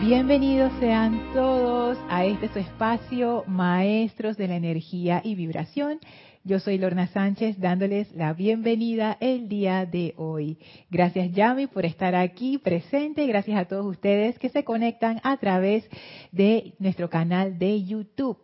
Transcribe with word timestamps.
Bienvenidos 0.00 0.72
sean 0.78 1.32
todos 1.32 1.98
a 2.10 2.26
este 2.26 2.48
su 2.48 2.58
espacio, 2.58 3.44
Maestros 3.46 4.36
de 4.36 4.46
la 4.46 4.56
Energía 4.56 5.22
y 5.24 5.34
Vibración. 5.34 6.00
Yo 6.44 6.60
soy 6.60 6.76
Lorna 6.76 7.06
Sánchez 7.06 7.58
dándoles 7.58 8.12
la 8.14 8.34
bienvenida 8.34 9.16
el 9.20 9.48
día 9.48 9.86
de 9.86 10.12
hoy. 10.18 10.58
Gracias 10.90 11.32
Yami 11.32 11.66
por 11.66 11.86
estar 11.86 12.14
aquí 12.14 12.58
presente. 12.58 13.26
Gracias 13.26 13.58
a 13.58 13.64
todos 13.64 13.86
ustedes 13.86 14.38
que 14.38 14.50
se 14.50 14.64
conectan 14.64 15.18
a 15.24 15.38
través 15.38 15.88
de 16.30 16.74
nuestro 16.78 17.08
canal 17.08 17.58
de 17.58 17.82
YouTube. 17.82 18.38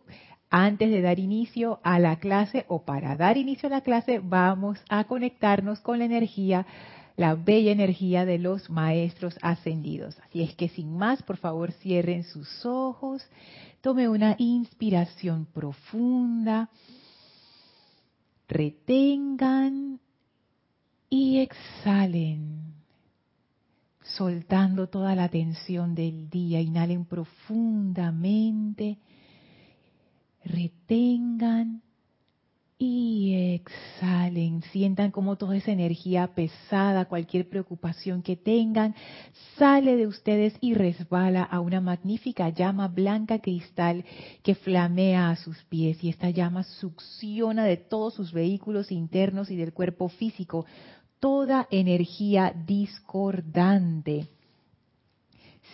Antes 0.48 0.91
de 0.91 1.03
dar 1.03 1.19
inicio 1.19 1.80
a 1.84 1.98
la 1.98 2.16
clase 2.16 2.64
o 2.69 2.84
para 2.84 3.14
dar 3.14 3.37
inicio 3.37 3.69
a 3.69 3.73
la 3.73 3.80
clase 3.82 4.21
vamos 4.23 4.82
a 4.89 5.05
conectarnos 5.05 5.80
con 5.80 5.98
la 5.98 6.07
energía 6.07 6.66
la 7.16 7.34
bella 7.34 7.72
energía 7.72 8.24
de 8.24 8.38
los 8.38 8.70
maestros 8.70 9.38
ascendidos. 9.42 10.16
Así 10.28 10.42
es 10.42 10.54
que 10.54 10.68
sin 10.68 10.96
más, 10.96 11.22
por 11.22 11.36
favor, 11.36 11.72
cierren 11.72 12.24
sus 12.24 12.64
ojos, 12.64 13.22
tome 13.80 14.09
una 14.09 14.34
inspiración 14.38 15.46
profunda 15.46 16.70
retengan 18.52 19.98
y 21.09 21.38
exhalen, 21.38 22.74
soltando 24.02 24.88
toda 24.88 25.15
la 25.15 25.29
tensión 25.29 25.95
del 25.95 26.29
día. 26.29 26.60
Inhalen 26.60 27.06
profundamente, 27.06 28.98
retengan 30.45 31.82
y 32.84 33.54
exhalen. 33.54 34.60
Sientan 34.72 35.12
como 35.12 35.36
toda 35.36 35.56
esa 35.56 35.70
energía 35.70 36.34
pesada, 36.34 37.04
cualquier 37.04 37.48
preocupación 37.48 38.23
que 38.23 38.34
tengan, 38.34 38.96
sale 39.56 39.95
de 39.96 40.09
ustedes 40.09 40.54
y 40.60 40.74
resbala 40.74 41.45
a 41.45 41.60
una 41.60 41.80
magnífica 41.80 42.48
llama 42.48 42.88
blanca 42.88 43.38
cristal 43.38 44.04
que 44.42 44.56
flamea 44.56 45.30
a 45.30 45.37
sus 45.37 45.62
pies. 45.65 46.02
Y 46.02 46.09
esta 46.09 46.30
llama 46.30 46.65
succiona 46.65 47.65
de 47.65 47.76
todos 47.76 48.15
sus 48.15 48.32
vehículos 48.32 48.90
internos 48.90 49.52
y 49.52 49.57
del 49.57 49.73
cuerpo 49.73 50.09
físico 50.09 50.66
toda 51.20 51.68
energía 51.70 52.52
discordante 52.66 54.26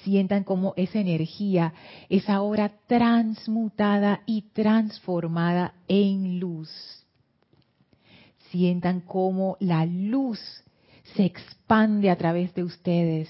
sientan 0.05 0.45
como 0.45 0.75
esa 0.77 1.01
energía 1.01 1.73
es 2.11 2.29
ahora 2.29 2.71
transmutada 2.87 4.21
y 4.27 4.43
transformada 4.53 5.73
en 5.89 6.39
luz 6.39 6.98
sientan 8.51 9.01
cómo 9.01 9.57
la 9.61 9.87
luz 9.87 10.41
se 11.17 11.25
expande 11.25 12.11
a 12.11 12.17
través 12.17 12.55
de 12.55 12.65
ustedes 12.65 13.29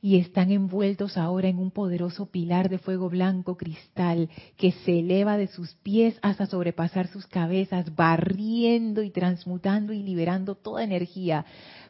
y 0.00 0.18
están 0.18 0.50
envueltos 0.50 1.16
ahora 1.16 1.48
en 1.48 1.58
un 1.58 1.70
poderoso 1.70 2.26
pilar 2.26 2.68
de 2.68 2.78
fuego 2.78 3.08
blanco 3.08 3.56
cristal 3.56 4.28
que 4.56 4.72
se 4.72 5.00
eleva 5.00 5.36
de 5.36 5.46
sus 5.46 5.74
pies 5.76 6.18
hasta 6.22 6.46
sobrepasar 6.46 7.06
sus 7.08 7.26
cabezas, 7.26 7.94
barriendo 7.94 9.02
y 9.02 9.10
transmutando 9.10 9.92
y 9.92 10.02
liberando 10.02 10.54
toda 10.54 10.84
energía 10.84 11.44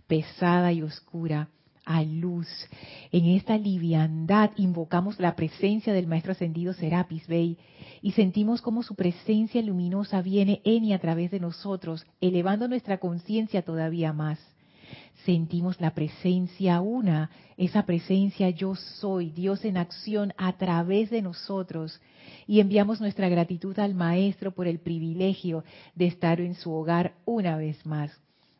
pesada 0.06 0.72
y 0.72 0.82
oscura 0.82 1.48
a 1.84 2.02
luz. 2.02 2.48
En 3.10 3.26
esta 3.26 3.58
liviandad 3.58 4.50
invocamos 4.56 5.18
la 5.18 5.34
presencia 5.34 5.92
del 5.92 6.06
Maestro 6.06 6.32
Ascendido 6.32 6.72
Serapis 6.72 7.26
Bey 7.26 7.58
y 8.00 8.12
sentimos 8.12 8.62
como 8.62 8.82
su 8.82 8.94
presencia 8.94 9.62
luminosa 9.62 10.22
viene 10.22 10.60
en 10.64 10.84
y 10.84 10.92
a 10.92 11.00
través 11.00 11.30
de 11.30 11.40
nosotros, 11.40 12.06
elevando 12.20 12.68
nuestra 12.68 12.98
conciencia 12.98 13.62
todavía 13.62 14.12
más. 14.12 14.38
Sentimos 15.24 15.80
la 15.80 15.94
presencia 15.94 16.80
una, 16.80 17.30
esa 17.56 17.86
presencia 17.86 18.50
yo 18.50 18.74
soy, 18.74 19.30
Dios 19.30 19.64
en 19.64 19.76
acción 19.76 20.32
a 20.36 20.56
través 20.56 21.10
de 21.10 21.22
nosotros. 21.22 22.00
Y 22.46 22.58
enviamos 22.60 23.00
nuestra 23.00 23.28
gratitud 23.28 23.78
al 23.78 23.94
Maestro 23.94 24.52
por 24.52 24.66
el 24.66 24.80
privilegio 24.80 25.64
de 25.94 26.06
estar 26.06 26.40
en 26.40 26.54
su 26.56 26.72
hogar 26.72 27.14
una 27.24 27.56
vez 27.56 27.86
más. 27.86 28.10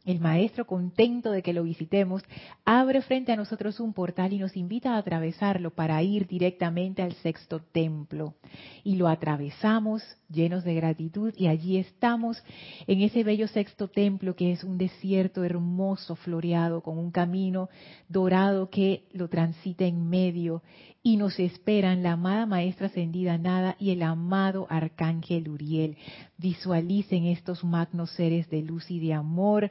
El 0.05 0.19
maestro, 0.19 0.67
contento 0.67 1.31
de 1.31 1.43
que 1.43 1.53
lo 1.53 1.63
visitemos, 1.63 2.23
abre 2.65 3.03
frente 3.03 3.31
a 3.31 3.37
nosotros 3.37 3.79
un 3.79 3.93
portal 3.93 4.33
y 4.33 4.39
nos 4.39 4.57
invita 4.57 4.95
a 4.95 4.99
atravesarlo 4.99 5.71
para 5.71 6.03
ir 6.03 6.27
directamente 6.27 7.03
al 7.03 7.13
sexto 7.15 7.61
templo. 7.61 8.35
Y 8.83 8.97
lo 8.97 9.07
atravesamos 9.07 10.03
llenos 10.33 10.65
de 10.65 10.75
gratitud 10.75 11.33
y 11.37 11.47
allí 11.47 11.77
estamos 11.77 12.43
en 12.87 13.03
ese 13.03 13.23
bello 13.23 13.47
sexto 13.49 13.89
templo 13.89 14.35
que 14.35 14.53
es 14.53 14.65
un 14.65 14.79
desierto 14.79 15.45
hermoso, 15.45 16.17
floreado, 16.17 16.81
con 16.81 16.99
un 16.99 17.11
camino 17.11 17.69
dorado 18.09 18.71
que 18.71 19.05
lo 19.13 19.29
transita 19.29 19.85
en 19.85 20.09
medio 20.09 20.63
y 21.03 21.17
nos 21.17 21.39
esperan 21.41 22.03
la 22.03 22.13
amada 22.13 22.47
maestra 22.47 22.87
ascendida 22.87 23.37
Nada 23.37 23.77
y 23.79 23.91
el 23.91 24.03
amado 24.03 24.67
arcángel 24.71 25.49
Uriel. 25.49 25.97
Visualicen 26.39 27.27
estos 27.27 27.65
magnos 27.65 28.11
seres 28.13 28.49
de 28.51 28.63
luz 28.63 28.91
y 28.91 29.01
de 29.01 29.13
amor. 29.13 29.71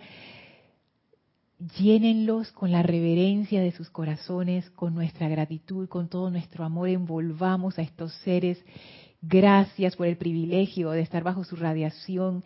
Llénenlos 1.79 2.51
con 2.51 2.71
la 2.71 2.83
reverencia 2.83 3.61
de 3.61 3.71
sus 3.71 3.89
corazones, 3.89 4.69
con 4.71 4.93
nuestra 4.93 5.29
gratitud, 5.29 5.87
con 5.87 6.09
todo 6.09 6.29
nuestro 6.29 6.65
amor. 6.65 6.89
Envolvamos 6.89 7.79
a 7.79 7.83
estos 7.83 8.13
seres. 8.23 8.57
Gracias 9.21 9.95
por 9.95 10.07
el 10.07 10.17
privilegio 10.17 10.91
de 10.91 11.01
estar 11.01 11.23
bajo 11.23 11.43
su 11.43 11.55
radiación 11.55 12.43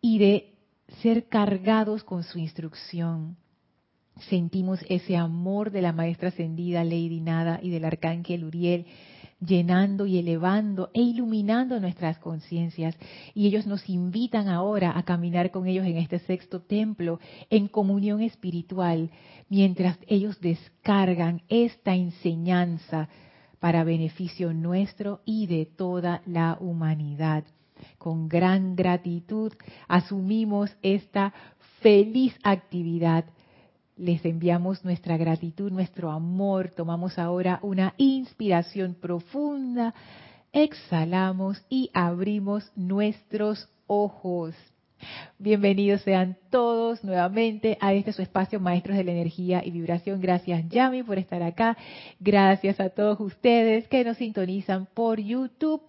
y 0.00 0.18
de 0.18 0.54
ser 1.02 1.28
cargados 1.28 2.04
con 2.04 2.22
su 2.22 2.38
instrucción 2.38 3.36
sentimos 4.28 4.80
ese 4.88 5.16
amor 5.16 5.70
de 5.70 5.82
la 5.82 5.92
maestra 5.92 6.28
ascendida 6.28 6.84
Lady 6.84 7.20
Nada 7.20 7.60
y 7.62 7.70
del 7.70 7.84
arcángel 7.84 8.44
Uriel 8.44 8.86
llenando 9.40 10.06
y 10.06 10.18
elevando 10.18 10.90
e 10.92 11.00
iluminando 11.00 11.78
nuestras 11.78 12.18
conciencias. 12.18 12.96
Y 13.34 13.46
ellos 13.46 13.66
nos 13.66 13.88
invitan 13.88 14.48
ahora 14.48 14.98
a 14.98 15.04
caminar 15.04 15.52
con 15.52 15.68
ellos 15.68 15.86
en 15.86 15.96
este 15.96 16.18
sexto 16.18 16.60
templo, 16.60 17.20
en 17.48 17.68
comunión 17.68 18.20
espiritual, 18.20 19.10
mientras 19.48 19.96
ellos 20.08 20.40
descargan 20.40 21.42
esta 21.48 21.94
enseñanza 21.94 23.08
para 23.60 23.84
beneficio 23.84 24.52
nuestro 24.52 25.20
y 25.24 25.46
de 25.46 25.66
toda 25.66 26.22
la 26.26 26.56
humanidad. 26.60 27.44
Con 27.98 28.28
gran 28.28 28.74
gratitud 28.76 29.52
asumimos 29.86 30.76
esta 30.82 31.32
feliz 31.80 32.34
actividad 32.42 33.24
les 33.98 34.24
enviamos 34.24 34.84
nuestra 34.84 35.16
gratitud, 35.16 35.72
nuestro 35.72 36.10
amor. 36.10 36.70
Tomamos 36.70 37.18
ahora 37.18 37.58
una 37.62 37.94
inspiración 37.96 38.94
profunda, 38.94 39.92
exhalamos 40.52 41.60
y 41.68 41.90
abrimos 41.92 42.70
nuestros 42.76 43.68
ojos. 43.86 44.54
Bienvenidos 45.38 46.02
sean 46.02 46.36
todos 46.50 47.04
nuevamente 47.04 47.78
a 47.80 47.94
este 47.94 48.12
su 48.12 48.22
espacio 48.22 48.60
Maestros 48.60 48.96
de 48.96 49.04
la 49.04 49.12
Energía 49.12 49.62
y 49.64 49.70
Vibración. 49.70 50.20
Gracias 50.20 50.68
Yami 50.68 51.02
por 51.02 51.18
estar 51.18 51.42
acá. 51.42 51.76
Gracias 52.18 52.80
a 52.80 52.90
todos 52.90 53.20
ustedes 53.20 53.86
que 53.88 54.04
nos 54.04 54.16
sintonizan 54.16 54.86
por 54.94 55.20
YouTube 55.20 55.82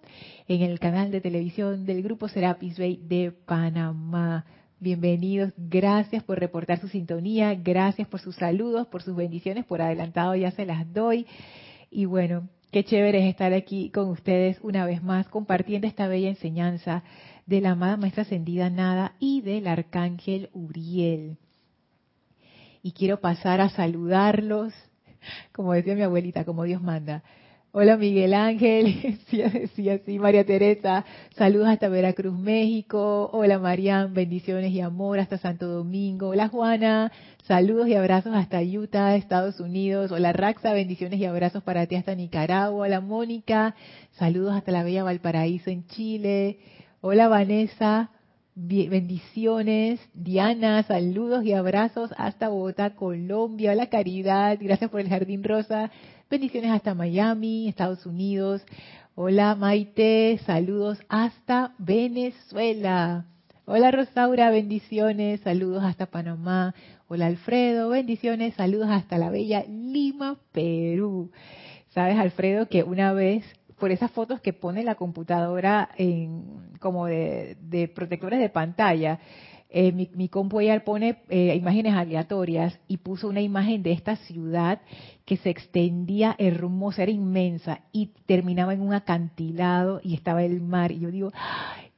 en 0.46 0.62
el 0.62 0.78
canal 0.78 1.10
de 1.10 1.20
televisión 1.20 1.84
del 1.86 2.02
Grupo 2.02 2.28
Serapis 2.28 2.78
Bay 2.78 3.00
de 3.02 3.32
Panamá. 3.32 4.44
Bienvenidos, 4.78 5.52
gracias 5.58 6.24
por 6.24 6.38
reportar 6.38 6.80
su 6.80 6.88
sintonía, 6.88 7.54
gracias 7.54 8.08
por 8.08 8.20
sus 8.20 8.36
saludos, 8.36 8.86
por 8.86 9.02
sus 9.02 9.14
bendiciones, 9.14 9.66
por 9.66 9.82
adelantado 9.82 10.34
ya 10.36 10.52
se 10.52 10.64
las 10.64 10.90
doy. 10.92 11.26
Y 11.90 12.06
bueno, 12.06 12.48
qué 12.70 12.84
chévere 12.84 13.18
es 13.18 13.30
estar 13.30 13.52
aquí 13.52 13.90
con 13.90 14.08
ustedes 14.08 14.58
una 14.62 14.86
vez 14.86 15.02
más 15.02 15.28
compartiendo 15.28 15.86
esta 15.86 16.08
bella 16.08 16.28
enseñanza 16.28 17.02
de 17.50 17.60
la 17.60 17.72
amada 17.72 17.96
Maestra 17.96 18.22
Ascendida 18.22 18.70
Nada 18.70 19.14
y 19.18 19.40
del 19.40 19.66
Arcángel 19.66 20.50
Uriel. 20.52 21.36
Y 22.80 22.92
quiero 22.92 23.20
pasar 23.20 23.60
a 23.60 23.70
saludarlos, 23.70 24.72
como 25.52 25.72
decía 25.72 25.96
mi 25.96 26.02
abuelita, 26.02 26.44
como 26.44 26.62
Dios 26.62 26.80
manda. 26.80 27.24
Hola 27.72 27.96
Miguel 27.96 28.34
Ángel, 28.34 29.18
sí, 29.74 29.88
así, 29.88 30.18
María 30.20 30.46
Teresa, 30.46 31.04
saludos 31.36 31.66
hasta 31.66 31.88
Veracruz, 31.88 32.38
México. 32.38 33.28
Hola 33.32 33.58
Marian, 33.58 34.14
bendiciones 34.14 34.70
y 34.70 34.80
amor 34.80 35.18
hasta 35.18 35.36
Santo 35.36 35.66
Domingo. 35.66 36.28
Hola 36.28 36.46
Juana, 36.46 37.10
saludos 37.48 37.88
y 37.88 37.94
abrazos 37.94 38.32
hasta 38.32 38.62
Utah, 38.62 39.16
Estados 39.16 39.58
Unidos. 39.58 40.12
Hola 40.12 40.32
Raxa, 40.32 40.72
bendiciones 40.72 41.18
y 41.18 41.24
abrazos 41.24 41.64
para 41.64 41.86
ti 41.86 41.96
hasta 41.96 42.14
Nicaragua. 42.14 42.86
Hola 42.86 43.00
Mónica, 43.00 43.74
saludos 44.12 44.54
hasta 44.54 44.70
la 44.70 44.84
bella 44.84 45.02
Valparaíso 45.02 45.70
en 45.70 45.84
Chile. 45.88 46.60
Hola 47.02 47.28
Vanessa, 47.28 48.10
bendiciones. 48.54 50.00
Diana, 50.12 50.82
saludos 50.82 51.46
y 51.46 51.54
abrazos 51.54 52.10
hasta 52.18 52.50
Bogotá, 52.50 52.94
Colombia. 52.94 53.72
Hola 53.72 53.88
Caridad, 53.88 54.58
gracias 54.60 54.90
por 54.90 55.00
el 55.00 55.08
Jardín 55.08 55.42
Rosa. 55.42 55.90
Bendiciones 56.28 56.70
hasta 56.70 56.92
Miami, 56.92 57.68
Estados 57.68 58.04
Unidos. 58.04 58.60
Hola 59.14 59.54
Maite, 59.54 60.40
saludos 60.44 60.98
hasta 61.08 61.72
Venezuela. 61.78 63.24
Hola 63.64 63.90
Rosaura, 63.92 64.50
bendiciones, 64.50 65.40
saludos 65.40 65.82
hasta 65.82 66.04
Panamá. 66.04 66.74
Hola 67.08 67.28
Alfredo, 67.28 67.88
bendiciones, 67.88 68.52
saludos 68.56 68.90
hasta 68.90 69.16
la 69.16 69.30
bella 69.30 69.64
Lima, 69.66 70.36
Perú. 70.52 71.30
Sabes, 71.94 72.18
Alfredo, 72.18 72.68
que 72.68 72.84
una 72.84 73.14
vez 73.14 73.44
por 73.80 73.90
esas 73.90 74.12
fotos 74.12 74.40
que 74.40 74.52
pone 74.52 74.84
la 74.84 74.94
computadora 74.94 75.88
en, 75.96 76.70
como 76.78 77.06
de, 77.06 77.56
protectores 77.92 78.38
de 78.38 78.48
pantalla, 78.48 79.18
eh, 79.68 79.92
mi, 79.92 80.10
mi 80.14 80.28
compu 80.28 80.60
pone 80.84 81.22
eh, 81.28 81.54
imágenes 81.56 81.94
aleatorias 81.94 82.78
y 82.86 82.98
puso 82.98 83.28
una 83.28 83.40
imagen 83.40 83.82
de 83.82 83.92
esta 83.92 84.16
ciudad 84.16 84.80
que 85.24 85.36
se 85.36 85.50
extendía 85.50 86.34
hermosa, 86.38 87.02
era 87.02 87.12
inmensa 87.12 87.80
y 87.92 88.10
terminaba 88.26 88.74
en 88.74 88.82
un 88.82 88.94
acantilado 88.94 90.00
y 90.04 90.14
estaba 90.14 90.42
el 90.44 90.60
mar. 90.60 90.92
Y 90.92 91.00
yo 91.00 91.10
digo, 91.10 91.32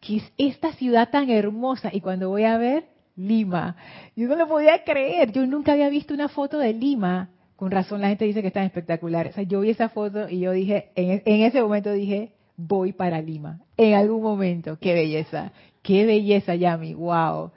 ¿qué 0.01 0.17
es 0.17 0.33
esta 0.39 0.73
ciudad 0.75 1.11
tan 1.11 1.31
hermosa? 1.31 1.91
Y 1.93 2.01
cuando 2.01 2.29
voy 2.29 2.45
a 2.45 2.59
ver, 2.59 2.87
Lima. 3.17 3.77
Yo 4.17 4.29
no 4.29 4.37
lo 4.37 4.49
podía 4.49 4.85
creer, 4.85 5.33
yo 5.33 5.47
nunca 5.47 5.73
había 5.73 5.89
visto 5.89 6.15
una 6.15 6.29
foto 6.29 6.59
de 6.59 6.73
Lima. 6.73 7.31
Con 7.63 7.71
razón 7.71 8.01
la 8.01 8.09
gente 8.09 8.25
dice 8.25 8.41
que 8.41 8.49
está 8.49 8.65
espectacular. 8.65 9.29
O 9.29 9.33
sea, 9.35 9.45
yo 9.45 9.61
vi 9.61 9.71
esa 9.71 9.89
foto 9.89 10.29
y 10.29 10.41
yo 10.41 10.51
dije, 10.51 10.91
en, 10.97 11.23
en 11.25 11.43
ese 11.43 11.63
momento 11.63 11.93
dije, 11.93 12.33
voy 12.57 12.93
para 12.93 13.21
Lima. 13.23 13.61
En 13.77 13.95
algún 13.95 14.21
momento, 14.21 14.79
qué 14.81 14.95
belleza, 14.95 15.53
qué 15.81 16.05
belleza, 16.05 16.57
Yami, 16.57 16.95
wow. 16.95 17.53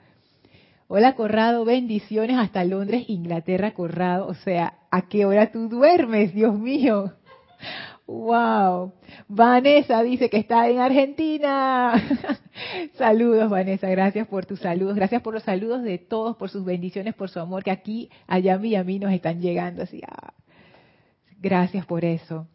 Hola 0.86 1.16
Corrado, 1.16 1.64
bendiciones 1.64 2.38
hasta 2.38 2.62
Londres, 2.62 3.06
Inglaterra, 3.08 3.74
Corrado. 3.74 4.28
O 4.28 4.34
sea, 4.34 4.74
¿a 4.92 5.08
qué 5.08 5.26
hora 5.26 5.50
tú 5.50 5.68
duermes, 5.68 6.32
Dios 6.32 6.56
mío? 6.56 7.12
Wow. 8.06 8.92
Vanessa 9.28 10.02
dice 10.02 10.30
que 10.30 10.38
está 10.38 10.68
en 10.68 10.78
Argentina. 10.78 11.94
saludos, 12.94 13.50
Vanessa. 13.50 13.88
Gracias 13.88 14.28
por 14.28 14.46
tus 14.46 14.60
saludos. 14.60 14.94
Gracias 14.94 15.22
por 15.22 15.34
los 15.34 15.42
saludos 15.42 15.82
de 15.82 15.98
todos, 15.98 16.36
por 16.36 16.48
sus 16.50 16.64
bendiciones, 16.64 17.14
por 17.14 17.28
su 17.28 17.40
amor 17.40 17.64
que 17.64 17.72
aquí, 17.72 18.10
allá 18.26 18.54
a 18.54 18.58
mí 18.58 18.70
y 18.70 18.76
a 18.76 18.84
mí 18.84 18.98
nos 18.98 19.12
están 19.12 19.40
llegando. 19.40 19.82
Así, 19.82 20.02
ah. 20.06 20.34
Gracias 21.40 21.84
por 21.84 22.04
eso. 22.04 22.46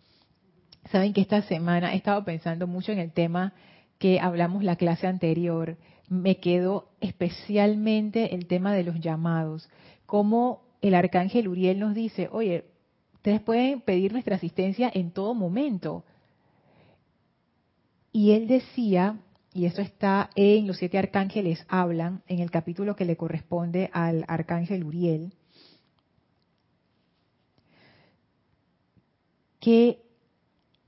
Saben 0.89 1.13
que 1.13 1.21
esta 1.21 1.41
semana 1.43 1.93
he 1.93 1.97
estado 1.97 2.23
pensando 2.23 2.65
mucho 2.65 2.91
en 2.91 2.99
el 2.99 3.11
tema 3.11 3.53
que 3.99 4.19
hablamos 4.19 4.63
la 4.63 4.77
clase 4.77 5.05
anterior 5.05 5.77
me 6.11 6.41
quedó 6.41 6.89
especialmente 6.99 8.35
el 8.35 8.45
tema 8.45 8.73
de 8.73 8.83
los 8.83 8.99
llamados. 8.99 9.69
Como 10.05 10.61
el 10.81 10.93
arcángel 10.93 11.47
Uriel 11.47 11.79
nos 11.79 11.95
dice, 11.95 12.27
oye, 12.33 12.65
ustedes 13.21 13.41
pueden 13.41 13.81
pedir 13.81 14.11
nuestra 14.13 14.37
asistencia 14.37 14.89
en 14.91 15.11
todo 15.11 15.35
momento. 15.35 16.03
Y 18.11 18.31
él 18.31 18.47
decía, 18.47 19.19
y 19.53 19.65
eso 19.65 19.83
está 19.83 20.31
en 20.35 20.65
los 20.65 20.77
siete 20.77 20.97
arcángeles 20.97 21.63
hablan, 21.67 22.23
en 22.27 22.39
el 22.39 22.49
capítulo 22.49 22.95
que 22.95 23.05
le 23.05 23.17
corresponde 23.17 23.91
al 23.93 24.25
arcángel 24.27 24.83
Uriel, 24.83 25.35
que 29.59 30.01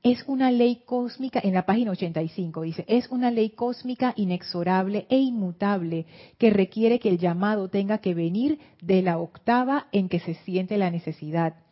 es 0.02 0.24
una 0.26 0.50
ley 0.50 0.82
cósmica, 0.88 1.40
en 1.44 1.54
la 1.54 1.68
página 1.68 1.92
85 1.92 2.62
dice, 2.64 2.84
es 2.88 3.10
una 3.10 3.30
ley 3.30 3.52
cósmica 3.52 4.16
inexorable 4.18 5.06
e 5.08 5.20
inmutable 5.20 6.08
que 6.40 6.50
requiere 6.50 6.98
que 6.98 7.10
el 7.10 7.20
llamado 7.20 7.70
tenga 7.70 8.00
que 8.00 8.16
venir 8.16 8.58
de 8.82 9.04
la 9.04 9.20
octava 9.20 9.86
en 9.92 10.10
que 10.10 10.20
se 10.20 10.34
siente 10.34 10.78
la 10.78 10.90
necesidad. 10.90 11.63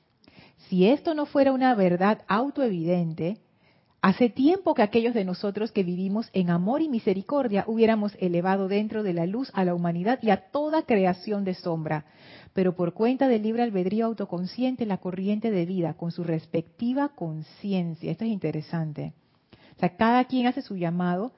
Si 0.67 0.87
esto 0.87 1.13
no 1.13 1.25
fuera 1.25 1.51
una 1.51 1.75
verdad 1.75 2.21
autoevidente, 2.27 3.37
hace 4.01 4.29
tiempo 4.29 4.73
que 4.73 4.81
aquellos 4.81 5.13
de 5.13 5.25
nosotros 5.25 5.71
que 5.71 5.83
vivimos 5.83 6.29
en 6.33 6.49
amor 6.49 6.81
y 6.81 6.89
misericordia 6.89 7.65
hubiéramos 7.67 8.15
elevado 8.19 8.67
dentro 8.67 9.03
de 9.03 9.13
la 9.13 9.25
luz 9.25 9.51
a 9.53 9.65
la 9.65 9.75
humanidad 9.75 10.19
y 10.21 10.29
a 10.29 10.49
toda 10.51 10.83
creación 10.83 11.43
de 11.43 11.53
sombra 11.53 12.05
pero 12.53 12.75
por 12.75 12.93
cuenta 12.93 13.27
del 13.27 13.43
libre 13.43 13.63
albedrío 13.63 14.05
autoconsciente, 14.05 14.85
la 14.85 14.97
corriente 14.97 15.51
de 15.51 15.65
vida 15.65 15.93
con 15.93 16.11
su 16.11 16.23
respectiva 16.23 17.09
conciencia. 17.09 18.11
Esto 18.11 18.25
es 18.25 18.31
interesante. 18.31 19.13
O 19.75 19.79
sea, 19.79 19.95
cada 19.95 20.25
quien 20.25 20.47
hace 20.47 20.61
su 20.61 20.75
llamado 20.75 21.31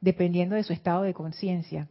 dependiendo 0.00 0.54
de 0.54 0.62
su 0.62 0.72
estado 0.72 1.02
de 1.02 1.14
conciencia. 1.14 1.88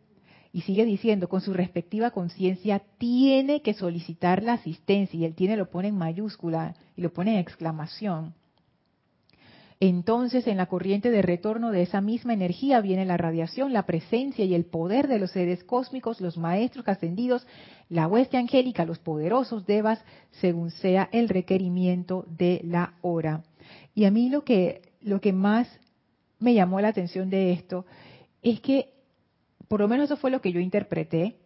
Y 0.53 0.61
sigue 0.61 0.85
diciendo, 0.85 1.29
con 1.29 1.41
su 1.41 1.53
respectiva 1.53 2.11
conciencia 2.11 2.81
tiene 2.97 3.61
que 3.61 3.73
solicitar 3.73 4.44
la 4.44 4.53
asistencia, 4.53 5.19
y 5.19 5.25
él 5.25 5.35
tiene 5.35 5.57
lo 5.57 5.69
pone 5.69 5.89
en 5.89 5.97
mayúscula 5.97 6.75
y 6.95 7.01
lo 7.01 7.11
pone 7.13 7.33
en 7.33 7.39
exclamación. 7.39 8.33
Entonces, 9.79 10.47
en 10.47 10.57
la 10.57 10.65
corriente 10.65 11.11
de 11.11 11.21
retorno 11.21 11.71
de 11.71 11.83
esa 11.83 12.01
misma 12.01 12.33
energía 12.33 12.81
viene 12.81 13.05
la 13.05 13.15
radiación, 13.15 13.73
la 13.73 13.85
presencia 13.85 14.44
y 14.44 14.55
el 14.55 14.65
poder 14.65 15.07
de 15.07 15.19
los 15.19 15.31
seres 15.31 15.63
cósmicos, 15.63 16.19
los 16.19 16.35
maestros 16.38 16.88
ascendidos, 16.88 17.45
la 17.88 18.07
hueste 18.07 18.38
angélica, 18.38 18.85
los 18.85 18.97
poderosos 18.97 19.67
devas, 19.67 20.03
según 20.31 20.71
sea 20.71 21.09
el 21.11 21.29
requerimiento 21.29 22.25
de 22.27 22.61
la 22.63 22.95
hora. 23.01 23.43
Y 23.93 24.05
a 24.05 24.11
mí 24.11 24.29
lo 24.29 24.43
que, 24.43 24.81
lo 25.01 25.21
que 25.21 25.31
más 25.31 25.67
me 26.39 26.55
llamó 26.55 26.81
la 26.81 26.88
atención 26.88 27.29
de 27.29 27.51
esto 27.51 27.85
es 28.41 28.59
que, 28.61 28.93
por 29.67 29.81
lo 29.81 29.87
menos 29.87 30.05
eso 30.05 30.17
fue 30.17 30.31
lo 30.31 30.41
que 30.41 30.51
yo 30.51 30.59
interpreté, 30.59 31.37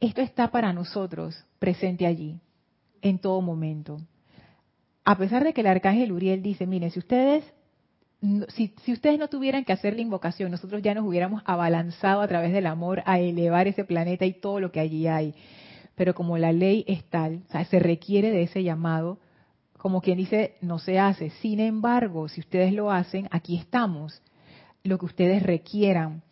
esto 0.00 0.20
está 0.20 0.50
para 0.50 0.72
nosotros 0.72 1.44
presente 1.58 2.06
allí, 2.06 2.38
en 3.00 3.18
todo 3.18 3.40
momento 3.40 3.98
a 5.04 5.18
pesar 5.18 5.44
de 5.44 5.52
que 5.52 5.60
el 5.60 5.66
arcángel 5.66 6.12
Uriel 6.12 6.42
dice, 6.42 6.66
miren, 6.66 6.90
si 6.90 6.98
ustedes, 6.98 7.44
si, 8.48 8.72
ustedes 8.92 9.18
no 9.18 9.28
tuvieran 9.28 9.64
que 9.64 9.72
hacer 9.72 9.94
la 9.94 10.00
invocación, 10.00 10.50
nosotros 10.50 10.82
ya 10.82 10.94
nos 10.94 11.04
hubiéramos 11.04 11.42
abalanzado 11.44 12.22
a 12.22 12.28
través 12.28 12.52
del 12.52 12.66
amor 12.66 13.02
a 13.04 13.18
elevar 13.20 13.68
ese 13.68 13.84
planeta 13.84 14.24
y 14.24 14.32
todo 14.32 14.60
lo 14.60 14.72
que 14.72 14.80
allí 14.80 15.06
hay. 15.06 15.34
Pero 15.94 16.14
como 16.14 16.38
la 16.38 16.52
ley 16.52 16.84
es 16.88 17.04
tal, 17.04 17.42
se 17.70 17.78
requiere 17.78 18.30
de 18.30 18.42
ese 18.42 18.62
llamado, 18.62 19.18
como 19.76 20.00
quien 20.00 20.16
dice, 20.16 20.54
no 20.62 20.78
se 20.78 20.98
hace. 20.98 21.30
Sin 21.42 21.60
embargo, 21.60 22.28
si 22.28 22.40
ustedes 22.40 22.72
lo 22.72 22.90
hacen, 22.90 23.28
aquí 23.30 23.56
estamos, 23.56 24.22
lo 24.84 24.98
que 24.98 25.06
ustedes 25.06 25.42
requieran. 25.42 26.22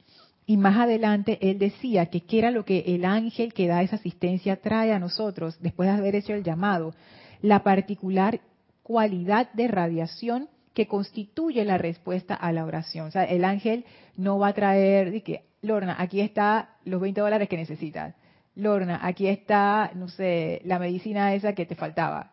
Y 0.46 0.56
más 0.56 0.76
adelante 0.76 1.38
él 1.40 1.58
decía 1.58 2.06
que 2.06 2.20
qué 2.20 2.38
era 2.38 2.50
lo 2.50 2.64
que 2.64 2.80
el 2.94 3.04
ángel 3.04 3.54
que 3.54 3.66
da 3.66 3.82
esa 3.82 3.96
asistencia 3.96 4.56
trae 4.56 4.92
a 4.92 4.98
nosotros 4.98 5.58
después 5.60 5.88
de 5.88 5.96
haber 5.96 6.14
hecho 6.14 6.34
el 6.34 6.44
llamado, 6.44 6.94
la 7.40 7.62
particular 7.62 8.40
cualidad 8.82 9.50
de 9.52 9.68
radiación 9.68 10.48
que 10.74 10.86
constituye 10.86 11.64
la 11.64 11.78
respuesta 11.78 12.34
a 12.34 12.52
la 12.52 12.64
oración. 12.64 13.06
O 13.06 13.10
sea, 13.10 13.24
el 13.24 13.44
ángel 13.44 13.84
no 14.16 14.38
va 14.38 14.48
a 14.48 14.52
traer, 14.52 15.22
que, 15.22 15.44
Lorna, 15.62 15.96
aquí 15.98 16.20
está 16.20 16.76
los 16.84 17.00
20 17.00 17.20
dólares 17.20 17.48
que 17.48 17.56
necesitas. 17.56 18.14
Lorna, 18.54 19.00
aquí 19.02 19.28
está, 19.28 19.92
no 19.94 20.08
sé, 20.08 20.60
la 20.64 20.78
medicina 20.78 21.34
esa 21.34 21.54
que 21.54 21.66
te 21.66 21.74
faltaba. 21.74 22.32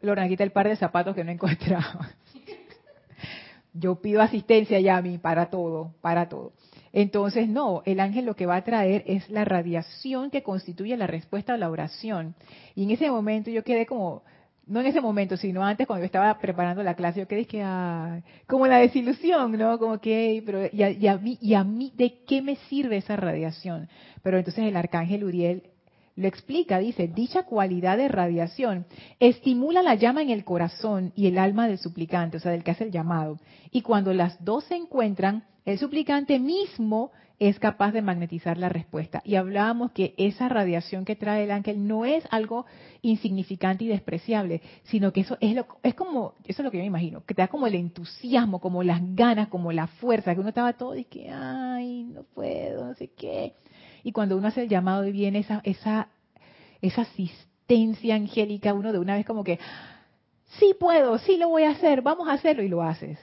Lorna, 0.00 0.24
aquí 0.24 0.34
está 0.34 0.44
el 0.44 0.52
par 0.52 0.68
de 0.68 0.76
zapatos 0.76 1.14
que 1.14 1.24
no 1.24 1.30
encontraba. 1.32 2.10
Yo 3.72 4.00
pido 4.00 4.20
asistencia 4.20 4.80
ya 4.80 4.96
a 4.96 5.02
mí 5.02 5.18
para 5.18 5.46
todo, 5.50 5.94
para 6.00 6.28
todo. 6.28 6.52
Entonces, 6.92 7.48
no, 7.48 7.82
el 7.84 8.00
ángel 8.00 8.24
lo 8.24 8.34
que 8.34 8.46
va 8.46 8.56
a 8.56 8.64
traer 8.64 9.04
es 9.06 9.30
la 9.30 9.44
radiación 9.44 10.30
que 10.30 10.42
constituye 10.42 10.96
la 10.96 11.06
respuesta 11.06 11.54
a 11.54 11.56
la 11.56 11.70
oración. 11.70 12.34
Y 12.74 12.84
en 12.84 12.90
ese 12.90 13.10
momento 13.10 13.50
yo 13.50 13.62
quedé 13.62 13.86
como, 13.86 14.22
no 14.66 14.80
en 14.80 14.86
ese 14.86 15.00
momento, 15.00 15.36
sino 15.36 15.64
antes 15.64 15.86
cuando 15.86 16.02
yo 16.02 16.06
estaba 16.06 16.38
preparando 16.38 16.82
la 16.82 16.94
clase, 16.94 17.20
yo 17.20 17.28
quedé 17.28 17.44
que, 17.46 17.62
ah, 17.62 18.20
como 18.46 18.66
la 18.66 18.78
desilusión, 18.78 19.52
¿no? 19.52 19.78
Como 19.78 20.00
que, 20.00 20.42
pero, 20.44 20.60
y 20.72 21.06
a, 21.06 21.18
mí, 21.18 21.38
y 21.40 21.54
a 21.54 21.64
mí, 21.64 21.92
¿de 21.96 22.24
qué 22.26 22.42
me 22.42 22.56
sirve 22.68 22.96
esa 22.96 23.16
radiación? 23.16 23.88
Pero 24.22 24.38
entonces 24.38 24.64
el 24.64 24.76
arcángel 24.76 25.24
Uriel 25.24 25.69
lo 26.20 26.28
explica, 26.28 26.78
dice, 26.78 27.08
dicha 27.08 27.44
cualidad 27.44 27.96
de 27.96 28.08
radiación 28.08 28.86
estimula 29.18 29.82
la 29.82 29.94
llama 29.94 30.22
en 30.22 30.30
el 30.30 30.44
corazón 30.44 31.12
y 31.16 31.26
el 31.26 31.38
alma 31.38 31.66
del 31.66 31.78
suplicante, 31.78 32.36
o 32.36 32.40
sea, 32.40 32.52
del 32.52 32.62
que 32.62 32.70
hace 32.70 32.84
el 32.84 32.92
llamado. 32.92 33.38
Y 33.70 33.82
cuando 33.82 34.12
las 34.12 34.42
dos 34.44 34.64
se 34.64 34.76
encuentran, 34.76 35.44
el 35.64 35.78
suplicante 35.78 36.38
mismo 36.38 37.12
es 37.40 37.58
capaz 37.58 37.92
de 37.92 38.02
magnetizar 38.02 38.58
la 38.58 38.68
respuesta. 38.68 39.22
Y 39.24 39.36
hablábamos 39.36 39.92
que 39.92 40.14
esa 40.18 40.50
radiación 40.50 41.06
que 41.06 41.16
trae 41.16 41.44
el 41.44 41.50
ángel 41.50 41.88
no 41.88 42.04
es 42.04 42.22
algo 42.30 42.66
insignificante 43.00 43.84
y 43.84 43.88
despreciable, 43.88 44.60
sino 44.84 45.10
que 45.12 45.22
eso 45.22 45.38
es, 45.40 45.54
lo, 45.54 45.66
es 45.82 45.94
como, 45.94 46.34
eso 46.44 46.60
es 46.60 46.64
lo 46.64 46.70
que 46.70 46.76
yo 46.76 46.82
me 46.82 46.88
imagino, 46.88 47.24
que 47.24 47.34
te 47.34 47.40
da 47.40 47.48
como 47.48 47.66
el 47.66 47.76
entusiasmo, 47.76 48.60
como 48.60 48.82
las 48.82 49.00
ganas, 49.14 49.48
como 49.48 49.72
la 49.72 49.86
fuerza, 49.86 50.34
que 50.34 50.40
uno 50.40 50.50
estaba 50.50 50.74
todo 50.74 50.94
y 50.96 51.04
que, 51.04 51.30
ay, 51.30 52.04
no 52.04 52.24
puedo, 52.24 52.84
no 52.84 52.94
sé 52.94 53.08
qué. 53.16 53.54
Y 54.02 54.12
cuando 54.12 54.36
uno 54.36 54.48
hace 54.48 54.62
el 54.62 54.68
llamado 54.68 55.06
y 55.06 55.12
viene 55.12 55.40
esa, 55.40 55.60
esa, 55.64 56.08
esa 56.80 57.02
asistencia 57.02 58.14
angélica, 58.14 58.74
uno 58.74 58.92
de 58.92 58.98
una 58.98 59.14
vez 59.14 59.26
como 59.26 59.44
que, 59.44 59.58
sí 60.58 60.74
puedo, 60.78 61.18
sí 61.18 61.36
lo 61.36 61.48
voy 61.48 61.64
a 61.64 61.70
hacer, 61.70 62.02
vamos 62.02 62.28
a 62.28 62.32
hacerlo 62.32 62.62
y 62.62 62.68
lo 62.68 62.82
haces 62.82 63.18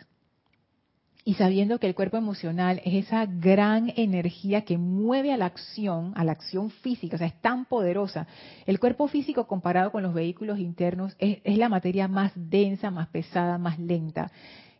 y 1.27 1.33
sabiendo 1.33 1.77
que 1.77 1.87
el 1.87 1.93
cuerpo 1.93 2.15
emocional 2.15 2.81
es 2.85 3.05
esa 3.05 3.25
gran 3.25 3.91
energía 3.97 4.61
que 4.61 4.77
mueve 4.77 5.33
a 5.33 5.37
la 5.37 5.47
acción, 5.47 6.13
a 6.15 6.23
la 6.23 6.31
acción 6.31 6.69
física, 6.69 7.17
o 7.17 7.17
sea, 7.17 7.27
es 7.27 7.41
tan 7.41 7.65
poderosa. 7.65 8.27
El 8.65 8.79
cuerpo 8.79 9.09
físico 9.09 9.45
comparado 9.45 9.91
con 9.91 10.03
los 10.03 10.13
vehículos 10.13 10.57
internos 10.57 11.17
es, 11.19 11.41
la 11.57 11.67
materia 11.67 12.07
más 12.07 12.31
densa, 12.33 12.91
más 12.91 13.09
pesada, 13.09 13.57
más 13.57 13.77
lenta. 13.77 14.31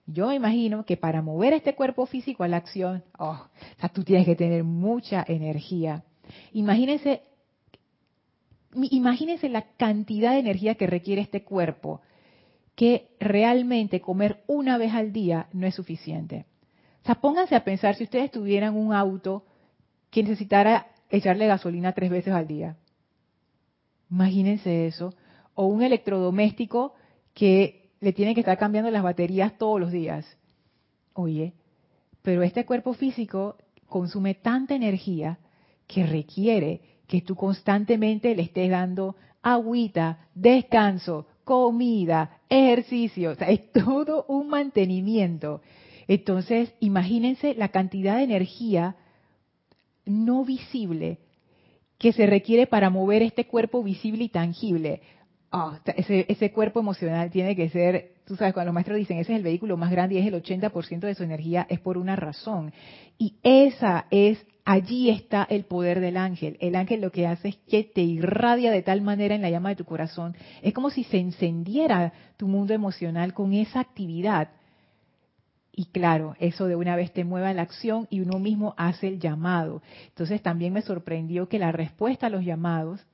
Yo 0.08 0.28
me 0.28 0.36
imagino 0.36 0.86
que 0.86 0.96
para 0.96 1.22
mover 1.22 1.54
este 1.54 1.76
cuerpo 1.76 2.06
físico 2.06 2.44
a 2.44 2.48
la 2.48 2.58
acción, 2.58 3.04
oh, 3.20 3.32
o 3.32 3.80
sea, 3.80 3.90
tú 3.90 4.04
tienes 4.04 4.26
que 4.26 4.38
tener 4.38 4.64
mucha 4.64 5.24
energía. 5.28 6.06
Imagínense, 6.54 7.24
imagínense 8.74 9.50
la 9.50 9.64
cantidad 9.76 10.32
de 10.32 10.40
energía 10.40 10.76
que 10.76 10.88
requiere 10.88 11.22
este 11.22 11.44
cuerpo 11.44 12.02
que 12.76 13.10
realmente 13.20 14.00
comer 14.00 14.44
una 14.48 14.78
vez 14.78 14.94
al 14.94 15.12
día 15.12 15.48
no 15.52 15.68
es 15.68 15.76
suficiente. 15.76 16.46
O 17.02 17.06
sea, 17.06 17.16
pónganse 17.16 17.56
a 17.56 17.64
pensar 17.64 17.96
si 17.96 18.06
ustedes 18.06 18.32
tuvieran 18.32 18.76
un 18.76 18.94
auto 18.94 19.46
que 20.10 20.24
necesitara 20.24 20.88
echarle 21.10 21.48
gasolina 21.48 21.94
tres 21.94 22.10
veces 22.10 22.34
al 22.34 22.48
día. 22.48 22.78
Imagínense 24.10 24.88
eso. 24.88 25.14
O 25.54 25.66
un 25.66 25.82
electrodoméstico 25.82 26.94
que 27.34 27.87
le 28.00 28.14
tiene 28.14 28.34
que 28.34 28.42
estar 28.42 28.58
cambiando 28.58 28.92
las 28.92 29.04
baterías 29.04 29.58
todos 29.58 29.80
los 29.80 29.92
días. 29.92 30.26
Oye, 31.14 31.54
pero 32.22 32.44
este 32.44 32.66
cuerpo 32.66 32.94
físico 32.94 33.58
consume 33.88 34.36
tanta 34.36 34.76
energía 34.76 35.40
que 35.88 36.06
requiere 36.06 36.82
que 37.08 37.22
tú 37.22 37.36
constantemente 37.36 38.36
le 38.36 38.44
estés 38.44 38.70
dando 38.70 39.16
agüita, 39.42 40.28
descanso, 40.36 41.28
comida, 41.44 42.42
ejercicio, 42.50 43.32
o 43.32 43.36
sea, 43.36 43.50
es 43.50 43.72
todo 43.72 44.26
un 44.28 44.50
mantenimiento. 44.50 45.62
Entonces, 46.08 46.74
imagínense 46.80 47.56
la 47.56 47.70
cantidad 47.70 48.18
de 48.18 48.24
energía 48.24 48.98
no 50.06 50.44
visible 50.44 51.20
que 51.98 52.14
se 52.14 52.26
requiere 52.28 52.68
para 52.68 52.90
mover 52.90 53.24
este 53.24 53.48
cuerpo 53.48 53.84
visible 53.84 54.26
y 54.26 54.30
tangible. 54.30 55.02
Ah, 55.50 55.80
ese, 55.96 56.26
ese, 56.28 56.52
cuerpo 56.52 56.82
emocional 56.82 57.32
tiene 57.32 57.56
que 57.56 57.70
ser, 57.70 58.16
tú 58.26 58.36
sabes, 58.36 58.54
cuando 58.54 58.68
los 58.68 58.74
maestros 58.74 58.98
dicen, 58.98 59.18
ese 59.18 59.32
es 59.32 59.38
el 59.38 59.44
vehículo 59.44 59.78
más 59.78 59.92
grande 59.92 60.16
y 60.16 60.18
es 60.18 60.28
el 60.28 60.34
80% 60.34 61.00
de 61.00 61.16
su 61.16 61.24
energía, 61.24 61.66
es 61.70 61.80
por 61.80 61.98
una 61.98 62.18
razón. 62.18 62.74
Y 63.18 63.36
esa 63.44 64.08
es, 64.12 64.46
allí 64.66 65.10
está 65.10 65.48
el 65.50 65.64
poder 65.64 66.02
del 66.02 66.18
ángel. 66.18 66.58
El 66.60 66.76
ángel 66.76 67.00
lo 67.00 67.14
que 67.14 67.28
hace 67.28 67.50
es 67.50 67.56
que 67.70 67.86
te 67.86 68.02
irradia 68.02 68.72
de 68.72 68.82
tal 68.82 69.02
manera 69.02 69.36
en 69.36 69.42
la 69.42 69.50
llama 69.50 69.70
de 69.70 69.78
tu 69.78 69.86
corazón. 69.86 70.36
Es 70.62 70.74
como 70.74 70.90
si 70.90 71.06
se 71.06 71.18
encendiera 71.18 72.12
tu 72.36 72.50
mundo 72.50 72.74
emocional 72.74 73.34
con 73.34 73.54
esa 73.54 73.80
actividad. 73.80 74.50
Y 75.72 75.86
claro, 75.86 76.36
eso 76.40 76.66
de 76.66 76.76
una 76.76 76.98
vez 76.98 77.14
te 77.14 77.24
mueve 77.24 77.48
a 77.48 77.54
la 77.54 77.62
acción 77.62 78.08
y 78.10 78.20
uno 78.20 78.38
mismo 78.38 78.74
hace 78.78 79.08
el 79.08 79.20
llamado. 79.20 79.82
Entonces 80.10 80.42
también 80.42 80.74
me 80.74 80.82
sorprendió 80.82 81.48
que 81.48 81.60
la 81.60 81.72
respuesta 81.72 82.28
a 82.28 82.30
los 82.30 82.44
llamados 82.44 83.06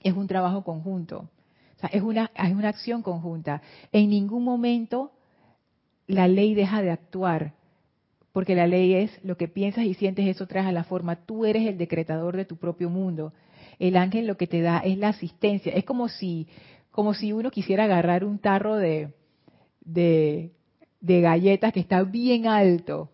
es 0.00 0.14
un 0.14 0.26
trabajo 0.26 0.62
conjunto. 0.62 1.28
Es 1.92 2.02
una, 2.02 2.30
es 2.34 2.52
una 2.52 2.68
acción 2.68 3.02
conjunta. 3.02 3.62
En 3.92 4.10
ningún 4.10 4.44
momento 4.44 5.12
la 6.06 6.28
ley 6.28 6.54
deja 6.54 6.82
de 6.82 6.90
actuar, 6.90 7.54
porque 8.32 8.54
la 8.54 8.66
ley 8.66 8.94
es 8.94 9.24
lo 9.24 9.36
que 9.36 9.48
piensas 9.48 9.84
y 9.84 9.94
sientes, 9.94 10.26
eso 10.26 10.46
traes 10.46 10.66
a 10.66 10.72
la 10.72 10.84
forma. 10.84 11.16
Tú 11.16 11.44
eres 11.44 11.66
el 11.66 11.78
decretador 11.78 12.36
de 12.36 12.44
tu 12.44 12.56
propio 12.56 12.90
mundo. 12.90 13.32
El 13.78 13.96
ángel 13.96 14.26
lo 14.26 14.36
que 14.36 14.46
te 14.46 14.60
da 14.60 14.78
es 14.78 14.98
la 14.98 15.08
asistencia. 15.08 15.72
Es 15.72 15.84
como 15.84 16.08
si, 16.08 16.48
como 16.90 17.14
si 17.14 17.32
uno 17.32 17.50
quisiera 17.50 17.84
agarrar 17.84 18.24
un 18.24 18.38
tarro 18.38 18.76
de 18.76 19.12
de 21.04 21.20
galletas 21.20 21.70
que 21.74 21.80
está 21.80 22.02
bien 22.02 22.46
alto 22.46 23.10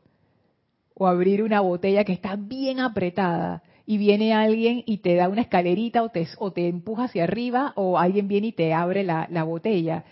o 0.94 1.08
abrir 1.08 1.42
una 1.42 1.60
botella 1.60 2.04
que 2.04 2.12
está 2.12 2.36
bien 2.36 2.78
apretada 2.78 3.64
y 3.90 3.98
viene 3.98 4.32
alguien 4.32 4.84
y 4.86 4.98
te 4.98 5.16
da 5.16 5.28
una 5.28 5.40
escalerita 5.40 6.04
o 6.04 6.10
te, 6.10 6.24
o 6.38 6.52
te 6.52 6.68
empuja 6.68 7.06
hacia 7.06 7.24
arriba 7.24 7.72
o 7.74 7.98
alguien 7.98 8.28
viene 8.28 8.46
y 8.46 8.52
te 8.52 8.72
abre 8.72 9.02
la, 9.02 9.42
botella. 9.42 10.04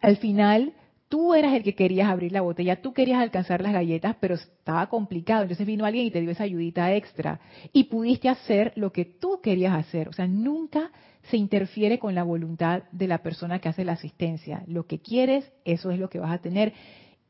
al 0.00 0.18
final 0.18 0.72
tú 1.08 1.34
eras 1.34 1.52
el 1.52 1.64
que 1.64 1.74
querías 1.74 2.08
abrir 2.08 2.30
la 2.30 2.42
botella, 2.42 2.80
tú 2.80 2.92
querías 2.92 3.20
alcanzar 3.20 3.60
las 3.60 3.72
galletas, 3.72 4.14
pero 4.20 4.36
estaba 4.36 4.88
complicado. 4.88 5.42
Entonces 5.42 5.66
vino 5.66 5.84
alguien 5.84 6.06
y 6.06 6.12
te 6.12 6.20
dio 6.20 6.30
esa 6.30 6.44
ayudita 6.44 6.94
extra 6.94 7.40
y 7.72 7.82
pudiste 7.84 8.28
hacer 8.28 8.72
lo 8.76 8.92
que 8.92 9.04
tú 9.04 9.40
querías 9.42 9.74
hacer. 9.74 10.08
O 10.08 10.12
sea, 10.12 10.28
nunca 10.28 10.92
se 11.28 11.36
interfiere 11.36 11.98
con 11.98 12.14
la 12.14 12.22
voluntad 12.22 12.84
de 12.92 13.08
la 13.08 13.18
persona 13.18 13.58
que 13.58 13.68
hace 13.68 13.84
la 13.84 13.94
asistencia. 13.94 14.62
Lo 14.68 14.86
que 14.86 15.00
quieres, 15.00 15.50
eso 15.64 15.90
es 15.90 15.98
lo 15.98 16.08
que 16.08 16.20
vas 16.20 16.30
a 16.30 16.38
tener 16.38 16.72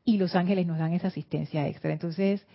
y 0.03 0.17
los 0.17 0.35
ángeles 0.35 0.67
nos 0.67 0.77
dan 0.77 0.93
esa 0.93 1.07
asistencia 1.07 1.67
extra. 1.67 1.91
Entonces, 1.91 2.45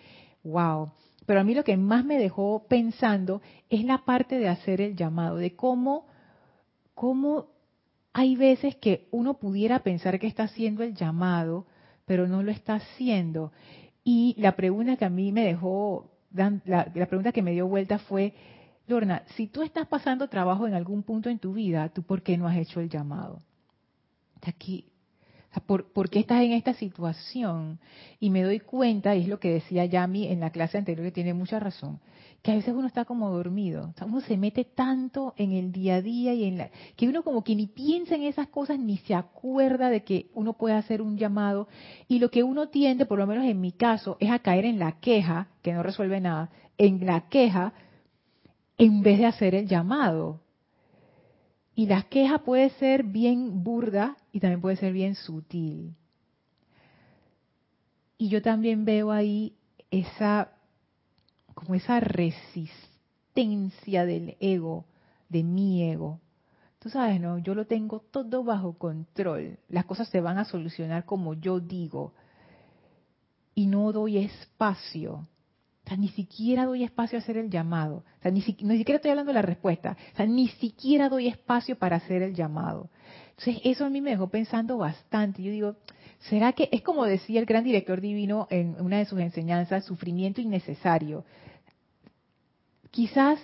wow. 0.44 0.92
Pero 1.26 1.40
a 1.40 1.44
mí 1.44 1.54
lo 1.54 1.64
que 1.64 1.76
más 1.76 2.04
me 2.04 2.18
dejó 2.18 2.66
pensando 2.68 3.42
es 3.68 3.84
la 3.84 4.04
parte 4.04 4.38
de 4.38 4.48
hacer 4.48 4.80
el 4.80 4.96
llamado, 4.96 5.36
de 5.36 5.54
cómo, 5.54 6.06
cómo 6.94 7.48
hay 8.12 8.36
veces 8.36 8.76
que 8.76 9.08
uno 9.10 9.34
pudiera 9.34 9.80
pensar 9.80 10.18
que 10.18 10.26
está 10.26 10.44
haciendo 10.44 10.82
el 10.82 10.94
llamado, 10.94 11.66
pero 12.06 12.26
no 12.26 12.42
lo 12.42 12.50
está 12.50 12.74
haciendo. 12.74 13.52
Y 14.02 14.34
la 14.38 14.56
pregunta 14.56 14.96
que 14.96 15.04
a 15.04 15.10
mí 15.10 15.30
me 15.30 15.44
dejó, 15.44 16.10
la, 16.32 16.90
pregunta 16.92 17.32
que 17.32 17.42
me 17.42 17.52
dio 17.52 17.68
vuelta 17.68 17.98
fue, 17.98 18.34
Lorna, 18.86 19.22
si 19.36 19.46
tú 19.46 19.62
estás 19.62 19.86
pasando 19.86 20.28
trabajo 20.28 20.66
en 20.66 20.74
algún 20.74 21.02
punto 21.02 21.30
en 21.30 21.38
tu 21.38 21.52
vida, 21.52 21.88
¿tú 21.90 22.02
por 22.02 22.22
qué 22.22 22.36
no 22.36 22.48
has 22.48 22.56
hecho 22.56 22.80
el 22.80 22.88
llamado? 22.88 23.38
Aquí, 24.42 24.86
¿Por, 25.66 26.10
qué 26.10 26.20
estás 26.20 26.42
en 26.42 26.52
esta 26.52 26.74
situación? 26.74 27.80
Y 28.20 28.30
me 28.30 28.44
doy 28.44 28.60
cuenta, 28.60 29.16
y 29.16 29.22
es 29.22 29.28
lo 29.28 29.40
que 29.40 29.50
decía 29.50 29.84
Yami 29.84 30.28
en 30.28 30.38
la 30.38 30.50
clase 30.50 30.78
anterior, 30.78 31.04
que 31.06 31.12
tiene 31.12 31.34
mucha 31.34 31.58
razón, 31.58 31.98
que 32.40 32.52
a 32.52 32.54
veces 32.54 32.72
uno 32.72 32.86
está 32.86 33.04
como 33.04 33.30
dormido. 33.30 33.92
uno 34.00 34.20
se 34.20 34.36
mete 34.36 34.64
tanto 34.64 35.34
en 35.36 35.50
el 35.50 35.72
día 35.72 35.96
a 35.96 36.02
día 36.02 36.34
y 36.34 36.44
en 36.44 36.58
la, 36.58 36.70
que 36.96 37.08
uno 37.08 37.24
como 37.24 37.42
que 37.42 37.56
ni 37.56 37.66
piensa 37.66 38.14
en 38.14 38.22
esas 38.22 38.46
cosas 38.46 38.78
ni 38.78 38.98
se 38.98 39.14
acuerda 39.14 39.90
de 39.90 40.04
que 40.04 40.30
uno 40.34 40.52
puede 40.52 40.76
hacer 40.76 41.02
un 41.02 41.18
llamado. 41.18 41.66
Y 42.06 42.20
lo 42.20 42.30
que 42.30 42.44
uno 42.44 42.68
tiende, 42.68 43.04
por 43.04 43.18
lo 43.18 43.26
menos 43.26 43.44
en 43.44 43.60
mi 43.60 43.72
caso, 43.72 44.16
es 44.20 44.30
a 44.30 44.38
caer 44.38 44.64
en 44.64 44.78
la 44.78 45.00
queja, 45.00 45.48
que 45.62 45.72
no 45.72 45.82
resuelve 45.82 46.20
nada, 46.20 46.50
en 46.78 47.04
la 47.04 47.28
queja 47.28 47.72
en 48.78 49.02
vez 49.02 49.18
de 49.18 49.26
hacer 49.26 49.56
el 49.56 49.66
llamado. 49.66 50.40
Y 51.74 51.86
la 51.86 52.02
queja 52.02 52.38
puede 52.38 52.70
ser 52.70 53.04
bien 53.04 53.62
burda 53.62 54.16
y 54.32 54.40
también 54.40 54.60
puede 54.60 54.76
ser 54.76 54.92
bien 54.92 55.14
sutil. 55.14 55.94
Y 58.18 58.28
yo 58.28 58.42
también 58.42 58.84
veo 58.84 59.12
ahí 59.12 59.54
esa, 59.90 60.52
como 61.54 61.74
esa 61.74 62.00
resistencia 62.00 64.04
del 64.04 64.36
ego, 64.40 64.84
de 65.28 65.42
mi 65.42 65.90
ego. 65.90 66.20
Tú 66.80 66.90
sabes, 66.90 67.20
¿no? 67.20 67.38
Yo 67.38 67.54
lo 67.54 67.66
tengo 67.66 68.00
todo 68.00 68.44
bajo 68.44 68.74
control. 68.74 69.58
Las 69.68 69.84
cosas 69.84 70.08
se 70.08 70.20
van 70.20 70.38
a 70.38 70.44
solucionar 70.44 71.04
como 71.04 71.34
yo 71.34 71.60
digo. 71.60 72.12
Y 73.54 73.66
no 73.66 73.92
doy 73.92 74.18
espacio 74.18 75.26
ni 75.96 76.08
siquiera 76.08 76.66
doy 76.66 76.84
espacio 76.84 77.18
a 77.18 77.22
hacer 77.22 77.36
el 77.36 77.50
llamado. 77.50 78.04
O 78.18 78.22
sea, 78.22 78.30
ni, 78.30 78.40
ni, 78.40 78.78
siquiera 78.78 78.96
estoy 78.96 79.10
hablando 79.10 79.30
de 79.30 79.34
la 79.34 79.42
respuesta. 79.42 79.96
O 80.12 80.16
sea, 80.16 80.26
ni 80.26 80.48
siquiera 80.48 81.08
doy 81.08 81.28
espacio 81.28 81.76
para 81.76 81.96
hacer 81.96 82.22
el 82.22 82.34
llamado. 82.34 82.90
Entonces, 83.30 83.60
eso 83.64 83.84
a 83.84 83.90
mí 83.90 84.00
me 84.00 84.10
dejó 84.10 84.28
pensando 84.28 84.76
bastante. 84.78 85.42
Yo 85.42 85.50
digo, 85.50 85.76
¿será 86.20 86.52
que 86.52 86.68
es 86.72 86.82
como 86.82 87.04
decía 87.06 87.40
el 87.40 87.46
gran 87.46 87.64
director 87.64 88.00
divino 88.00 88.46
en 88.50 88.76
una 88.80 88.98
de 88.98 89.06
sus 89.06 89.18
enseñanzas, 89.20 89.84
sufrimiento 89.84 90.40
innecesario? 90.40 91.24
Quizás 92.90 93.40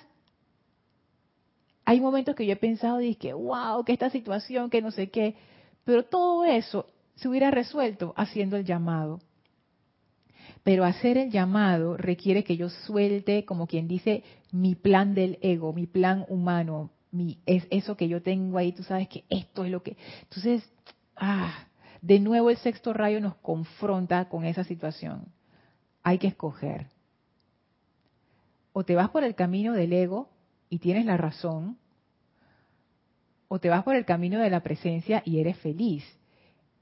hay 1.87 2.01
momentos 2.01 2.35
que 2.35 2.45
yo 2.45 2.53
he 2.53 2.57
pensado, 2.57 3.01
y 3.01 3.15
que 3.15 3.33
wow, 3.33 3.85
que 3.85 3.93
esta 3.93 4.11
situación, 4.11 4.71
que 4.71 4.83
no 4.83 4.91
sé 4.91 5.09
qué, 5.09 5.37
pero 5.85 6.05
todo 6.05 6.45
eso 6.45 6.87
se 7.15 7.29
hubiera 7.29 7.51
resuelto 7.51 8.13
haciendo 8.17 8.57
el 8.57 8.65
llamado. 8.65 9.21
Pero 10.67 10.85
hacer 10.85 11.17
el 11.17 11.31
llamado 11.31 11.97
requiere 11.97 12.43
que 12.43 12.57
yo 12.57 12.71
suelte, 12.71 13.45
como 13.45 13.69
quien 13.69 13.87
dice, 13.87 14.25
mi 14.51 14.75
plan 14.75 15.15
del 15.15 15.39
ego, 15.41 15.73
mi 15.73 15.87
plan 15.87 16.27
humano, 16.29 16.91
mi, 17.13 17.39
es 17.47 17.69
eso 17.71 17.97
que 17.97 18.09
yo 18.09 18.21
tengo 18.21 18.59
ahí, 18.59 18.73
tú 18.73 18.83
sabes 18.83 19.07
que 19.07 19.23
esto 19.29 19.65
es 19.65 19.71
lo 19.71 19.85
que... 19.85 19.97
Entonces, 20.23 20.69
ah, 21.15 21.69
de 22.03 22.19
nuevo 22.19 22.51
el 22.51 22.57
sexto 22.57 22.93
rayo 22.93 23.21
nos 23.21 23.37
confronta 23.37 24.29
con 24.29 24.45
esa 24.45 24.65
situación. 24.65 25.27
Hay 26.03 26.19
que 26.19 26.27
escoger. 26.27 26.89
O 28.73 28.85
te 28.85 28.97
vas 28.97 29.11
por 29.11 29.23
el 29.23 29.37
camino 29.37 29.73
del 29.73 29.93
ego 29.93 30.31
y 30.69 30.81
tienes 30.81 31.07
la 31.07 31.17
razón, 31.17 31.79
o 33.47 33.61
te 33.61 33.69
vas 33.69 33.85
por 33.85 33.95
el 33.95 34.05
camino 34.05 34.41
de 34.41 34.51
la 34.51 34.65
presencia 34.65 35.23
y 35.25 35.39
eres 35.39 35.59
feliz. 35.59 36.03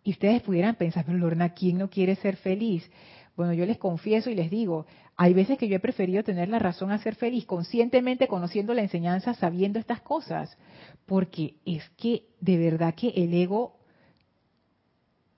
Y 0.03 0.13
ustedes 0.13 0.41
pudieran 0.41 0.77
pensar, 0.77 1.05
pero 1.05 1.19
Lorna, 1.19 1.51
¿quién 1.51 1.77
no 1.77 1.91
quiere 1.91 2.17
ser 2.17 2.37
feliz? 2.37 2.91
Bueno, 3.37 3.53
yo 3.53 3.67
les 3.67 3.79
confieso 3.79 4.31
y 4.31 4.35
les 4.35 4.51
digo, 4.51 4.87
hay 5.17 5.35
veces 5.35 5.59
que 5.59 5.69
yo 5.69 5.77
he 5.77 5.81
preferido 5.81 6.23
tener 6.23 6.49
la 6.49 6.59
razón 6.59 6.91
a 6.91 6.99
ser 6.99 7.17
feliz, 7.17 7.47
conscientemente 7.47 8.29
conociendo 8.29 8.75
la 8.75 8.83
enseñanza, 8.83 9.35
sabiendo 9.35 9.79
estas 9.79 10.01
cosas, 10.01 10.57
porque 11.07 11.57
es 11.65 11.89
que 11.97 12.27
de 12.41 12.59
verdad 12.59 12.95
que 12.95 13.09
el 13.09 13.35
ego 13.35 13.77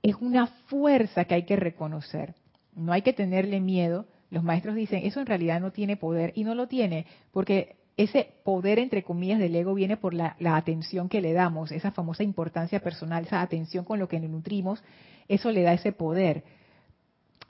es 0.03 0.15
una 0.17 0.47
fuerza 0.47 1.25
que 1.25 1.35
hay 1.35 1.43
que 1.45 1.57
reconocer. 1.57 2.35
No 2.75 2.93
hay 2.93 3.03
que 3.03 3.13
tenerle 3.13 3.61
miedo. 3.61 4.07
Los 4.31 4.45
maestros 4.45 4.75
dicen, 4.75 5.05
eso 5.05 5.21
en 5.21 5.27
realidad 5.27 5.61
no 5.61 5.73
tiene 5.73 5.97
poder 5.97 6.33
y 6.37 6.45
no 6.45 6.55
lo 6.55 6.69
tiene, 6.69 7.07
porque 7.33 7.77
ese 7.97 8.35
poder, 8.45 8.79
entre 8.79 9.03
comillas, 9.03 9.39
del 9.39 9.57
ego 9.57 9.75
viene 9.75 9.97
por 9.97 10.13
la, 10.13 10.37
atención 10.39 11.09
que 11.09 11.23
le 11.23 11.33
damos, 11.33 11.73
esa 11.73 11.93
famosa 11.93 12.23
importancia 12.23 12.81
personal, 12.81 13.25
esa 13.25 13.41
atención 13.41 13.85
con 13.85 13.99
lo 13.99 14.09
que 14.09 14.21
nutrimos, 14.21 14.83
eso 15.29 15.51
le 15.51 15.63
da 15.63 15.73
ese 15.73 15.93
poder 15.93 16.45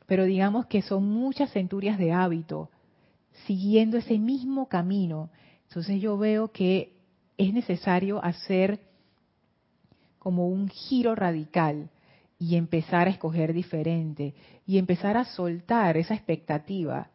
pero 0.07 0.25
digamos 0.25 0.67
que 0.67 0.83
son 0.83 1.05
muchas 1.05 1.53
centurias 1.53 1.99
de 1.99 2.13
hábito 2.13 2.71
siguiendo 3.47 3.99
ese 3.99 4.19
mismo 4.19 4.69
camino. 4.69 5.31
Entonces 5.69 6.01
yo 6.01 6.17
veo 6.17 6.53
que 6.53 6.95
es 7.37 7.53
necesario 7.53 8.25
hacer 8.25 8.81
como 10.19 10.49
un 10.49 10.69
giro 10.69 11.15
radical. 11.15 11.91
y 12.39 12.57
empezar 12.57 13.07
a 13.07 13.11
escoger 13.11 13.55
diferente 13.55 14.35
y 14.67 14.77
empezar 14.77 15.17
a 15.17 15.25
soltar 15.25 15.97
esa 15.97 16.13
expectativa 16.13 17.09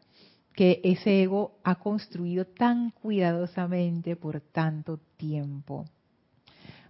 que 0.55 0.81
ese 0.83 1.21
ego 1.21 1.59
ha 1.63 1.75
construido 1.75 2.45
tan 2.45 2.89
cuidadosamente 2.89 4.15
por 4.15 4.41
tanto 4.41 4.99
tiempo. 5.17 5.85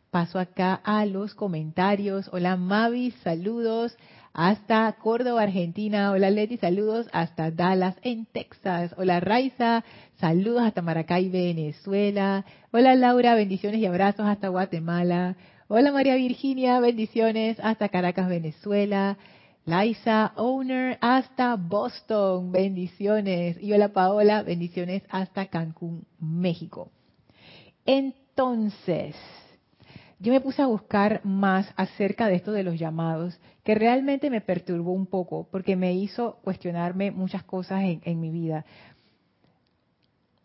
Paso 0.10 0.39
acá 0.39 0.75
a 0.75 1.05
los 1.05 1.36
comentarios. 1.36 2.29
Hola 2.31 2.55
Mavi, 2.55 3.12
saludos 3.24 3.98
hasta 4.34 4.92
Córdoba, 4.94 5.44
Argentina. 5.44 6.12
Hola 6.12 6.30
Leti, 6.30 6.58
saludos 6.58 7.08
hasta 7.12 7.52
Dallas, 7.52 7.96
en 8.02 8.26
Texas. 8.26 8.94
Hola 8.98 9.20
Raiza, 9.20 9.84
saludos 10.20 10.64
hasta 10.64 10.82
Maracay, 10.82 11.30
Venezuela. 11.30 12.46
Hola 12.72 12.96
Laura, 12.96 13.36
bendiciones 13.36 13.80
y 13.80 13.86
abrazos 13.86 14.26
hasta 14.26 14.48
Guatemala. 14.48 15.36
Hola 15.68 15.92
María 15.92 16.16
Virginia, 16.16 16.80
bendiciones 16.80 17.60
hasta 17.60 17.90
Caracas, 17.90 18.30
Venezuela. 18.30 19.18
Liza 19.66 20.34
Owner 20.38 20.98
hasta 21.02 21.56
Boston, 21.56 22.52
bendiciones. 22.52 23.62
Y 23.62 23.74
hola 23.74 23.90
Paola, 23.90 24.42
bendiciones 24.44 25.04
hasta 25.10 25.46
Cancún, 25.48 26.06
México. 26.20 26.90
Entonces, 27.86 29.16
yo 30.22 30.32
me 30.32 30.40
puse 30.40 30.62
a 30.62 30.68
buscar 30.68 31.22
más 31.25 31.74
acerca 31.75 32.28
de 32.28 32.36
esto 32.36 32.51
de 32.51 32.62
los 32.62 32.78
llamados, 32.78 33.40
que 33.63 33.74
realmente 33.74 34.30
me 34.30 34.40
perturbó 34.40 34.92
un 34.92 35.08
poco, 35.08 35.48
porque 35.50 35.75
me 35.75 35.94
hizo 35.94 36.38
cuestionarme 36.44 37.10
muchas 37.10 37.44
cosas 37.44 37.82
en, 38.04 38.22
mi 38.22 38.30
vida. 38.30 38.63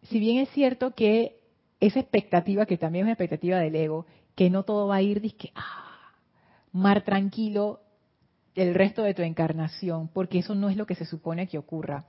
Si 0.04 0.18
bien 0.18 0.38
es 0.38 0.48
cierto 0.50 0.94
que 0.94 1.40
esa 1.78 2.00
expectativa, 2.00 2.64
que 2.64 2.78
también 2.78 3.02
es 3.02 3.06
una 3.08 3.12
expectativa 3.12 3.58
del 3.58 3.76
ego, 3.76 4.06
que 4.34 4.48
no 4.48 4.62
todo 4.62 4.88
va 4.88 4.96
a 4.96 5.02
ir, 5.02 5.20
que 5.36 5.52
ah, 5.54 6.14
mar 6.72 7.02
tranquilo 7.02 7.80
el 8.54 8.74
resto 8.74 9.02
de 9.02 9.12
tu 9.12 9.20
encarnación, 9.20 10.08
porque 10.08 10.38
eso 10.38 10.54
no 10.54 10.70
es 10.70 10.78
lo 10.78 10.86
que 10.86 10.94
se 10.94 11.04
supone 11.04 11.48
que 11.48 11.58
ocurra. 11.58 12.06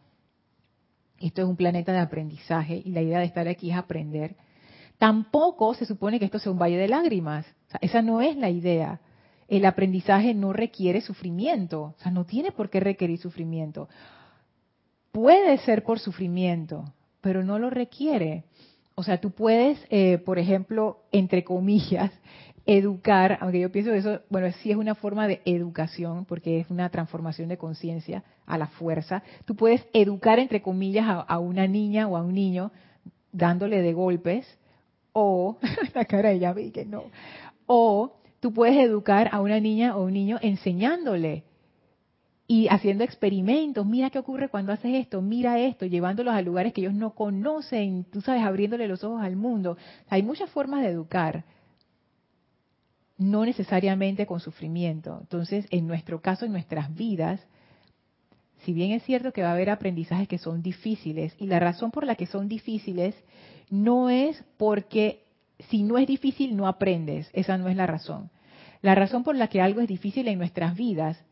Esto 1.19 1.41
es 1.41 1.47
un 1.49 1.57
planeta 1.57 1.91
de 1.91 1.99
aprendizaje 1.99 2.81
y 2.85 2.91
la 2.91 3.01
idea 3.01 3.19
de 3.19 3.25
estar 3.25 3.45
aquí 3.49 3.71
es 3.71 3.77
aprender. 3.77 4.37
Tampoco 4.97 5.73
se 5.73 5.85
supone 5.85 6.17
que 6.17 6.25
esto 6.25 6.39
sea 6.39 6.53
un 6.53 6.59
valle 6.59 6.77
de 6.77 6.87
lágrimas 6.87 7.45
esa 7.81 8.01
no 8.01 8.21
es 8.21 8.35
la 8.37 8.49
idea. 8.49 8.99
El 9.47 9.65
aprendizaje 9.65 10.33
no 10.33 10.51
requiere 10.53 11.01
sufrimiento, 11.01 11.93
o 11.97 12.01
sea, 12.01 12.11
no 12.11 12.25
tiene 12.25 12.51
por 12.51 12.69
qué 12.69 12.79
requerir 12.79 13.19
sufrimiento. 13.19 13.87
Puede 15.11 15.57
ser 15.59 15.83
por 15.83 15.99
sufrimiento, 15.99 16.85
pero 17.21 17.43
no 17.43 17.57
lo 17.57 17.69
requiere. 17.69 18.43
O 18.95 19.03
sea, 19.03 19.21
tú 19.21 19.31
puedes, 19.31 19.79
eh, 19.89 20.17
por 20.17 20.39
ejemplo, 20.39 21.03
entre 21.11 21.43
comillas, 21.43 22.11
educar, 22.65 23.37
aunque 23.41 23.61
yo 23.61 23.71
pienso 23.71 23.91
que 23.91 23.97
eso, 23.97 24.21
bueno, 24.29 24.51
sí 24.61 24.71
es 24.71 24.77
una 24.77 24.95
forma 24.95 25.27
de 25.27 25.41
educación, 25.45 26.25
porque 26.25 26.59
es 26.59 26.69
una 26.69 26.89
transformación 26.89 27.47
de 27.47 27.57
conciencia 27.57 28.23
a 28.45 28.57
la 28.57 28.67
fuerza. 28.67 29.23
Tú 29.45 29.55
puedes 29.55 29.85
educar, 29.93 30.39
entre 30.39 30.61
comillas, 30.61 31.05
a, 31.27 31.39
una 31.39 31.67
niña 31.67 32.07
o 32.07 32.17
a 32.17 32.21
un 32.21 32.33
niño 32.33 32.71
dándole 33.31 33.81
de 33.81 33.93
golpes, 33.93 34.45
o, 35.13 35.57
la 35.95 36.05
cara 36.05 36.29
de 36.29 36.35
ella 36.35 36.53
vi 36.53 36.71
que 36.71 36.85
no, 36.85 37.05
o 37.67 38.15
tú 38.39 38.51
puedes 38.53 38.77
educar 38.77 39.29
a 39.31 39.41
una 39.41 39.59
niña 39.59 39.95
o 39.95 40.05
un 40.05 40.13
niño 40.13 40.39
enseñándole 40.41 41.43
y 42.47 42.67
haciendo 42.69 43.03
experimentos. 43.03 43.85
Mira 43.85 44.09
qué 44.09 44.19
ocurre 44.19 44.49
cuando 44.49 44.71
haces 44.71 44.95
esto, 44.95 45.21
mira 45.21 45.59
esto, 45.59 45.85
llevándolos 45.85 46.33
a 46.33 46.41
lugares 46.41 46.73
que 46.73 46.81
ellos 46.81 46.93
no 46.93 47.13
conocen, 47.13 48.05
tú 48.05 48.21
sabes, 48.21 48.43
abriéndole 48.43 48.87
los 48.87 49.03
ojos 49.03 49.21
al 49.21 49.35
mundo. 49.35 49.77
Hay 50.07 50.23
muchas 50.23 50.49
formas 50.49 50.81
de 50.81 50.87
educar, 50.87 51.43
no 53.17 53.45
necesariamente 53.45 54.25
con 54.25 54.39
sufrimiento. 54.39 55.17
Entonces, 55.19 55.65
en 55.69 55.87
nuestro 55.87 56.21
caso, 56.21 56.45
en 56.45 56.53
nuestras 56.53 56.93
vidas, 56.95 57.45
si 58.63 58.73
bien 58.73 58.91
es 58.91 59.03
cierto 59.03 59.33
que 59.33 59.41
va 59.41 59.49
a 59.49 59.53
haber 59.53 59.69
aprendizajes 59.69 60.27
que 60.27 60.37
son 60.37 60.61
difíciles, 60.61 61.35
y 61.39 61.47
la 61.47 61.59
razón 61.59 61.91
por 61.91 62.05
la 62.05 62.15
que 62.15 62.27
son 62.27 62.47
difíciles 62.47 63.15
no 63.69 64.09
es 64.09 64.41
porque 64.57 65.26
si 65.59 65.83
no 65.83 65.97
es 65.97 66.07
difícil, 66.07 66.55
no 66.55 66.67
aprendes. 66.67 67.29
Esa 67.33 67.57
no 67.57 67.67
es 67.67 67.75
la 67.75 67.87
razón. 67.87 68.29
La 68.81 68.95
razón 68.95 69.23
por 69.23 69.35
la 69.35 69.47
que 69.47 69.61
algo 69.61 69.81
es 69.81 69.87
difícil 69.87 70.27
en 70.27 70.37
nuestras 70.37 70.75
vidas 70.75 71.23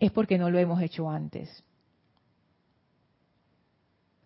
es 0.00 0.10
porque 0.10 0.38
no 0.38 0.50
lo 0.50 0.58
hemos 0.58 0.80
hecho 0.80 1.10
antes. 1.10 1.64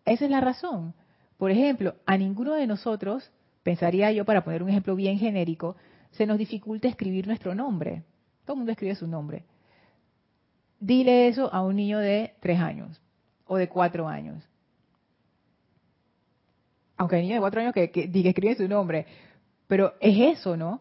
Esa 0.04 0.24
es 0.24 0.30
la 0.30 0.40
razón. 0.40 0.94
Por 1.36 1.50
ejemplo, 1.50 1.94
a 2.06 2.16
ninguno 2.16 2.54
de 2.54 2.66
nosotros, 2.66 3.30
pensaría 3.62 4.10
yo, 4.12 4.24
para 4.24 4.42
poner 4.42 4.62
un 4.62 4.70
ejemplo 4.70 4.96
bien 4.96 5.18
genérico, 5.18 5.76
se 6.12 6.26
nos 6.26 6.38
dificulta 6.38 6.88
escribir 6.88 7.26
nuestro 7.26 7.54
nombre. 7.54 8.04
Todo 8.44 8.54
el 8.54 8.58
mundo 8.58 8.72
escribe 8.72 8.94
su 8.94 9.06
nombre. 9.06 9.44
Dile 10.80 11.28
eso 11.28 11.52
a 11.52 11.62
un 11.62 11.76
niño 11.76 11.98
de 11.98 12.34
tres 12.40 12.60
años 12.60 13.00
o 13.46 13.56
de 13.56 13.68
cuatro 13.68 14.08
años. 14.08 14.42
Aunque 16.96 17.16
hay 17.16 17.22
niños 17.22 17.36
de 17.36 17.40
cuatro 17.40 17.60
años 17.60 17.74
que, 17.74 17.90
que, 17.90 18.10
que 18.10 18.28
escriben 18.28 18.56
su 18.56 18.68
nombre, 18.68 19.06
pero 19.68 19.94
es 20.00 20.38
eso, 20.38 20.56
¿no? 20.56 20.80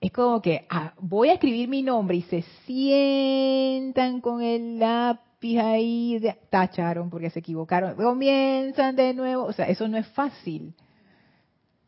Es 0.00 0.12
como 0.12 0.42
que 0.42 0.66
ah, 0.68 0.92
voy 0.98 1.30
a 1.30 1.34
escribir 1.34 1.68
mi 1.68 1.82
nombre 1.82 2.18
y 2.18 2.22
se 2.22 2.42
sientan 2.66 4.20
con 4.20 4.42
el 4.42 4.78
lápiz 4.78 5.58
ahí, 5.58 6.20
tacharon 6.50 7.08
porque 7.08 7.30
se 7.30 7.38
equivocaron, 7.38 7.94
comienzan 7.94 8.94
de 8.96 9.14
nuevo. 9.14 9.44
O 9.44 9.52
sea, 9.52 9.66
eso 9.66 9.88
no 9.88 9.96
es 9.96 10.06
fácil. 10.08 10.74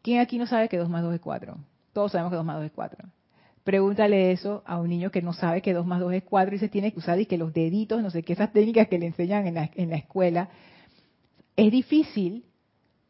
¿Quién 0.01 0.20
aquí 0.20 0.38
no 0.38 0.46
sabe 0.46 0.68
que 0.68 0.79
2 0.79 0.88
más 0.88 1.03
2 1.03 1.16
es 1.16 1.20
4? 1.20 1.57
Todos 1.92 2.12
sabemos 2.12 2.31
que 2.31 2.37
2 2.37 2.44
más 2.44 2.57
2 2.57 2.66
es 2.66 2.72
4. 2.72 3.09
Pregúntale 3.64 4.33
eso 4.33 4.62
a 4.64 4.79
un 4.79 4.88
niño 4.88 5.11
que 5.11 5.20
no 5.20 5.35
sabe 5.35 5.61
que 5.61 5.74
2 5.74 5.85
más 5.85 6.01
2 6.01 6.14
es 6.14 6.22
4 6.22 6.55
y 6.55 6.59
se 6.59 6.68
tiene 6.68 6.92
que 6.92 7.01
usar 7.01 7.20
y 7.20 7.27
que 7.27 7.37
los 7.37 7.53
deditos, 7.53 8.03
no 8.03 8.11
sé 8.11 8.22
qué, 8.22 8.33
esas 8.33 8.53
técnicas 8.53 8.88
que 8.88 8.98
le 8.98 9.07
enseñan 9.07 9.46
en 9.46 9.55
la, 9.55 9.70
en 9.74 9.90
la 9.90 9.96
escuela. 9.96 10.48
Es 11.57 11.70
difícil 11.70 12.46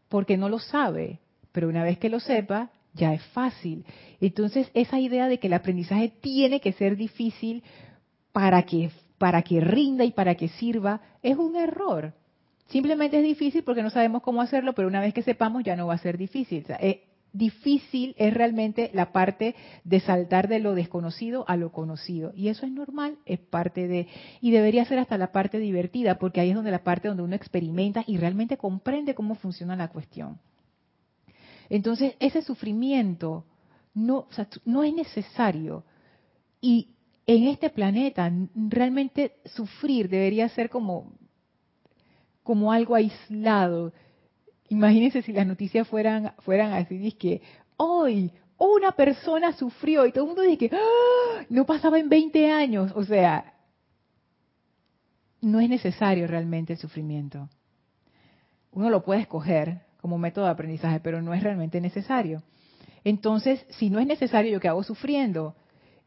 porque 0.09 0.37
no 0.37 0.49
lo 0.49 0.59
sabe, 0.59 1.21
pero 1.53 1.69
una 1.69 1.85
vez 1.85 1.99
que 1.99 2.09
lo 2.09 2.19
sepa, 2.19 2.71
ya 2.99 3.15
es 3.15 3.23
fácil. 3.29 3.85
Entonces, 4.21 4.71
esa 4.75 5.01
idea 5.01 5.29
de 5.29 5.39
que 5.39 5.47
el 5.47 5.55
aprendizaje 5.55 6.13
tiene 6.21 6.61
que 6.61 6.73
ser 6.73 6.97
difícil 6.97 7.63
para 8.33 8.63
que, 8.65 8.91
para 9.17 9.43
que 9.43 9.61
rinda 9.61 10.05
y 10.05 10.11
para 10.11 10.35
que 10.35 10.49
sirva, 10.49 11.01
es 11.23 11.37
un 11.37 11.57
error. 11.57 12.13
Simplemente 12.67 13.17
es 13.19 13.25
difícil 13.25 13.63
porque 13.63 13.83
no 13.83 13.91
sabemos 13.91 14.23
cómo 14.23 14.43
hacerlo, 14.43 14.75
pero 14.75 14.89
una 14.89 15.01
vez 15.01 15.15
que 15.15 15.23
sepamos 15.23 15.65
ya 15.65 15.77
no 15.77 15.87
va 15.87 15.95
a 15.95 15.99
ser 15.99 16.19
difícil. 16.19 16.67
Eh, 16.81 17.05
difícil 17.33 18.15
es 18.19 18.35
realmente 18.35 18.91
la 18.93 19.13
parte 19.13 19.55
de 19.85 20.01
saltar 20.01 20.49
de 20.49 20.59
lo 20.59 20.75
desconocido 20.75 21.45
a 21.49 21.57
lo 21.57 21.73
conocido. 21.73 22.33
Y 22.35 22.49
eso 22.49 22.67
es 22.67 22.73
normal, 22.73 23.17
es 23.25 23.39
parte 23.39 23.89
de... 23.89 24.09
Y 24.43 24.51
debería 24.51 24.85
ser 24.85 24.99
hasta 24.99 25.17
la 25.17 25.33
parte 25.33 25.59
divertida, 25.59 26.19
porque 26.19 26.41
ahí 26.41 26.51
es 26.51 26.57
donde 26.57 26.71
la 26.71 26.85
parte 26.85 27.09
donde 27.09 27.23
uno 27.23 27.37
experimenta 27.37 28.05
y 28.07 28.19
realmente 28.19 28.59
comprende 28.59 29.15
cómo 29.15 29.35
funciona 29.35 29.75
la 29.75 29.89
cuestión. 29.89 30.39
Entonces, 31.69 32.15
ese 32.21 32.43
sufrimiento 32.43 33.45
no, 33.95 34.27
no 34.65 34.85
es 34.85 34.95
necesario. 34.95 35.85
Y 36.61 36.95
en 37.27 37.49
este 37.49 37.71
planeta, 37.71 38.33
realmente 38.55 39.37
sufrir 39.45 40.09
debería 40.09 40.49
ser 40.49 40.71
como, 40.71 41.13
como 42.43 42.73
algo 42.73 42.95
aislado. 42.95 43.93
Imagínense 44.69 45.23
si 45.23 45.33
las 45.33 45.47
noticias 45.47 45.87
fueran, 45.87 46.33
fueran 46.39 46.73
así, 46.73 47.13
que 47.13 47.43
hoy 47.77 48.33
una 48.59 48.93
persona 48.93 49.53
sufrió 49.53 50.07
y 50.07 50.13
todo 50.13 50.25
el 50.25 50.29
mundo 50.29 50.43
dice 50.43 50.59
que 50.59 50.71
¡Ah! 50.75 51.45
no 51.49 51.67
pasaba 51.67 51.99
en 51.99 52.09
20 52.09 52.51
años. 52.51 52.93
O 52.95 53.05
sea, 53.05 53.55
no 55.41 55.61
es 55.61 55.69
necesario 55.69 56.27
realmente 56.27 56.73
el 56.73 56.79
sufrimiento. 56.79 57.49
Uno 58.73 58.91
lo 58.91 59.05
puede 59.05 59.23
escoger, 59.23 59.83
como 60.01 60.19
método 60.19 60.47
de 60.47 60.53
aprendizaje, 60.53 61.01
pero 61.01 61.23
no 61.23 61.35
es 61.35 61.43
realmente 61.43 61.81
necesario. 61.81 62.43
Entonces, 63.05 63.65
si 63.71 63.91
no 63.91 64.01
es 64.01 64.07
necesario, 64.07 64.53
¿yo 64.53 64.61
qué 64.61 64.69
hago 64.69 64.83
sufriendo? 64.83 65.55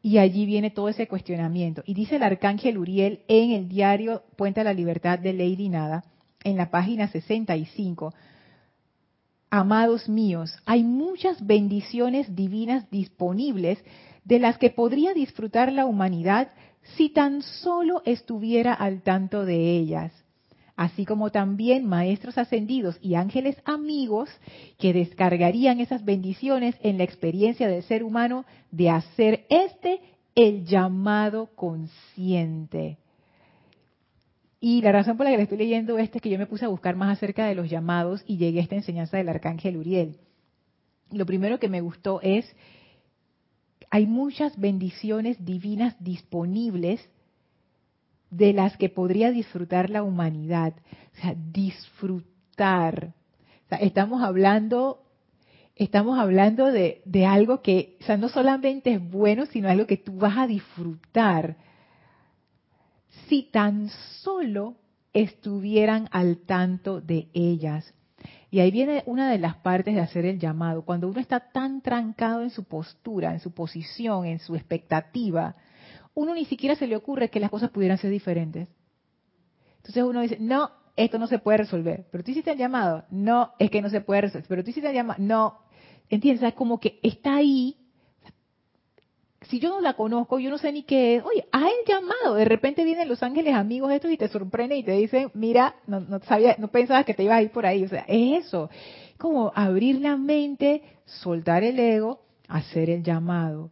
Y 0.02 0.18
allí 0.18 0.46
viene 0.46 0.72
todo 0.72 0.90
ese 0.90 1.08
cuestionamiento. 1.08 1.84
Y 1.86 1.94
dice 1.94 2.16
el 2.16 2.24
arcángel 2.24 2.78
Uriel 2.78 3.22
en 3.28 3.52
el 3.52 3.70
diario 3.70 4.24
Puente 4.36 4.62
a 4.62 4.64
la 4.64 4.74
Libertad 4.74 5.20
de 5.20 5.34
Lady 5.34 5.70
Nada, 5.70 6.04
en 6.44 6.58
la 6.58 6.72
página 6.72 7.08
65, 7.08 8.14
Amados 9.54 10.08
míos, 10.08 10.58
hay 10.66 10.82
muchas 10.82 11.46
bendiciones 11.46 12.34
divinas 12.34 12.90
disponibles 12.90 13.84
de 14.24 14.40
las 14.40 14.58
que 14.58 14.70
podría 14.70 15.14
disfrutar 15.14 15.74
la 15.74 15.86
humanidad 15.86 16.48
si 16.96 17.10
tan 17.10 17.42
solo 17.42 18.02
estuviera 18.06 18.74
al 18.74 19.02
tanto 19.02 19.44
de 19.44 19.76
ellas 19.76 20.14
así 20.82 21.06
como 21.06 21.30
también 21.30 21.86
maestros 21.86 22.40
ascendidos 22.40 22.98
y 23.04 23.14
ángeles 23.14 23.56
amigos 23.66 24.32
que 24.80 24.94
descargarían 24.94 25.80
esas 25.80 26.04
bendiciones 26.04 26.76
en 26.82 26.98
la 26.98 27.04
experiencia 27.04 27.68
del 27.68 27.84
ser 27.84 28.04
humano 28.04 28.46
de 28.72 28.90
hacer 28.90 29.46
este 29.52 30.02
el 30.34 30.66
llamado 30.66 31.52
consciente. 31.54 32.98
Y 34.60 34.82
la 34.82 34.92
razón 34.92 35.18
por 35.18 35.26
la 35.26 35.32
que 35.32 35.38
le 35.38 35.44
estoy 35.44 35.60
leyendo 35.60 36.00
este 36.00 36.18
es 36.18 36.22
que 36.24 36.32
yo 36.32 36.40
me 36.40 36.48
puse 36.48 36.66
a 36.66 36.70
buscar 36.70 36.96
más 36.96 37.16
acerca 37.16 37.46
de 37.46 37.54
los 37.54 37.70
llamados 37.70 38.24
y 38.26 38.38
llegué 38.38 38.60
a 38.60 38.64
esta 38.64 38.76
enseñanza 38.76 39.18
del 39.18 39.30
arcángel 39.30 39.78
Uriel. 39.78 40.18
Lo 41.12 41.28
primero 41.28 41.60
que 41.60 41.70
me 41.70 41.82
gustó 41.82 42.22
es, 42.24 42.56
hay 43.92 44.08
muchas 44.08 44.60
bendiciones 44.60 45.46
divinas 45.46 45.96
disponibles 46.04 47.08
de 48.32 48.54
las 48.54 48.78
que 48.78 48.90
podría 48.90 49.32
disfrutar 49.32 49.90
la 49.90 50.02
humanidad. 50.02 50.74
O 51.14 51.22
sea, 51.22 51.36
disfrutar. 51.36 53.14
O 53.66 53.70
sea, 53.70 53.78
estamos 53.80 54.24
hablando, 54.24 55.04
estamos 55.76 56.18
hablando 56.18 56.72
de, 56.72 57.02
de 57.06 57.26
algo 57.26 57.62
que, 57.62 57.98
o 58.02 58.06
sea, 58.06 58.18
no 58.18 58.30
solamente 58.30 58.94
es 58.94 59.12
bueno, 59.12 59.46
sino 59.46 59.70
algo 59.70 59.86
que 59.86 59.98
tú 59.98 60.14
vas 60.18 60.38
a 60.38 60.48
disfrutar. 60.48 61.58
Si 63.28 63.44
tan 63.44 63.90
solo 64.24 64.76
estuvieran 65.14 66.08
al 66.12 66.38
tanto 66.38 67.02
de 67.02 67.28
ellas. 67.34 67.94
Y 68.50 68.60
ahí 68.60 68.72
viene 68.72 69.04
una 69.06 69.32
de 69.32 69.40
las 69.40 69.56
partes 69.56 69.96
de 69.96 70.02
hacer 70.02 70.26
el 70.26 70.40
llamado. 70.40 70.84
Cuando 70.84 71.08
uno 71.08 71.20
está 71.20 71.40
tan 71.40 71.82
trancado 71.82 72.44
en 72.44 72.50
su 72.50 72.64
postura, 72.66 73.34
en 73.34 73.40
su 73.40 73.52
posición, 73.52 74.26
en 74.26 74.40
su 74.40 74.56
expectativa, 74.56 75.56
uno 76.14 76.34
ni 76.34 76.46
siquiera 76.46 76.76
se 76.76 76.88
le 76.88 76.96
ocurre 76.96 77.30
que 77.30 77.40
las 77.40 77.50
cosas 77.50 77.70
pudieran 77.70 77.98
ser 77.98 78.12
diferentes. 78.12 78.68
Entonces 79.78 80.04
uno 80.04 80.22
dice, 80.22 80.38
no, 80.40 80.72
esto 80.96 81.18
no 81.18 81.28
se 81.28 81.40
puede 81.40 81.60
resolver. 81.60 82.06
Pero 82.12 82.24
tú 82.24 82.32
hiciste 82.32 82.52
el 82.52 82.58
llamado. 82.58 83.06
No, 83.10 83.54
es 83.60 83.72
que 83.72 83.82
no 83.82 83.90
se 83.90 84.02
puede 84.02 84.22
resolver. 84.22 84.48
Pero 84.48 84.64
tú 84.64 84.70
hiciste 84.70 84.90
el 84.90 84.96
llamado. 84.96 85.22
No. 85.24 85.60
¿Entiendes? 86.10 86.44
Es 86.44 86.54
como 86.54 86.80
que 86.80 87.00
está 87.02 87.36
ahí 87.36 87.78
si 89.52 89.60
yo 89.60 89.70
no 89.70 89.82
la 89.82 89.94
conozco, 89.94 90.40
yo 90.40 90.50
no 90.50 90.58
sé 90.58 90.72
ni 90.72 90.84
qué 90.84 91.16
es, 91.16 91.24
oye, 91.24 91.46
haz 91.52 91.64
el 91.64 91.88
llamado. 91.88 92.36
De 92.36 92.46
repente 92.46 92.84
vienen 92.84 93.10
los 93.10 93.24
ángeles 93.24 93.56
amigos 93.56 93.92
estos 93.92 94.12
y 94.12 94.18
te 94.18 94.28
sorprenden 94.28 94.78
y 94.78 94.84
te 94.84 94.92
dicen, 94.94 95.32
mira, 95.34 95.76
no, 95.88 96.00
no 96.00 96.20
sabía, 96.22 96.56
no 96.60 96.68
pensabas 96.68 97.06
que 97.06 97.14
te 97.14 97.24
ibas 97.24 97.40
a 97.40 97.42
ir 97.42 97.52
por 97.52 97.66
ahí. 97.66 97.84
O 97.84 97.90
sea, 97.90 98.06
es 98.08 98.46
eso. 98.46 98.70
Como 99.18 99.52
abrir 99.56 100.00
la 100.00 100.16
mente, 100.16 100.84
soltar 101.06 101.64
el 101.64 101.80
ego, 101.80 102.22
hacer 102.48 102.90
el 102.90 103.04
llamado. 103.04 103.72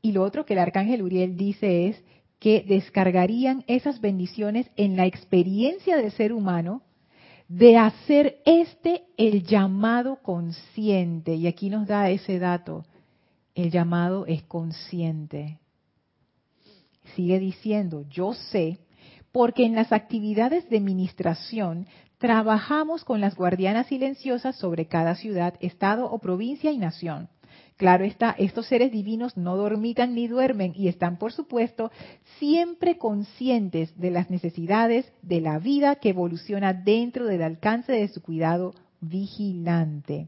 Y 0.00 0.12
lo 0.12 0.22
otro 0.22 0.44
que 0.44 0.54
el 0.54 0.60
arcángel 0.60 1.02
Uriel 1.02 1.36
dice 1.36 1.88
es 1.88 2.02
que 2.38 2.64
descargarían 2.66 3.64
esas 3.66 4.00
bendiciones 4.00 4.70
en 4.76 4.96
la 4.96 5.06
experiencia 5.06 5.96
del 5.96 6.12
ser 6.12 6.32
humano 6.32 6.82
de 7.48 7.76
hacer 7.78 8.40
este 8.44 9.04
el 9.16 9.42
llamado 9.42 10.16
consciente. 10.22 11.34
Y 11.34 11.46
aquí 11.46 11.70
nos 11.70 11.86
da 11.86 12.10
ese 12.10 12.38
dato. 12.38 12.84
El 13.54 13.70
llamado 13.70 14.26
es 14.26 14.44
consciente. 14.44 15.58
Sigue 17.16 17.40
diciendo, 17.40 18.04
yo 18.08 18.34
sé, 18.34 18.78
porque 19.32 19.64
en 19.64 19.74
las 19.74 19.92
actividades 19.92 20.68
de 20.68 20.78
ministración 20.78 21.86
trabajamos 22.18 23.04
con 23.04 23.20
las 23.20 23.34
guardianas 23.34 23.86
silenciosas 23.86 24.56
sobre 24.56 24.86
cada 24.86 25.16
ciudad, 25.16 25.54
estado 25.60 26.08
o 26.10 26.18
provincia 26.18 26.70
y 26.70 26.78
nación 26.78 27.28
Claro 27.78 28.04
está, 28.04 28.34
estos 28.38 28.66
seres 28.66 28.90
divinos 28.90 29.36
no 29.36 29.56
dormitan 29.56 30.16
ni 30.16 30.26
duermen 30.26 30.72
y 30.74 30.88
están, 30.88 31.16
por 31.16 31.32
supuesto, 31.32 31.92
siempre 32.40 32.98
conscientes 32.98 33.96
de 33.96 34.10
las 34.10 34.30
necesidades 34.30 35.10
de 35.22 35.40
la 35.40 35.60
vida 35.60 35.94
que 35.94 36.08
evoluciona 36.08 36.72
dentro 36.72 37.26
del 37.26 37.40
alcance 37.40 37.92
de 37.92 38.08
su 38.08 38.20
cuidado 38.20 38.74
vigilante. 39.00 40.26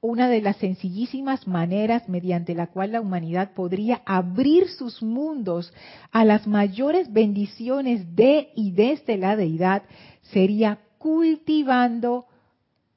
Una 0.00 0.28
de 0.28 0.42
las 0.42 0.56
sencillísimas 0.56 1.46
maneras 1.46 2.08
mediante 2.08 2.56
la 2.56 2.66
cual 2.66 2.90
la 2.90 3.00
humanidad 3.00 3.52
podría 3.52 4.02
abrir 4.06 4.68
sus 4.68 5.04
mundos 5.04 5.72
a 6.10 6.24
las 6.24 6.48
mayores 6.48 7.12
bendiciones 7.12 8.16
de 8.16 8.50
y 8.56 8.72
desde 8.72 9.16
la 9.18 9.36
deidad 9.36 9.84
sería 10.32 10.80
cultivando, 10.98 12.26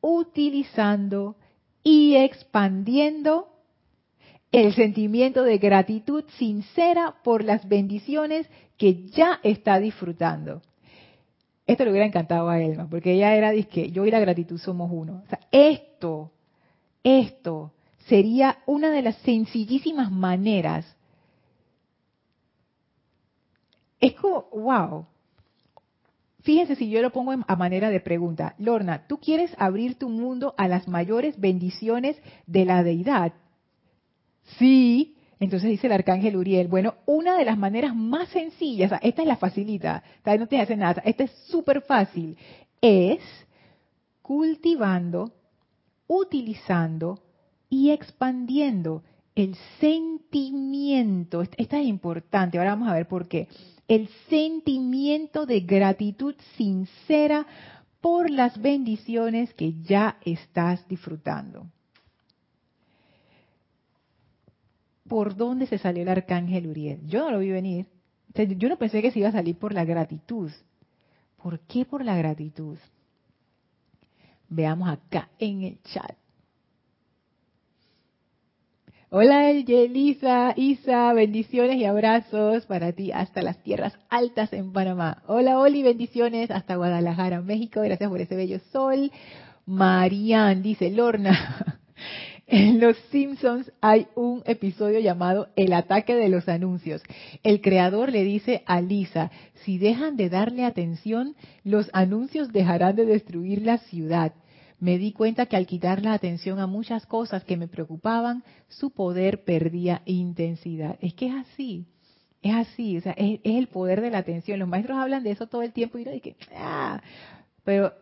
utilizando, 0.02 1.37
y 1.89 2.17
expandiendo 2.17 3.47
el 4.52 4.73
sentimiento 4.73 5.43
de 5.43 5.58
gratitud 5.58 6.26
sincera 6.38 7.15
por 7.23 7.45
las 7.45 7.65
bendiciones 7.69 8.45
que 8.76 9.06
ya 9.06 9.39
está 9.41 9.80
disfrutando. 9.80 10.62
Esto 11.65 11.86
le 11.86 11.91
hubiera 11.91 12.06
encantado 12.06 12.50
a 12.50 12.60
Elma, 12.60 12.89
porque 12.89 13.13
ella 13.13 13.34
era, 13.36 13.54
que 13.67 13.89
yo 13.91 14.06
y 14.06 14.12
la 14.12 14.19
gratitud 14.19 14.58
somos 14.58 14.91
uno. 14.91 15.21
O 15.26 15.30
sea, 15.30 15.39
esto, 15.50 16.34
esto 17.04 17.71
sería 18.00 18.58
una 18.65 18.91
de 18.91 19.04
las 19.04 19.15
sencillísimas 19.19 20.12
maneras. 20.12 20.93
Es 24.02 24.13
como, 24.15 24.50
wow, 24.52 25.06
Fíjense 26.48 26.78
si 26.78 26.90
yo 26.90 27.02
lo 27.02 27.12
pongo 27.12 27.34
a 27.46 27.56
manera 27.58 27.90
de 27.90 28.00
pregunta. 28.00 28.56
Lorna, 28.58 29.06
¿tú 29.06 29.18
quieres 29.18 29.52
abrir 29.58 29.96
tu 29.96 30.08
mundo 30.08 30.56
a 30.58 30.70
las 30.70 30.88
mayores 30.88 31.38
bendiciones 31.38 32.16
de 32.46 32.64
la 32.64 32.84
deidad? 32.84 33.34
Sí. 34.58 35.18
Entonces 35.42 35.70
dice 35.70 35.88
el 35.88 35.94
arcángel 35.94 36.38
Uriel, 36.38 36.70
bueno, 36.70 36.94
una 37.06 37.38
de 37.38 37.44
las 37.44 37.58
maneras 37.58 37.94
más 37.94 38.30
sencillas, 38.30 38.94
esta 39.02 39.24
es 39.24 39.28
la 39.28 39.36
facilita, 39.36 40.02
no 40.40 40.48
te 40.48 40.62
hace 40.62 40.78
nada, 40.78 41.02
esta 41.04 41.26
es 41.26 41.32
súper 41.48 41.82
fácil, 41.82 42.38
es 42.80 43.20
cultivando, 44.22 45.34
utilizando 46.08 47.20
y 47.70 47.90
expandiendo 47.90 49.04
el 49.36 49.54
sentimiento. 49.82 51.42
Esta 51.42 51.78
es 51.78 51.88
importante, 51.88 52.58
ahora 52.58 52.72
vamos 52.72 52.88
a 52.88 52.94
ver 52.94 53.10
por 53.10 53.28
qué 53.28 53.50
el 53.88 54.10
sentimiento 54.30 55.45
de 55.45 55.62
gratitud 55.62 56.36
sincera 56.58 57.45
por 58.02 58.30
las 58.30 58.62
bendiciones 58.62 59.54
que 59.54 59.73
ya 59.82 60.17
estás 60.23 60.88
disfrutando. 60.88 61.67
¿Por 65.08 65.36
dónde 65.36 65.67
se 65.67 65.78
salió 65.78 66.04
el 66.04 66.10
arcángel 66.10 66.67
Uriel? 66.67 67.08
Yo 67.08 67.26
no 67.26 67.32
lo 67.32 67.39
vi 67.39 67.50
venir. 67.50 67.88
Yo 68.36 68.69
no 68.69 68.78
pensé 68.78 69.02
que 69.02 69.12
se 69.12 69.19
iba 69.19 69.30
a 69.30 69.32
salir 69.32 69.58
por 69.58 69.73
la 69.73 69.86
gratitud. 69.86 70.52
¿Por 71.41 71.60
qué 71.62 71.86
por 71.86 72.04
la 72.04 72.17
gratitud? 72.17 72.78
Veamos 74.50 74.89
acá 74.89 75.30
en 75.39 75.63
el 75.63 75.82
chat. 75.84 76.15
Hola 79.10 79.54
Yelisa, 79.54 80.54
Isa, 80.58 81.13
bendiciones 81.13 81.78
y 81.78 81.86
abrazos 81.86 82.65
para 82.65 82.91
ti 82.91 83.13
hasta 83.13 83.41
las 83.41 83.63
tierras 83.63 83.98
altas 84.10 84.52
en 84.52 84.74
Panamá. 84.74 85.24
Hola 85.28 85.60
Oli, 85.60 85.82
bendiciones 85.82 86.52
hasta 86.52 86.76
Guadalajara, 86.76 87.39
México. 87.39 87.80
Gracias 87.80 88.10
por 88.10 88.20
ese 88.20 88.36
bello 88.36 88.60
sol. 88.74 89.10
Marian 89.65 90.62
dice, 90.62 90.91
Lorna, 90.91 91.80
en 92.48 92.82
Los 92.82 92.98
Simpsons 93.10 93.72
hay 93.80 94.08
un 94.15 94.43
episodio 94.46 95.00
llamado 95.00 95.48
El 95.56 95.72
ataque 95.72 96.13
de 96.13 96.28
los 96.28 96.50
anuncios. 96.50 97.02
El 97.43 97.62
creador 97.62 98.12
le 98.12 98.26
dice 98.26 98.63
a 98.65 98.82
Lisa, 98.82 99.32
si 99.63 99.78
dejan 99.78 100.17
de 100.17 100.28
darle 100.28 100.65
atención, 100.65 101.38
los 101.63 101.89
anuncios 101.93 102.52
dejarán 102.52 102.98
de 102.98 103.06
destruir 103.06 103.62
la 103.62 103.78
ciudad 103.78 104.34
me 104.80 104.98
di 104.98 105.12
cuenta 105.12 105.48
que 105.48 105.56
al 105.56 105.66
quitar 105.66 106.04
la 106.04 106.13
atención 106.13 106.60
a 106.60 106.68
muchas 106.68 107.06
cosas 107.06 107.44
que 107.44 107.58
me 107.58 107.68
preocupaban, 107.68 108.44
su 108.68 108.92
poder 108.92 109.44
perdía 109.44 110.02
intensidad. 110.06 110.98
Es 111.02 111.13
que 111.13 111.28
es 111.28 111.36
así, 111.36 111.86
es 112.42 112.54
así, 112.54 112.98
o 112.98 113.02
sea, 113.02 113.13
es, 113.13 113.40
el 113.44 113.68
poder 113.68 114.02
de 114.02 114.12
la 114.12 114.20
atención. 114.20 114.60
Los 114.60 114.70
maestros 114.70 114.98
hablan 114.98 115.24
de 115.24 115.32
eso 115.32 115.48
todo 115.48 115.63
el 115.63 115.74
tiempo 115.74 115.98
y 115.98 116.06
no 116.06 116.12
que, 116.22 116.36
ah", 116.56 117.02
pero 117.63 117.94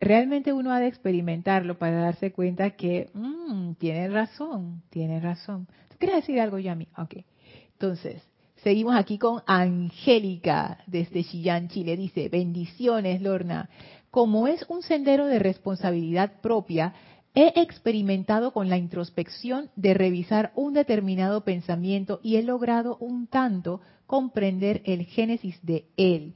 realmente 0.00 0.52
uno 0.52 0.72
ha 0.72 0.80
de 0.80 0.86
experimentarlo 0.86 1.78
para 1.78 2.00
darse 2.00 2.32
cuenta 2.32 2.70
que 2.70 3.10
mmm, 3.12 3.72
tiene 3.74 4.08
razón, 4.08 4.82
tiene 4.90 5.20
razón. 5.20 5.66
¿Tú 5.88 5.96
quieres 5.98 6.16
decir 6.16 6.40
algo, 6.40 6.58
Yami? 6.58 6.88
Ok. 6.96 7.16
Entonces, 7.72 8.22
seguimos 8.62 8.94
aquí 8.94 9.18
con 9.18 9.42
Angélica 9.46 10.78
desde 10.86 11.24
Chillán, 11.24 11.68
Chile. 11.68 11.96
Dice, 11.96 12.28
bendiciones, 12.28 13.20
Lorna. 13.20 13.68
Como 14.10 14.48
es 14.48 14.64
un 14.68 14.82
sendero 14.82 15.26
de 15.26 15.38
responsabilidad 15.38 16.40
propia, 16.40 16.94
he 17.34 17.60
experimentado 17.60 18.52
con 18.52 18.68
la 18.68 18.76
introspección 18.76 19.70
de 19.76 19.94
revisar 19.94 20.52
un 20.56 20.74
determinado 20.74 21.44
pensamiento 21.44 22.18
y 22.22 22.36
he 22.36 22.42
logrado 22.42 22.96
un 22.98 23.28
tanto 23.28 23.80
comprender 24.06 24.82
el 24.84 25.04
génesis 25.04 25.58
de 25.62 25.86
él 25.96 26.34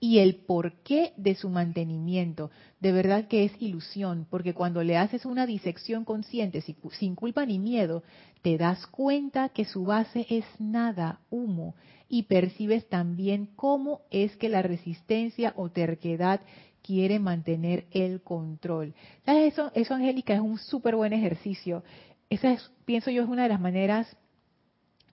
y 0.00 0.18
el 0.18 0.36
porqué 0.36 1.14
de 1.16 1.34
su 1.34 1.48
mantenimiento. 1.48 2.50
De 2.78 2.92
verdad 2.92 3.26
que 3.26 3.44
es 3.44 3.52
ilusión, 3.58 4.26
porque 4.28 4.52
cuando 4.52 4.82
le 4.82 4.98
haces 4.98 5.24
una 5.24 5.46
disección 5.46 6.04
consciente, 6.04 6.62
sin 6.98 7.14
culpa 7.14 7.46
ni 7.46 7.58
miedo, 7.58 8.02
te 8.42 8.58
das 8.58 8.86
cuenta 8.88 9.48
que 9.48 9.64
su 9.64 9.84
base 9.84 10.26
es 10.28 10.44
nada, 10.58 11.20
humo, 11.30 11.74
y 12.06 12.24
percibes 12.24 12.86
también 12.90 13.48
cómo 13.56 14.02
es 14.10 14.36
que 14.36 14.50
la 14.50 14.60
resistencia 14.60 15.54
o 15.56 15.70
terquedad 15.70 16.42
quiere 16.84 17.18
mantener 17.18 17.86
el 17.90 18.22
control. 18.22 18.94
¿Sabes 19.24 19.54
eso? 19.54 19.72
Eso, 19.74 19.94
Angélica, 19.94 20.34
es 20.34 20.40
un 20.40 20.58
súper 20.58 20.94
buen 20.94 21.12
ejercicio. 21.12 21.82
Esa 22.28 22.52
es, 22.52 22.70
pienso 22.84 23.10
yo, 23.10 23.22
es 23.22 23.28
una 23.28 23.44
de 23.44 23.48
las 23.48 23.60
maneras 23.60 24.16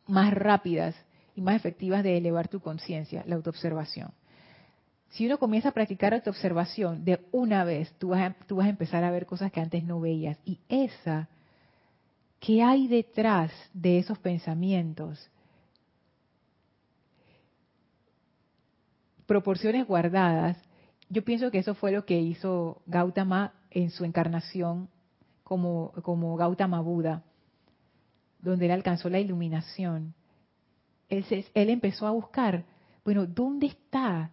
más 0.06 0.34
rápidas 0.34 0.96
y 1.36 1.42
más 1.42 1.56
efectivas 1.56 2.04
de 2.04 2.18
elevar 2.18 2.48
tu 2.48 2.60
conciencia, 2.60 3.24
la 3.26 3.36
autoobservación. 3.36 4.12
Si 5.10 5.26
uno 5.26 5.40
comienza 5.40 5.70
a 5.70 5.74
practicar 5.74 6.14
autoobservación 6.14 7.04
de 7.06 7.20
una 7.32 7.64
vez, 7.64 7.94
tú 7.98 8.10
vas, 8.10 8.36
tú 8.48 8.58
vas 8.58 8.68
a 8.68 8.72
empezar 8.72 9.04
a 9.04 9.12
ver 9.12 9.26
cosas 9.26 9.52
que 9.52 9.62
antes 9.62 9.84
no 9.84 10.00
veías. 10.00 10.38
Y 10.46 10.60
esa, 10.70 11.30
¿Qué 12.42 12.64
hay 12.64 12.88
detrás 12.88 13.52
de 13.72 14.00
esos 14.00 14.18
pensamientos? 14.18 15.30
Proporciones 19.28 19.86
guardadas. 19.86 20.58
Yo 21.12 21.26
pienso 21.26 21.52
que 21.52 21.60
eso 21.60 21.76
fue 21.76 21.92
lo 21.92 22.06
que 22.06 22.22
hizo 22.22 22.82
Gautama 22.86 23.54
en 23.70 23.90
su 23.90 24.06
encarnación 24.06 24.88
como, 25.44 25.92
como 26.04 26.38
Gautama 26.38 26.80
Buda, 26.80 27.26
donde 28.40 28.68
él 28.68 28.72
alcanzó 28.72 29.10
la 29.10 29.20
iluminación. 29.20 30.14
Él, 31.10 31.26
empezó 31.54 32.08
a 32.08 32.12
buscar, 32.12 32.64
bueno, 33.04 33.26
¿dónde 33.26 33.68
está? 33.68 34.32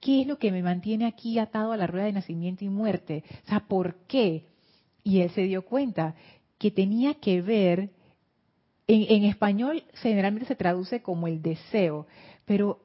¿Qué 0.00 0.22
es 0.22 0.26
lo 0.26 0.36
que 0.40 0.50
me 0.50 0.64
mantiene 0.64 1.06
aquí 1.06 1.38
atado 1.38 1.70
a 1.70 1.76
la 1.76 1.86
rueda 1.86 2.06
de 2.06 2.14
nacimiento 2.14 2.64
y 2.64 2.70
muerte? 2.70 3.22
O 3.44 3.48
sea, 3.48 3.60
¿por 3.60 3.94
qué? 4.08 4.46
Y 5.04 5.20
él 5.20 5.30
se 5.30 5.42
dio 5.42 5.64
cuenta 5.64 6.16
que 6.58 6.72
tenía 6.72 7.14
que 7.14 7.40
ver, 7.40 7.90
en, 8.88 9.22
español 9.22 9.84
generalmente 9.94 10.48
se 10.48 10.56
traduce 10.56 11.02
como 11.02 11.28
el 11.28 11.40
deseo, 11.40 12.08
pero 12.44 12.80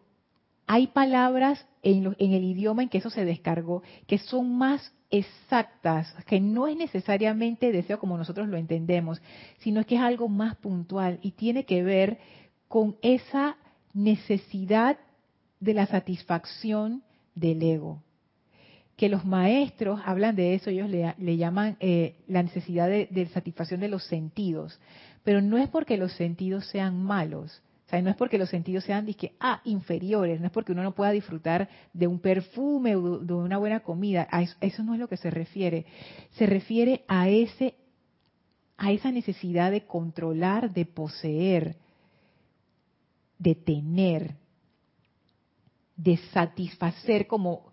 hay 0.72 0.88
palabras 0.88 1.68
en, 1.84 2.16
el 2.18 2.44
idioma 2.46 2.82
en 2.82 2.88
que 2.88 3.00
eso 3.00 3.10
se 3.10 3.26
descargó 3.26 3.84
que 4.08 4.18
son 4.18 4.56
más 4.58 4.94
exactas, 5.10 6.16
que 6.26 6.40
no 6.40 6.66
es 6.66 6.78
necesariamente 6.78 7.74
deseo 7.74 8.00
como 8.00 8.18
nosotros 8.18 8.48
lo 8.48 8.56
entendemos, 8.56 9.22
sino 9.60 9.86
que 9.86 9.96
es 9.96 10.02
algo 10.02 10.30
más 10.30 10.56
puntual 10.56 11.20
y 11.22 11.32
tiene 11.32 11.66
que 11.66 11.84
ver 11.84 12.20
con 12.70 12.96
esa 13.02 13.58
necesidad 13.94 14.98
de 15.60 15.74
la 15.74 15.88
satisfacción 15.88 17.04
del 17.36 17.62
ego. 17.64 18.02
Que 18.96 19.10
los 19.10 19.26
maestros 19.26 20.00
hablan 20.06 20.38
de 20.38 20.56
eso, 20.56 20.70
ellos 20.70 20.90
le, 20.90 21.36
llaman 21.36 21.76
eh, 21.82 22.16
la 22.30 22.44
necesidad 22.44 22.88
de, 22.88 23.30
satisfacción 23.34 23.82
de 23.82 23.90
los 23.90 24.06
sentidos, 24.06 24.80
pero 25.26 25.42
no 25.42 25.58
es 25.58 25.68
porque 25.68 25.98
los 25.98 26.14
sentidos 26.14 26.66
sean 26.68 27.04
malos, 27.04 27.62
no 28.00 28.10
es 28.10 28.16
porque 28.16 28.38
los 28.38 28.50
sentidos 28.50 28.84
sean 28.86 29.06
que, 29.14 29.34
ah, 29.40 29.62
inferiores, 29.66 30.40
no 30.40 30.46
es 30.46 30.52
porque 30.52 30.72
uno 30.72 30.84
no 30.84 30.94
pueda 30.94 31.12
disfrutar 31.12 31.68
de 31.94 32.08
un 32.08 32.20
perfume 32.20 32.96
o 32.96 33.20
de 33.20 33.34
una 33.34 33.58
buena 33.58 33.82
comida, 33.82 34.28
a 34.32 34.44
eso, 34.44 34.84
no 34.84 34.94
es 34.94 35.00
lo 35.00 35.10
que 35.10 35.18
se 35.18 35.30
refiere, 35.30 35.86
se 36.32 36.46
refiere 36.46 37.04
a 37.08 37.28
ese 37.30 37.76
a 38.78 38.92
esa 38.92 39.12
necesidad 39.12 39.70
de 39.70 39.86
controlar, 39.86 40.74
de 40.74 40.86
poseer, 40.86 41.76
de 43.38 43.54
tener, 43.54 44.38
de 45.96 46.18
satisfacer 46.34 47.28
como 47.28 47.72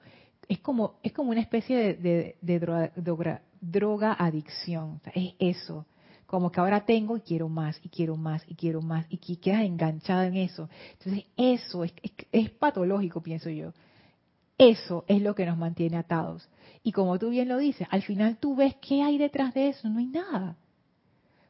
es 0.48 0.59
como, 0.61 0.98
es 1.02 1.12
como 1.12 1.31
una 1.31 1.40
especie 1.40 1.94
de, 1.94 2.37
droga, 3.61 4.12
adicción. 4.12 5.00
es 5.14 5.35
eso. 5.38 5.87
Como 6.28 6.52
que 6.52 6.60
ahora 6.60 6.84
tengo 6.84 7.16
y 7.16 7.22
quiero 7.22 7.48
más, 7.48 7.80
y 7.82 7.88
quiero 7.88 8.14
más, 8.14 8.44
y 8.46 8.54
quiero 8.54 8.82
más, 8.82 9.06
y 9.08 9.36
quedas 9.36 9.62
enganchada 9.62 10.26
en 10.26 10.36
eso. 10.36 10.68
Entonces, 10.92 11.24
eso 11.38 11.84
es, 11.84 11.94
es 12.30 12.50
patológico, 12.50 13.22
pienso 13.22 13.48
yo. 13.48 13.72
Eso 14.58 15.06
es 15.08 15.22
lo 15.22 15.34
que 15.34 15.46
nos 15.46 15.56
mantiene 15.56 15.96
atados. 15.96 16.46
Y 16.82 16.92
como 16.92 17.18
tú 17.18 17.30
bien 17.30 17.48
lo 17.48 17.56
dices, 17.56 17.88
al 17.90 18.02
final 18.02 18.36
tú 18.36 18.54
ves 18.54 18.74
qué 18.76 19.02
hay 19.02 19.16
detrás 19.16 19.54
de 19.54 19.68
eso, 19.68 19.88
no 19.88 20.00
hay 20.00 20.06
nada. 20.06 20.58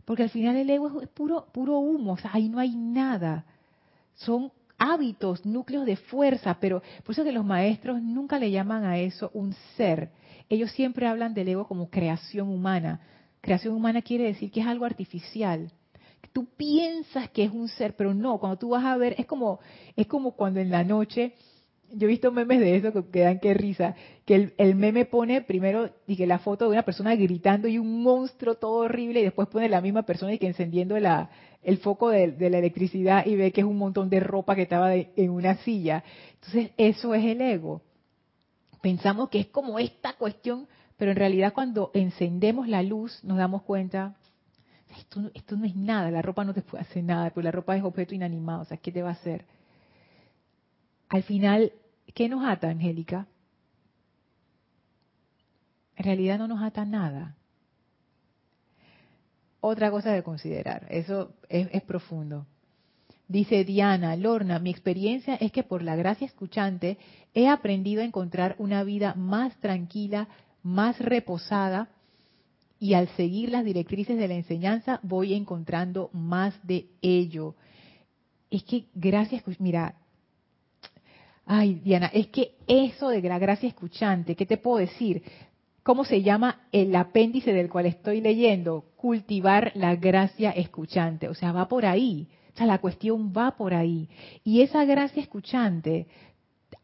Porque 0.05 0.23
al 0.23 0.31
final 0.31 0.55
el 0.55 0.71
ego 0.71 1.03
es 1.03 1.09
puro, 1.09 1.49
puro 1.53 1.81
humo, 1.81 2.13
o 2.13 2.17
sea, 2.17 2.31
ahí 2.33 2.49
no 2.49 2.61
hay 2.61 2.77
nada. 2.77 3.47
Son 4.15 4.53
hábitos, 4.79 5.45
núcleos 5.45 5.87
de 5.87 5.97
fuerza, 5.97 6.57
pero 6.61 6.83
por 7.03 7.15
eso 7.15 7.25
que 7.25 7.33
los 7.33 7.45
maestros 7.45 8.01
nunca 8.01 8.39
le 8.39 8.53
llaman 8.53 8.85
a 8.85 8.97
eso 8.97 9.33
un 9.35 9.55
ser. 9.77 10.13
Ellos 10.49 10.71
siempre 10.71 11.09
hablan 11.09 11.35
del 11.35 11.49
ego 11.49 11.67
como 11.67 11.91
creación 11.91 12.49
humana. 12.49 13.01
Creación 13.41 13.75
humana 13.75 14.03
quiere 14.03 14.25
decir 14.25 14.51
que 14.51 14.61
es 14.61 14.67
algo 14.67 14.85
artificial. 14.85 15.73
Tú 16.33 16.47
piensas 16.57 17.31
que 17.31 17.45
es 17.45 17.51
un 17.51 17.69
ser, 17.69 17.97
pero 17.97 18.15
no, 18.15 18.39
cuando 18.39 18.59
tú 18.59 18.71
vas 18.71 18.85
a 18.85 18.97
ver, 18.97 19.15
es 19.19 19.27
como, 19.27 19.61
es 19.97 20.07
como 20.07 20.33
cuando 20.33 20.61
en 20.61 20.71
la 20.71 20.85
noche 20.85 21.35
yo 21.93 22.07
he 22.07 22.11
visto 22.11 22.31
memes 22.31 22.61
de 22.61 22.77
eso 22.77 23.11
que 23.11 23.21
dan 23.21 23.39
qué 23.41 23.55
risa, 23.55 23.95
que 24.25 24.53
el, 24.57 24.75
meme 24.75 25.07
pone 25.07 25.41
primero 25.41 25.91
que 26.07 26.27
la 26.27 26.39
foto 26.39 26.67
de 26.67 26.73
una 26.73 26.83
persona 26.83 27.15
gritando 27.17 27.67
y 27.69 27.79
un 27.79 28.03
monstruo 28.03 28.57
todo 28.57 28.81
horrible 28.81 29.21
y 29.21 29.25
después 29.25 29.49
pone 29.49 29.69
la 29.69 29.81
misma 29.81 30.03
persona 30.03 30.35
y 30.35 30.39
que 30.39 30.47
encendiendo 30.47 30.99
la, 30.99 31.31
el 31.63 31.79
foco 31.79 32.11
de, 32.11 32.35
la 32.39 32.59
electricidad 32.59 33.25
y 33.27 33.37
ve 33.37 33.53
que 33.53 33.63
es 33.63 33.67
un 33.67 33.79
montón 33.79 34.11
de 34.11 34.21
ropa 34.21 34.55
que 34.55 34.63
estaba 34.63 34.95
en 34.95 35.31
una 35.31 35.57
silla. 35.59 36.05
Entonces 36.35 36.73
eso 36.77 37.15
es 37.15 37.25
el 37.25 37.41
ego. 37.41 37.83
Pensamos 38.83 39.29
que 39.31 39.41
es 39.41 39.47
como 39.47 39.79
esta 39.79 40.13
cuestión, 40.15 40.69
pero 40.99 41.13
en 41.13 41.17
realidad 41.17 41.55
cuando 41.55 41.91
encendemos 41.95 42.69
la 42.69 42.83
luz 42.83 43.25
nos 43.25 43.39
damos 43.39 43.63
cuenta, 43.63 44.15
esto, 44.99 45.31
esto 45.33 45.57
no 45.57 45.65
es 45.65 45.75
nada, 45.75 46.11
la 46.11 46.21
ropa 46.21 46.45
no 46.45 46.53
te 46.53 46.61
puede 46.61 46.83
hacer 46.83 47.05
nada, 47.05 47.31
pero 47.31 47.45
la 47.45 47.53
ropa 47.53 47.77
es 47.77 47.83
objeto 47.83 48.15
inanimado, 48.15 48.63
o 48.63 48.65
sea, 48.67 48.77
¿qué 48.77 48.93
te 48.93 49.03
va 49.03 49.11
a 49.11 49.13
hacer? 49.13 49.45
al 51.09 51.23
final, 51.23 51.73
¿qué 52.15 52.29
nos 52.29 52.45
ata, 52.45 52.69
Angélica? 52.69 53.27
En 55.97 56.05
realidad 56.05 56.39
no 56.39 56.49
nos 56.49 56.63
ata 56.63 56.85
nada. 56.85 57.37
Otra 59.61 59.91
cosa 59.91 60.13
de 60.13 60.23
considerar, 60.23 60.87
eso 60.89 61.35
es, 61.49 61.83
profundo. 61.83 62.47
Dice 63.27 63.65
Diana, 63.65 64.15
Lorna, 64.17 64.59
mi 64.59 64.71
experiencia 64.71 65.35
es 65.35 65.51
que 65.51 65.65
por 65.65 65.83
la 65.83 65.97
gracia 65.97 66.27
escuchante 66.27 66.99
he 67.35 67.49
aprendido 67.49 68.03
a 68.03 68.05
encontrar 68.05 68.55
una 68.59 68.85
vida 68.85 69.15
más 69.15 69.57
tranquila, 69.57 70.29
más 70.69 70.99
reposada 71.01 71.89
y 72.79 72.95
al 72.95 73.09
seguir 73.17 73.51
las 73.51 73.65
directrices 73.65 74.17
de 74.19 74.29
la 74.29 74.35
enseñanza 74.35 75.01
voy 75.03 75.35
encontrando 75.35 76.11
más 76.13 76.55
de 76.63 76.87
ello. 77.03 77.55
Es 78.51 78.63
que 78.63 78.87
gracias, 78.95 79.43
mira, 79.59 79.95
Ay, 81.51 81.81
Diana, 81.83 82.11
es 82.13 82.27
que 82.27 82.57
eso 82.67 83.09
de 83.09 83.23
la 83.23 83.39
gracia 83.39 83.71
escuchante, 83.71 84.37
¿qué 84.37 84.45
te 84.45 84.59
puedo 84.59 84.77
decir? 84.77 85.23
¿Cómo 85.83 86.05
se 86.05 86.21
llama 86.21 86.61
el 86.73 86.95
apéndice 86.95 87.55
del 87.55 87.71
cual 87.71 87.87
estoy 87.87 88.21
leyendo? 88.21 88.85
Cultivar 88.97 89.73
la 89.75 89.97
gracia 89.97 90.51
escuchante. 90.51 91.27
O 91.27 91.33
sea, 91.33 91.53
va 91.53 91.67
por 91.67 91.87
ahí. 91.87 92.29
O 92.53 92.59
sea, 92.59 92.67
la 92.67 92.83
cuestión 92.83 93.33
va 93.35 93.57
por 93.57 93.73
ahí. 93.73 94.11
Y 94.45 94.61
esa 94.61 94.85
gracia 94.85 95.23
escuchante, 95.23 96.07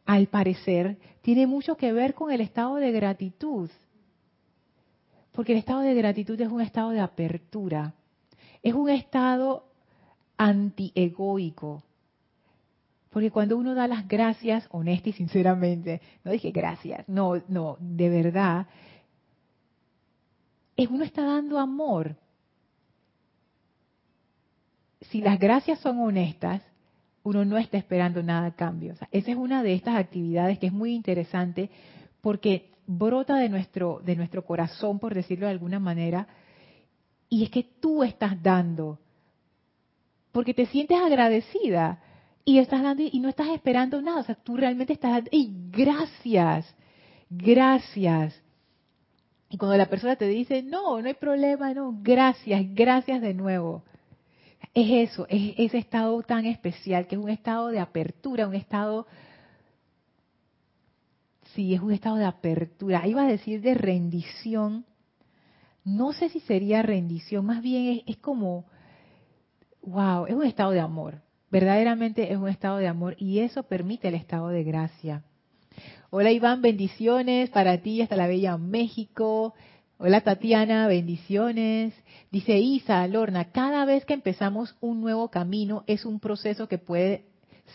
al 0.05 0.27
parecer, 0.27 0.99
tiene 1.23 1.47
mucho 1.47 1.77
que 1.77 1.93
ver 1.93 2.15
con 2.15 2.31
el 2.31 2.41
estado 2.41 2.77
de 2.77 2.93
gratitud. 2.93 3.71
Porque 5.33 5.53
el 5.53 5.59
estado 5.59 5.81
de 5.81 5.95
gratitud 5.95 6.41
es 6.41 6.49
un 6.49 6.61
estado 6.61 6.91
de 6.91 7.01
apertura. 7.01 7.95
Es 8.63 8.75
un 8.75 8.89
estado 8.89 9.67
antiegoico 10.37 11.83
porque 13.15 13.31
cuando 13.31 13.57
uno 13.57 13.77
da 13.77 13.87
las 13.87 14.09
gracias, 14.09 14.67
honesta 14.73 15.11
y 15.11 15.13
sinceramente, 15.13 16.01
no 16.25 16.33
dije 16.33 16.51
gracias, 16.51 17.09
no, 17.09 17.41
no, 17.47 17.77
de 17.79 18.09
verdad, 18.09 18.67
es 20.77 20.89
uno 20.91 21.05
está 21.05 21.23
dando 21.23 21.61
amor. 21.61 22.17
Si 25.03 25.21
las 25.21 25.39
gracias 25.39 25.79
son 25.79 26.01
honestas, 26.01 26.61
uno 27.25 27.45
no 27.45 27.59
está 27.59 27.79
esperando 27.79 28.23
nada 28.23 28.49
a 28.49 28.55
cambio. 28.55 28.95
esa 29.11 29.31
es 29.31 29.37
una 29.37 29.63
de 29.63 29.75
estas 29.75 29.97
actividades 29.97 30.59
que 30.59 30.67
es 30.67 30.73
muy 30.73 30.95
interesante 30.95 31.71
porque 32.21 32.71
brota 32.87 33.37
de 33.37 33.49
nuestro, 33.49 34.01
de 34.05 34.15
nuestro 34.15 34.45
corazón, 34.45 34.99
por 34.99 35.15
decirlo 35.15 35.47
de 35.47 35.53
alguna 35.53 35.81
manera, 35.81 36.29
y 37.29 37.43
es 37.43 37.51
que 37.51 37.63
tú 37.63 38.05
estás 38.05 38.41
dando, 38.43 38.99
porque 40.33 40.55
te 40.55 40.67
sientes 40.67 40.99
agradecida 40.99 42.03
y 42.45 42.59
estás 42.59 42.83
dando 42.83 43.03
y 43.03 43.19
no 43.21 43.31
estás 43.31 43.49
esperando 43.49 44.01
nada, 44.03 44.21
o 44.21 44.25
sea, 44.25 44.35
tú 44.35 44.57
realmente 44.57 44.93
estás 44.93 45.13
dando, 45.13 45.31
y 45.33 45.51
gracias, 45.71 46.75
gracias. 47.31 48.41
Y 49.49 49.57
cuando 49.57 49.77
la 49.79 49.87
persona 49.87 50.17
te 50.17 50.29
dice, 50.29 50.63
no, 50.63 51.01
no 51.01 51.09
hay 51.09 51.15
problema, 51.15 51.73
no, 51.73 51.97
gracias, 52.03 52.63
gracias 52.75 53.23
de 53.23 53.33
nuevo. 53.33 53.83
Es 54.73 55.11
eso, 55.11 55.27
es 55.29 55.55
ese 55.59 55.79
estado 55.79 56.23
tan 56.23 56.47
especial, 56.47 57.07
que 57.07 57.17
es 57.17 57.21
un 57.21 57.29
estado 57.29 57.69
de 57.69 57.81
apertura, 57.81 58.49
un 58.49 58.55
estado, 58.55 59.07
sí, 61.55 61.75
es 61.75 61.81
un 61.81 61.93
estado 61.93 62.17
de 62.17 62.25
apertura. 62.25 63.07
Iba 63.07 63.23
a 63.25 63.29
decir 63.29 63.61
de 63.61 63.75
rendición, 63.75 64.85
no 65.85 66.13
sé 66.13 66.29
si 66.29 66.41
sería 66.41 66.83
rendición, 66.83 67.45
más 67.45 67.63
bien 67.63 67.99
es, 67.99 68.03
es 68.07 68.17
como, 68.17 68.65
wow, 69.83 70.27
es 70.27 70.35
un 70.35 70.45
estado 70.45 70.71
de 70.71 70.81
amor 70.81 71.25
Verdaderamente 71.55 72.33
es 72.33 72.37
un 72.37 72.49
estado 72.49 72.79
de 72.79 72.89
amor 72.89 73.15
y 73.17 73.39
eso 73.39 73.63
permite 73.63 74.09
el 74.09 74.17
estado 74.17 74.49
de 74.49 74.65
gracia. 74.65 75.23
Hola 76.11 76.33
Iván, 76.33 76.63
bendiciones 76.63 77.49
para 77.51 77.79
ti 77.79 78.03
hasta 78.03 78.17
la 78.17 78.27
bella 78.27 78.57
México. 78.57 79.55
Hola 79.97 80.23
Tatiana, 80.23 80.89
bendiciones. 80.89 81.95
Dice 82.33 82.59
Isa, 82.59 83.07
Lorna, 83.07 83.53
cada 83.53 83.85
vez 83.85 84.05
que 84.05 84.15
empezamos 84.15 84.75
un 84.81 85.01
nuevo 85.01 85.31
camino 85.31 85.85
es 85.87 86.05
un 86.05 86.19
proceso 86.19 86.67
que 86.67 86.79
puede 86.79 87.27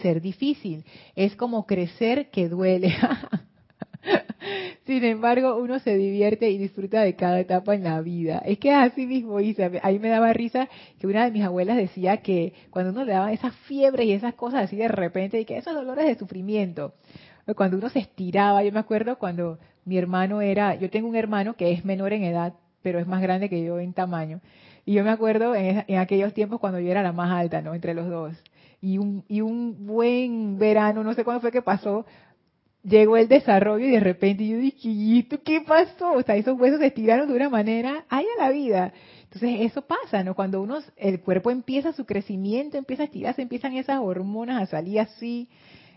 ser 0.02 0.20
difícil. 0.20 0.84
Es 1.16 1.38
como 1.38 1.66
crecer 1.66 2.30
que 2.30 2.50
duele. 2.50 2.94
Sin 4.86 5.04
embargo, 5.04 5.58
uno 5.58 5.80
se 5.80 5.96
divierte 5.96 6.50
y 6.50 6.58
disfruta 6.58 7.02
de 7.02 7.16
cada 7.16 7.40
etapa 7.40 7.76
en 7.76 7.84
la 7.84 8.02
vida. 8.02 8.42
Es 8.46 8.58
que 8.60 8.72
así 8.72 9.06
mismo, 9.06 9.40
Isa, 9.40 9.70
ahí 9.84 10.00
me 10.00 10.10
daba 10.10 10.34
risa 10.34 10.70
que 11.00 11.08
una 11.08 11.26
de 11.26 11.32
mis 11.32 11.44
abuelas 11.44 11.78
decía 11.78 12.18
que 12.18 12.54
cuando 12.70 12.92
uno 12.92 13.06
le 13.06 13.14
daba 13.14 13.32
esas 13.32 13.56
fiebres 13.68 14.08
y 14.08 14.14
esas 14.14 14.34
cosas 14.36 14.64
así 14.64 14.78
de 14.78 14.88
repente, 14.88 15.40
y 15.40 15.46
que 15.46 15.58
esos 15.58 15.74
dolores 15.74 16.06
de 16.06 16.16
sufrimiento, 16.16 16.94
cuando 17.56 17.78
uno 17.78 17.90
se 17.90 18.00
estiraba, 18.00 18.64
yo 18.64 18.72
me 18.72 18.80
acuerdo 18.80 19.18
cuando 19.18 19.60
mi 19.86 19.98
hermano 19.98 20.42
era, 20.42 20.76
yo 20.76 20.90
tengo 20.90 21.08
un 21.08 21.16
hermano 21.16 21.56
que 21.56 21.72
es 21.72 21.84
menor 21.84 22.14
en 22.14 22.24
edad, 22.24 22.54
pero 22.82 23.00
es 23.00 23.08
más 23.08 23.22
grande 23.22 23.50
que 23.50 23.64
yo 23.64 23.80
en 23.80 23.94
tamaño, 23.94 24.40
y 24.86 24.94
yo 24.94 25.04
me 25.04 25.10
acuerdo 25.10 25.56
en, 25.56 25.84
en 25.88 25.98
aquellos 25.98 26.34
tiempos 26.34 26.60
cuando 26.60 26.80
yo 26.80 26.90
era 26.90 27.04
la 27.04 27.12
más 27.12 27.32
alta, 27.32 27.62
¿no? 27.62 27.74
Entre 27.76 27.94
los 27.94 28.08
dos. 28.08 28.36
Y 28.82 28.98
un, 28.98 29.26
y 29.28 29.42
un 29.42 29.86
buen 29.86 30.58
verano, 30.58 31.04
no 31.04 31.14
sé 31.14 31.24
cuándo 31.26 31.42
fue 31.42 31.52
que 31.52 31.62
pasó, 31.62 32.06
llegó 32.84 33.18
el 33.18 33.28
desarrollo 33.28 33.86
y 33.86 33.92
de 33.92 34.00
repente 34.00 34.48
yo 34.48 34.58
dije, 34.58 34.90
¿y 34.90 35.24
qué 35.24 35.62
pasó? 35.62 36.14
O 36.14 36.22
sea, 36.22 36.36
esos 36.36 36.60
huesos 36.60 36.80
se 36.80 36.88
estiraron 36.88 37.28
de 37.28 37.36
una 37.36 37.50
manera, 37.50 38.06
¡ay 38.10 38.26
a 38.38 38.44
la 38.44 38.52
vida! 38.52 38.94
Entonces 39.24 39.62
eso 39.62 39.84
pasa, 39.84 40.24
¿no? 40.24 40.34
Cuando 40.34 40.62
uno, 40.62 40.80
el 40.98 41.22
cuerpo 41.22 41.52
empieza 41.52 41.94
su 41.94 42.06
crecimiento, 42.06 42.78
empieza 42.78 43.04
a 43.04 43.06
estirarse, 43.06 43.42
empiezan 43.42 43.76
esas 43.76 44.00
hormonas 44.00 44.62
a 44.62 44.66
salir 44.66 45.00
así, 45.00 45.50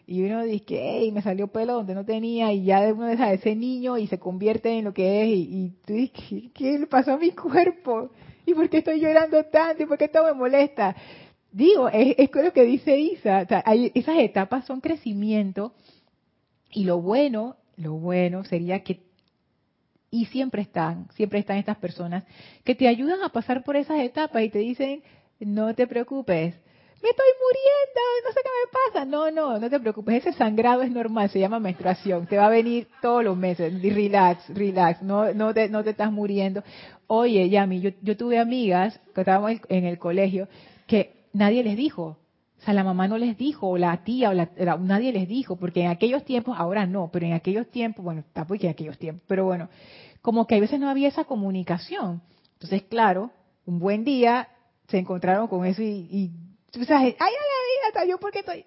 y 0.07 0.23
uno 0.25 0.43
dice, 0.43 0.65
hey, 0.69 1.13
me 1.13 1.23
salió 1.23 1.47
pelo 1.47 1.75
donde 1.75 1.95
no 1.95 2.05
tenía, 2.05 2.53
y 2.53 2.65
ya 2.65 2.93
uno 2.93 3.07
deja 3.07 3.29
de 3.29 3.37
ese 3.37 3.55
niño 3.55 3.97
y 3.97 4.07
se 4.09 4.19
convierte 4.19 4.71
en 4.77 4.85
lo 4.85 4.93
que 4.93 5.23
es, 5.23 5.29
y, 5.29 5.41
y 5.41 5.69
tú 5.87 5.95
dices, 5.95 6.51
¿qué, 6.53 6.79
le 6.79 6.87
pasó 6.87 7.13
a 7.13 7.19
mi 7.19 7.31
cuerpo? 7.31 8.11
¿Y 8.45 8.55
por 8.55 8.69
qué 8.69 8.79
estoy 8.79 9.01
llorando 9.01 9.45
tanto? 9.45 9.85
¿Y 9.85 9.87
por 9.87 9.97
qué 9.97 10.09
todo 10.09 10.25
me 10.25 10.35
molesta? 10.35 10.95
Digo, 11.53 11.89
es, 11.89 12.17
es 12.19 12.31
lo 12.35 12.53
que 12.53 12.65
dice 12.65 12.99
Isa, 12.99 13.43
o 13.43 13.47
sea, 13.47 13.65
esas 13.95 14.19
etapas 14.19 14.67
son 14.67 14.81
crecimiento, 14.81 15.73
y 16.73 16.85
lo 16.85 17.01
bueno, 17.01 17.57
lo 17.77 17.93
bueno 17.93 18.45
sería 18.45 18.83
que, 18.83 19.01
y 20.11 20.27
siempre 20.27 20.63
están, 20.63 21.09
siempre 21.15 21.39
están 21.39 21.59
estas 21.59 21.77
personas 21.77 22.25
que 22.65 22.75
te 22.75 22.89
ayudan 22.89 23.23
a 23.23 23.29
pasar 23.29 23.63
por 23.63 23.77
esas 23.77 24.01
etapas 24.01 24.43
y 24.43 24.51
te 24.51 24.59
dicen, 24.59 25.03
no 25.39 25.75
te 25.75 25.87
preocupes, 25.87 26.55
me 27.03 27.11
estoy 27.11 27.27
muriendo, 27.41 28.01
no 28.25 28.33
sé 28.33 28.41
qué 28.45 28.49
me 28.49 28.93
pasa. 28.93 29.05
No, 29.05 29.31
no, 29.33 29.59
no 29.59 29.69
te 29.69 29.81
preocupes, 29.81 30.25
ese 30.25 30.33
sangrado 30.39 30.83
es 30.83 30.91
normal, 30.93 31.29
se 31.31 31.41
llama 31.41 31.59
menstruación, 31.59 32.27
te 32.29 32.37
va 32.37 32.47
a 32.47 32.51
venir 32.51 32.87
todos 33.01 33.25
los 33.25 33.37
meses. 33.37 33.83
Relax, 33.83 34.49
relax, 34.51 35.03
no, 35.03 35.35
no, 35.35 35.53
te, 35.53 35.69
no 35.69 35.83
te 35.83 35.91
estás 35.91 36.13
muriendo. 36.13 36.63
Oye, 37.09 37.49
Yami, 37.49 37.81
yo, 37.81 37.91
yo 38.03 38.17
tuve 38.17 38.39
amigas 38.39 39.01
que 39.15 39.23
estábamos 39.23 39.61
en 39.69 39.85
el 39.85 39.99
colegio 39.99 40.49
que 40.87 41.25
nadie 41.33 41.65
les 41.65 41.77
dijo, 41.77 42.19
o 42.63 42.65
sea, 42.65 42.75
la 42.75 42.85
mamá 42.85 43.09
no 43.09 43.19
les 43.19 43.37
dijo, 43.37 43.71
o 43.71 43.77
la 43.77 44.05
tía, 44.05 44.31
o 44.31 44.35
la, 44.35 44.49
nadie 44.79 45.13
les 45.13 45.27
dijo, 45.27 45.57
porque 45.57 45.83
en 45.83 45.91
aquellos 45.91 46.25
tiempos, 46.25 46.55
ahora 46.57 46.87
no, 46.87 47.11
pero 47.13 47.27
en 47.27 47.33
aquellos 47.33 47.69
tiempos, 47.69 48.05
bueno, 48.05 48.23
porque 48.47 48.67
en 48.67 48.71
aquellos 48.71 48.99
tiempos, 48.99 49.25
pero 49.27 49.45
bueno, 49.45 49.69
como 50.21 50.47
que 50.47 50.55
a 50.55 50.61
veces 50.61 50.79
no 50.79 50.89
había 50.89 51.09
esa 51.09 51.25
comunicación. 51.25 52.23
Entonces, 52.53 52.85
claro, 52.85 53.33
un 53.67 53.81
buen 53.81 54.05
día 54.05 54.49
se 54.87 54.99
encontraron 54.99 55.49
con 55.49 55.67
eso 55.67 55.83
y, 55.83 56.31
tú 56.71 56.85
sabes, 56.85 57.17
ay, 57.19 57.33
la 57.33 58.01
vida, 58.01 58.09
yo 58.09 58.19
porque 58.21 58.39
estoy 58.39 58.65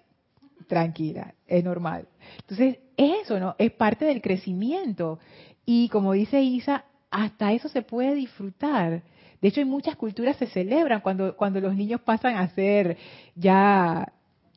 tranquila, 0.66 1.32
es 1.46 1.64
normal. 1.64 2.06
Entonces, 2.40 2.78
eso, 2.98 3.40
¿no? 3.40 3.56
Es 3.56 3.72
parte 3.72 4.04
del 4.04 4.20
crecimiento. 4.20 5.20
Y 5.64 5.88
como 5.88 6.12
dice 6.12 6.42
Isa, 6.42 6.84
hasta 7.10 7.54
eso 7.54 7.70
se 7.70 7.80
puede 7.80 8.14
disfrutar. 8.14 9.02
De 9.40 9.48
hecho, 9.48 9.60
en 9.60 9.68
muchas 9.68 9.96
culturas 9.96 10.36
se 10.36 10.46
celebran 10.46 11.00
cuando, 11.00 11.36
cuando 11.36 11.60
los 11.60 11.74
niños 11.74 12.00
pasan 12.00 12.36
a 12.36 12.48
ser 12.50 12.96
ya, 13.34 14.12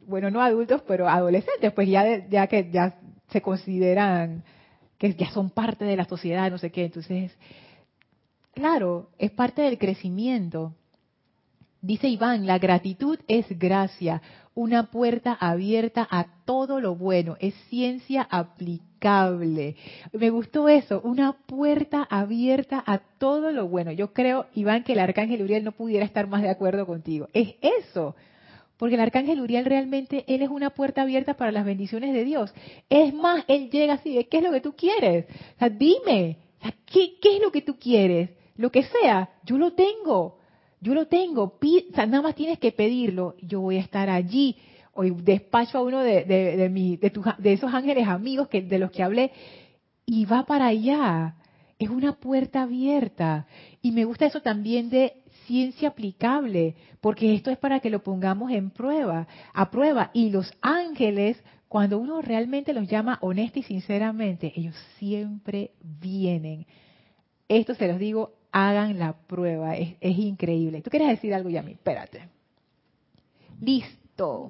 bueno, 0.07 0.31
no 0.31 0.41
adultos, 0.41 0.81
pero 0.87 1.07
adolescentes, 1.07 1.71
pues 1.73 1.89
ya, 1.89 2.27
ya 2.27 2.47
que 2.47 2.69
ya 2.71 2.99
se 3.29 3.41
consideran 3.41 4.43
que 4.97 5.13
ya 5.13 5.31
son 5.31 5.49
parte 5.49 5.85
de 5.85 5.95
la 5.95 6.05
sociedad, 6.05 6.51
no 6.51 6.57
sé 6.57 6.71
qué. 6.71 6.85
Entonces, 6.85 7.31
claro, 8.53 9.09
es 9.17 9.31
parte 9.31 9.61
del 9.61 9.77
crecimiento. 9.77 10.75
Dice 11.81 12.09
Iván, 12.09 12.45
la 12.45 12.59
gratitud 12.59 13.17
es 13.27 13.45
gracia, 13.57 14.21
una 14.53 14.91
puerta 14.91 15.33
abierta 15.33 16.05
a 16.11 16.27
todo 16.45 16.81
lo 16.81 16.95
bueno, 16.95 17.37
es 17.39 17.53
ciencia 17.69 18.27
Me 20.11 20.29
gustó 20.29 20.69
eso, 20.69 21.01
una 21.03 21.33
puerta 21.33 22.07
abierta 22.09 22.83
a 22.85 22.99
todo 23.17 23.51
lo 23.51 23.67
bueno. 23.67 23.91
Yo 23.91 24.13
creo, 24.13 24.47
Iván, 24.53 24.83
que 24.83 24.93
el 24.93 24.99
arcángel 24.99 25.41
Uriel 25.41 25.63
no 25.63 25.71
pudiera 25.71 26.05
estar 26.05 26.27
más 26.27 26.41
de 26.41 26.49
acuerdo 26.49 26.85
contigo. 26.85 27.27
Es 27.33 27.55
eso, 27.61 28.15
porque 28.77 28.95
el 28.95 29.01
arcángel 29.01 29.41
Uriel 29.41 29.65
realmente, 29.65 30.23
él 30.27 30.41
es 30.41 30.49
una 30.49 30.69
puerta 30.69 31.01
abierta 31.01 31.35
para 31.35 31.51
las 31.51 31.65
bendiciones 31.65 32.13
de 32.13 32.23
Dios. 32.23 32.53
Es 32.89 33.13
más, 33.13 33.45
él 33.47 33.69
llega 33.69 33.93
así, 33.93 34.23
¿qué 34.29 34.37
es 34.37 34.43
lo 34.43 34.51
que 34.51 34.61
tú 34.61 34.73
quieres? 34.75 35.25
O 35.55 35.59
sea, 35.59 35.69
dime, 35.69 36.37
¿qué, 36.85 37.13
¿qué 37.21 37.37
es 37.37 37.41
lo 37.41 37.51
que 37.51 37.61
tú 37.61 37.77
quieres? 37.77 38.29
Lo 38.55 38.71
que 38.71 38.83
sea, 38.83 39.29
yo 39.45 39.57
lo 39.57 39.73
tengo 39.73 40.39
yo 40.81 40.93
lo 40.93 41.07
tengo, 41.07 41.57
nada 41.95 42.21
más 42.21 42.35
tienes 42.35 42.57
que 42.57 42.71
pedirlo, 42.71 43.35
yo 43.41 43.61
voy 43.61 43.77
a 43.77 43.81
estar 43.81 44.09
allí. 44.09 44.55
Hoy 45.01 45.11
despacho 45.11 45.77
a 45.77 45.81
uno 45.81 46.01
de, 46.01 46.25
de, 46.25 47.53
esos 47.53 47.73
ángeles 47.73 48.05
amigos 48.05 48.49
que, 48.49 48.61
de 48.61 48.79
los 48.79 48.91
que 48.91 49.01
hablé 49.01 49.31
y 50.05 50.25
va 50.25 50.45
para 50.45 50.67
allá. 50.67 51.37
Es 51.77 51.87
una 51.89 52.19
puerta 52.19 52.63
abierta. 52.63 53.47
Y 53.81 53.93
me 53.93 54.03
gusta 54.03 54.25
eso 54.25 54.41
también 54.41 54.89
de 54.89 55.13
ciencia 55.47 55.87
aplicable, 55.87 56.75
porque 56.99 57.33
esto 57.33 57.49
es 57.49 57.57
para 57.57 57.79
que 57.79 57.89
lo 57.89 58.03
pongamos 58.03 58.51
en 58.51 58.71
prueba, 58.71 59.25
a 59.53 59.71
prueba. 59.71 60.11
Y 60.13 60.31
los 60.31 60.51
ángeles, 60.59 61.41
cuando 61.69 61.97
uno 61.97 62.21
realmente 62.21 62.73
los 62.73 62.89
llama 62.89 63.19
honesta 63.21 63.59
y 63.59 63.63
sinceramente, 63.63 64.51
ellos 64.53 64.75
siempre 64.97 65.71
vienen. 65.81 66.67
Esto 67.47 67.73
se 67.73 67.87
los 67.87 67.99
digo 67.99 68.33
hagan 68.51 68.99
la 68.99 69.13
prueba, 69.13 69.77
es, 69.77 69.95
increíble. 70.01 70.81
¿Tú 70.81 70.89
quieres 70.89 71.07
decir 71.07 71.33
algo, 71.33 71.49
Yami? 71.49 71.71
Espérate. 71.71 72.27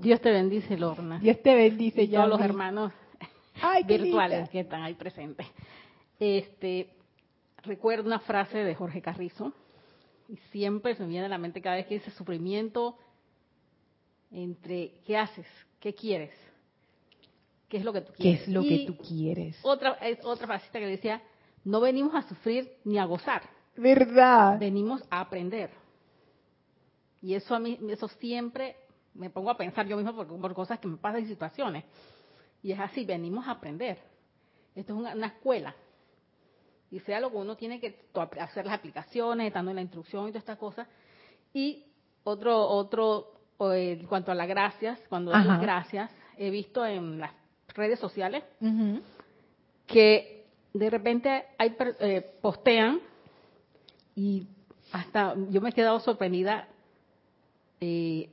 Dios 0.01 0.21
te 0.21 0.31
bendice, 0.31 0.77
Lorna. 0.77 1.19
Dios 1.19 1.41
te 1.41 1.53
bendice, 1.53 2.07
ya. 2.07 2.19
Todos 2.19 2.29
los 2.29 2.41
hermanos 2.41 2.93
virtuales 3.85 4.49
que 4.49 4.61
están 4.61 4.81
ahí 4.83 4.93
presentes. 4.93 5.45
Este, 6.19 6.89
recuerdo 7.63 8.05
una 8.05 8.19
frase 8.19 8.59
de 8.59 8.75
Jorge 8.75 9.01
Carrizo, 9.01 9.53
y 10.27 10.37
siempre 10.51 10.95
se 10.95 11.03
me 11.03 11.09
viene 11.09 11.25
a 11.25 11.29
la 11.29 11.37
mente 11.37 11.61
cada 11.61 11.75
vez 11.75 11.87
que 11.87 11.95
dice 11.95 12.11
sufrimiento 12.11 12.97
entre 14.31 14.91
qué 15.05 15.17
haces, 15.17 15.47
qué 15.79 15.93
quieres, 15.93 16.31
qué 17.67 17.77
es 17.77 17.83
lo 17.83 17.93
que 17.93 18.01
tú 18.01 18.13
quieres. 18.13 18.39
¿Qué 18.39 18.45
es 18.45 18.53
lo 18.53 18.61
que 18.61 18.85
tú 18.85 18.97
quieres? 18.97 19.59
Otra, 19.63 19.93
es 19.93 20.23
otra 20.23 20.45
frasecita 20.45 20.79
que 20.79 20.87
decía, 20.87 21.21
no 21.63 21.79
venimos 21.81 22.13
a 22.13 22.21
sufrir 22.23 22.71
ni 22.83 22.97
a 22.97 23.05
gozar. 23.05 23.41
¿Verdad? 23.75 24.59
Venimos 24.59 25.01
a 25.09 25.21
aprender. 25.21 25.71
Y 27.21 27.33
eso 27.33 27.55
a 27.55 27.59
mí, 27.59 27.79
eso 27.89 28.07
siempre 28.07 28.75
me 29.19 29.29
pongo 29.29 29.51
a 29.51 29.57
pensar 29.57 29.85
yo 29.85 29.97
mismo 29.97 30.15
por, 30.15 30.53
cosas 30.53 30.79
que 30.79 30.87
me 30.87 30.97
pasan 30.97 31.21
en 31.21 31.27
situaciones. 31.27 31.83
Y 32.63 32.71
es 32.71 32.79
así, 32.79 33.05
venimos 33.05 33.47
a 33.47 33.51
aprender. 33.51 33.99
Esto 34.75 34.93
es 34.93 35.15
una, 35.15 35.27
escuela. 35.27 35.75
Y 36.89 36.99
sea 37.01 37.19
lo 37.19 37.29
que 37.29 37.37
uno 37.37 37.55
tiene 37.55 37.79
que 37.79 38.07
hacer 38.39 38.65
las 38.65 38.75
aplicaciones, 38.75 39.53
dando 39.53 39.73
la 39.73 39.81
instrucción 39.81 40.23
y 40.23 40.31
todas 40.31 40.43
estas 40.43 40.57
cosas. 40.57 40.87
Y 41.53 41.85
otro, 42.23 42.65
otro, 42.67 43.33
en 43.59 44.07
cuanto 44.07 44.31
a 44.31 44.35
las 44.35 44.47
gracias, 44.47 44.99
cuando 45.09 45.31
doy 45.31 45.43
las 45.43 45.61
gracias, 45.61 46.09
he 46.37 46.49
visto 46.49 46.85
en 46.85 47.19
las 47.19 47.31
redes 47.75 47.99
sociales 47.99 48.43
que 49.85 50.45
de 50.73 50.89
repente 50.89 51.45
hay, 51.57 51.75
eh, 51.99 52.21
postean 52.41 53.01
y 54.15 54.47
hasta 54.91 55.35
yo 55.49 55.59
me 55.61 55.69
he 55.69 55.73
quedado 55.73 55.99
sorprendida. 55.99 56.67
Eh, 57.81 58.29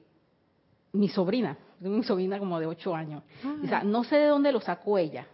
mi 0.99 1.09
sobrina, 1.09 1.57
mi 1.81 2.03
sobrina 2.03 2.39
como 2.39 2.59
de 2.59 2.67
8 2.67 2.95
años. 2.95 3.23
Ah. 3.45 3.55
O 3.63 3.67
sea, 3.67 3.83
no 3.83 4.05
sé 4.05 4.17
de 4.17 4.27
dónde 4.27 4.53
lo 4.53 4.61
sacó 4.61 4.99
ella. 4.99 5.27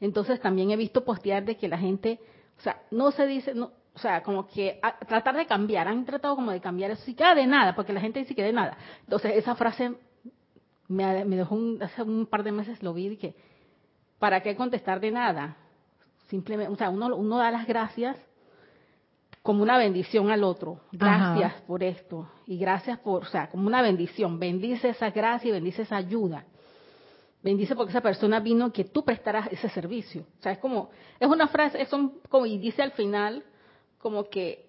Entonces 0.00 0.40
también 0.40 0.70
he 0.70 0.76
visto 0.76 1.04
postear 1.04 1.44
de 1.44 1.56
que 1.56 1.68
la 1.68 1.78
gente, 1.78 2.20
o 2.58 2.62
sea, 2.62 2.82
no 2.90 3.10
se 3.10 3.26
dice, 3.26 3.54
no, 3.54 3.70
o 3.94 3.98
sea, 3.98 4.22
como 4.22 4.46
que 4.46 4.80
tratar 5.06 5.36
de 5.36 5.46
cambiar, 5.46 5.88
han 5.88 6.04
tratado 6.04 6.34
como 6.34 6.50
de 6.50 6.60
cambiar 6.60 6.90
eso, 6.90 7.02
sí 7.04 7.14
queda 7.14 7.34
de 7.34 7.46
nada, 7.46 7.74
porque 7.74 7.92
la 7.92 8.00
gente 8.00 8.18
dice 8.18 8.34
que 8.34 8.42
de 8.42 8.52
nada. 8.52 8.76
Entonces 9.02 9.36
esa 9.36 9.54
frase 9.54 9.94
me, 10.88 11.24
me 11.24 11.36
dejó 11.36 11.54
un, 11.54 11.82
hace 11.82 12.02
un 12.02 12.26
par 12.26 12.42
de 12.42 12.52
meses 12.52 12.82
lo 12.82 12.92
vi 12.92 13.06
y 13.06 13.16
que, 13.16 13.34
¿para 14.18 14.42
qué 14.42 14.56
contestar 14.56 15.00
de 15.00 15.12
nada? 15.12 15.56
Simplemente, 16.28 16.72
o 16.72 16.76
sea, 16.76 16.90
uno, 16.90 17.14
uno 17.14 17.38
da 17.38 17.50
las 17.50 17.66
gracias 17.66 18.18
como 19.44 19.62
una 19.62 19.76
bendición 19.76 20.30
al 20.30 20.42
otro. 20.42 20.80
Gracias 20.90 21.52
por 21.66 21.82
esto. 21.82 22.26
Y 22.46 22.56
gracias 22.56 22.98
por, 23.00 23.24
o 23.24 23.26
sea, 23.26 23.50
como 23.50 23.66
una 23.66 23.82
bendición. 23.82 24.38
Bendice 24.38 24.88
esa 24.88 25.10
gracia 25.10 25.50
y 25.50 25.52
bendice 25.52 25.82
esa 25.82 25.96
ayuda. 25.96 26.46
Bendice 27.42 27.76
porque 27.76 27.90
esa 27.90 28.00
persona 28.00 28.40
vino 28.40 28.72
que 28.72 28.84
tú 28.84 29.04
prestaras 29.04 29.52
ese 29.52 29.68
servicio. 29.68 30.22
O 30.38 30.42
sea, 30.42 30.52
es 30.52 30.58
como, 30.58 30.88
es 31.20 31.28
una 31.28 31.46
frase, 31.48 31.82
es 31.82 31.90
como, 31.90 32.46
y 32.46 32.56
dice 32.56 32.80
al 32.80 32.92
final, 32.92 33.44
como 33.98 34.30
que 34.30 34.64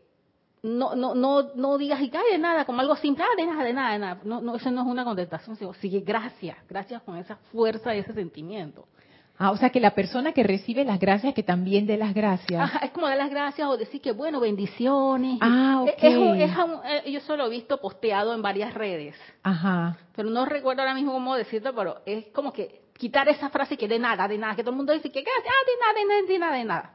no, 0.62 0.94
no, 0.94 1.16
no, 1.16 1.54
no 1.56 1.78
digas 1.78 2.02
y 2.02 2.10
cae 2.10 2.34
de 2.34 2.38
nada, 2.38 2.66
como 2.66 2.82
algo 2.82 2.98
simple, 2.98 3.24
ah, 3.24 3.36
de 3.38 3.46
nada, 3.46 3.64
de 3.64 3.74
nada, 3.74 3.94
de 3.94 4.00
nada. 4.00 4.22
No, 4.26 4.42
no, 4.42 4.58
eso 4.58 4.72
no 4.72 4.82
es 4.82 4.88
una 4.88 5.06
contestación, 5.06 5.56
sino 5.56 5.74
sigue 5.76 6.02
gracias, 6.02 6.58
gracias 6.68 7.02
con 7.04 7.16
esa 7.16 7.38
fuerza 7.54 7.96
y 7.96 8.00
ese 8.00 8.12
sentimiento. 8.12 8.90
Ah, 9.38 9.52
o 9.52 9.58
sea 9.58 9.70
que 9.70 9.82
la 9.82 9.92
persona 9.94 10.32
que 10.32 10.44
recibe 10.44 10.86
las 10.86 10.98
gracias 11.00 11.34
que 11.34 11.44
también 11.44 11.86
dé 11.86 11.98
las 11.98 12.14
gracias. 12.14 12.62
Ajá, 12.62 12.86
es 12.86 12.92
como 12.92 13.08
dar 13.08 13.18
las 13.18 13.30
gracias 13.30 13.68
o 13.68 13.76
decir 13.76 14.00
que 14.02 14.14
bueno, 14.14 14.40
bendiciones. 14.40 15.40
Ah, 15.42 15.82
ok. 15.84 15.90
Es- 15.90 16.04
es- 16.04 16.50
es 16.52 16.58
un- 16.58 16.80
eh, 16.86 17.12
yo 17.12 17.20
solo 17.22 17.48
he 17.48 17.50
visto 17.50 17.78
posteado 17.82 18.34
en 18.34 18.42
varias 18.42 18.74
redes, 18.74 19.16
Ajá. 19.44 19.98
pero 20.16 20.30
no 20.30 20.46
recuerdo 20.46 20.82
ahora 20.84 20.94
mismo 20.94 21.12
cómo 21.12 21.36
decirlo, 21.36 21.74
pero 21.76 21.98
es 22.06 22.28
como 22.28 22.54
que 22.54 22.82
quitar 22.98 23.28
esa 23.28 23.50
frase 23.50 23.76
que 23.76 23.88
de 23.90 24.00
nada, 24.00 24.26
de 24.28 24.38
nada, 24.38 24.56
que 24.56 24.64
todo 24.64 24.72
el 24.72 24.78
mundo 24.78 24.94
dice 24.94 25.12
que 25.12 25.22
gracias, 25.22 25.46
ah, 25.54 25.66
de 25.66 25.80
nada, 25.82 25.94
de 26.00 26.06
nada, 26.06 26.28
de 26.34 26.40
nada, 26.40 26.56
de 26.58 26.64
nada. 26.66 26.92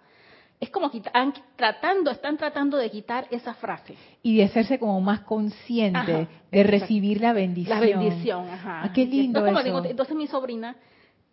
Es 0.61 0.71
como 0.71 0.91
que 0.91 0.99
están 0.99 1.33
tratando, 1.57 2.11
están 2.11 2.37
tratando 2.37 2.77
de 2.77 2.91
quitar 2.91 3.27
esa 3.31 3.55
frase. 3.55 3.97
Y 4.23 4.37
de 4.39 4.45
hacerse 4.45 4.79
como 4.79 5.01
más 5.01 5.21
consciente 5.21 5.99
Ajá, 5.99 6.29
de 6.51 6.63
recibir 6.63 7.21
la 7.21 7.33
bendición. 7.33 7.79
La 7.81 7.85
bendición, 7.85 8.49
ajá. 8.49 8.83
Ah, 8.85 8.93
qué 8.95 9.05
lindo 9.07 9.45
eso. 9.47 9.63
digo, 9.63 9.85
entonces 9.85 10.15
mi 10.17 10.27
sobrina, 10.27 10.77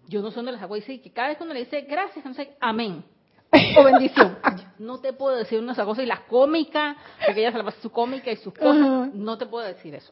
yo 0.08 0.22
no 0.22 0.30
sé 0.32 0.38
dónde 0.38 0.54
les 0.54 0.62
hago 0.62 0.76
decir 0.76 1.02
que 1.02 1.12
cada 1.12 1.30
vez 1.30 1.38
que 1.38 1.44
uno 1.44 1.54
le 1.54 1.62
dice 1.62 1.82
gracias, 1.82 2.24
no 2.26 2.34
sé, 2.34 2.56
amén. 2.60 3.04
O 3.78 3.84
bendición. 3.84 4.38
no 4.80 5.00
te 5.00 5.14
puedo 5.14 5.36
decir 5.36 5.60
una 5.60 5.74
cosa 5.74 6.04
y 6.04 6.06
las 6.06 6.22
cómicas, 6.22 6.98
porque 7.26 7.42
ella 7.42 7.52
se 7.52 7.58
la 7.58 7.64
pasa 7.64 7.80
su 7.82 7.92
cómica 7.92 8.32
y 8.32 8.38
sus 8.38 8.54
cosas, 8.54 9.14
no 9.14 9.38
te 9.38 9.46
puedo 9.46 9.66
decir 9.66 9.94
eso. 9.96 10.12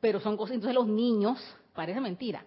Pero 0.00 0.20
son 0.20 0.36
cosas, 0.36 0.54
entonces 0.54 0.74
los 0.74 0.86
niños, 0.86 1.38
parece 1.74 2.00
mentira. 2.00 2.44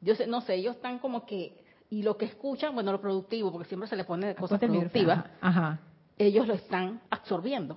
Yo 0.00 0.14
sé, 0.14 0.26
no 0.26 0.40
sé, 0.42 0.54
ellos 0.54 0.76
están 0.76 0.98
como 0.98 1.26
que, 1.26 1.60
y 1.90 2.02
lo 2.02 2.16
que 2.16 2.26
escuchan, 2.26 2.74
bueno, 2.74 2.92
lo 2.92 3.00
productivo, 3.00 3.50
porque 3.50 3.68
siempre 3.68 3.88
se 3.88 3.96
les 3.96 4.06
pone 4.06 4.28
de 4.28 4.34
cosas 4.34 4.58
productivas. 4.58 5.24
Ajá. 5.40 5.80
ellos 6.18 6.46
lo 6.46 6.54
están 6.54 7.00
absorbiendo, 7.10 7.76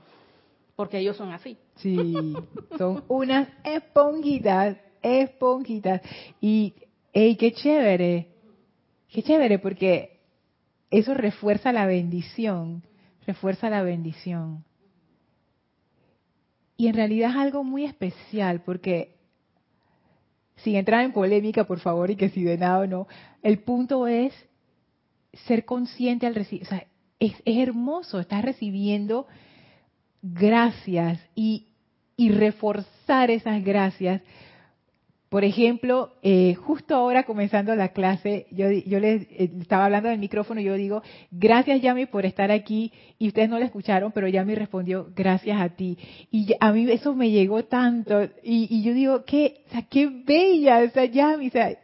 porque 0.75 0.99
ellos 0.99 1.17
son 1.17 1.31
así. 1.31 1.57
Sí, 1.75 2.35
son 2.77 3.03
unas 3.07 3.47
esponjitas, 3.63 4.77
esponjitas. 5.01 6.01
Y, 6.41 6.75
hey, 7.11 7.35
qué 7.35 7.53
chévere, 7.53 8.36
qué 9.11 9.23
chévere, 9.23 9.59
porque 9.59 10.19
eso 10.89 11.13
refuerza 11.13 11.71
la 11.71 11.85
bendición, 11.85 12.83
refuerza 13.25 13.69
la 13.69 13.81
bendición. 13.81 14.63
Y 16.77 16.87
en 16.87 16.93
realidad 16.93 17.31
es 17.31 17.37
algo 17.37 17.63
muy 17.63 17.85
especial, 17.85 18.61
porque, 18.61 19.15
sin 20.57 20.75
entrar 20.75 21.03
en 21.03 21.11
polémica, 21.11 21.65
por 21.65 21.79
favor, 21.79 22.11
y 22.11 22.15
que 22.15 22.29
si 22.29 22.43
de 22.43 22.57
nada 22.57 22.79
o 22.79 22.87
no, 22.87 23.07
el 23.41 23.59
punto 23.59 24.07
es 24.07 24.33
ser 25.45 25.65
consciente 25.65 26.27
al 26.27 26.35
recibir, 26.35 26.63
o 26.63 26.69
sea, 26.69 26.85
es, 27.19 27.33
hermoso, 27.45 28.19
estás 28.19 28.43
recibiendo 28.43 29.27
gracias 30.21 31.19
y, 31.35 31.67
y 32.15 32.29
reforzar 32.29 33.31
esas 33.31 33.63
gracias. 33.63 34.21
Por 35.29 35.43
ejemplo, 35.43 36.13
eh, 36.23 36.55
justo 36.55 36.95
ahora 36.95 37.23
comenzando 37.23 37.75
la 37.75 37.89
clase, 37.89 38.47
yo, 38.51 38.71
yo 38.71 38.99
les 38.99 39.23
eh, 39.23 39.51
estaba 39.59 39.85
hablando 39.85 40.07
del 40.07 40.19
micrófono 40.19 40.61
y 40.61 40.63
yo 40.63 40.75
digo, 40.75 41.03
gracias 41.31 41.81
Yami 41.81 42.05
por 42.05 42.25
estar 42.25 42.49
aquí 42.49 42.93
y 43.19 43.27
ustedes 43.27 43.49
no 43.49 43.59
la 43.59 43.65
escucharon, 43.65 44.13
pero 44.13 44.29
Yami 44.29 44.55
respondió, 44.55 45.09
gracias 45.13 45.59
a 45.59 45.69
ti. 45.69 45.97
Y 46.31 46.55
a 46.57 46.71
mí 46.71 46.89
eso 46.89 47.13
me 47.13 47.29
llegó 47.29 47.65
tanto. 47.65 48.23
Y, 48.41 48.67
y 48.69 48.83
yo 48.83 48.93
digo, 48.93 49.25
qué, 49.25 49.63
o 49.67 49.71
sea, 49.71 49.81
qué 49.81 50.07
bella, 50.07 50.83
o 50.87 50.89
sea, 50.91 51.03
Yami, 51.03 51.47
o 51.47 51.51
sea, 51.51 51.77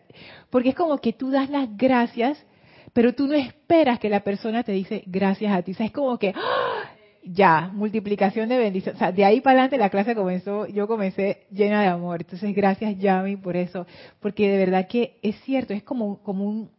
porque 0.49 0.69
es 0.69 0.75
como 0.75 0.97
que 0.99 1.11
tú 1.11 1.29
das 1.29 1.49
las 1.49 1.75
gracias, 1.75 2.41
pero 2.93 3.13
tú 3.13 3.27
no 3.27 3.33
esperas 3.33 3.99
que 3.99 4.07
la 4.07 4.23
persona 4.23 4.63
te 4.63 4.71
dice 4.71 5.03
gracias 5.05 5.51
a 5.51 5.61
ti, 5.63 5.71
o 5.71 5.75
sea, 5.75 5.87
es 5.87 5.91
como 5.91 6.17
que, 6.17 6.33
¡ah! 6.35 6.82
Ya, 7.25 7.69
multiplicación 7.73 8.49
de 8.49 8.81
sea, 8.97 9.11
de 9.11 9.25
ahí 9.25 9.41
para 9.41 9.53
adelante 9.53 9.77
la 9.77 9.89
clase 9.89 10.15
comenzó, 10.15 10.67
yo 10.67 10.87
comencé 10.87 11.47
llena 11.51 11.81
de 11.81 11.87
amor. 11.87 12.21
Entonces, 12.21 12.53
gracias 12.55 12.97
Yami 12.97 13.37
por 13.37 13.55
eso, 13.55 13.85
porque 14.19 14.49
de 14.49 14.57
verdad 14.57 14.87
que 14.87 15.19
es 15.21 15.39
cierto, 15.41 15.73
es 15.73 15.83
como, 15.83 16.21
como 16.23 16.45
un, 16.45 16.69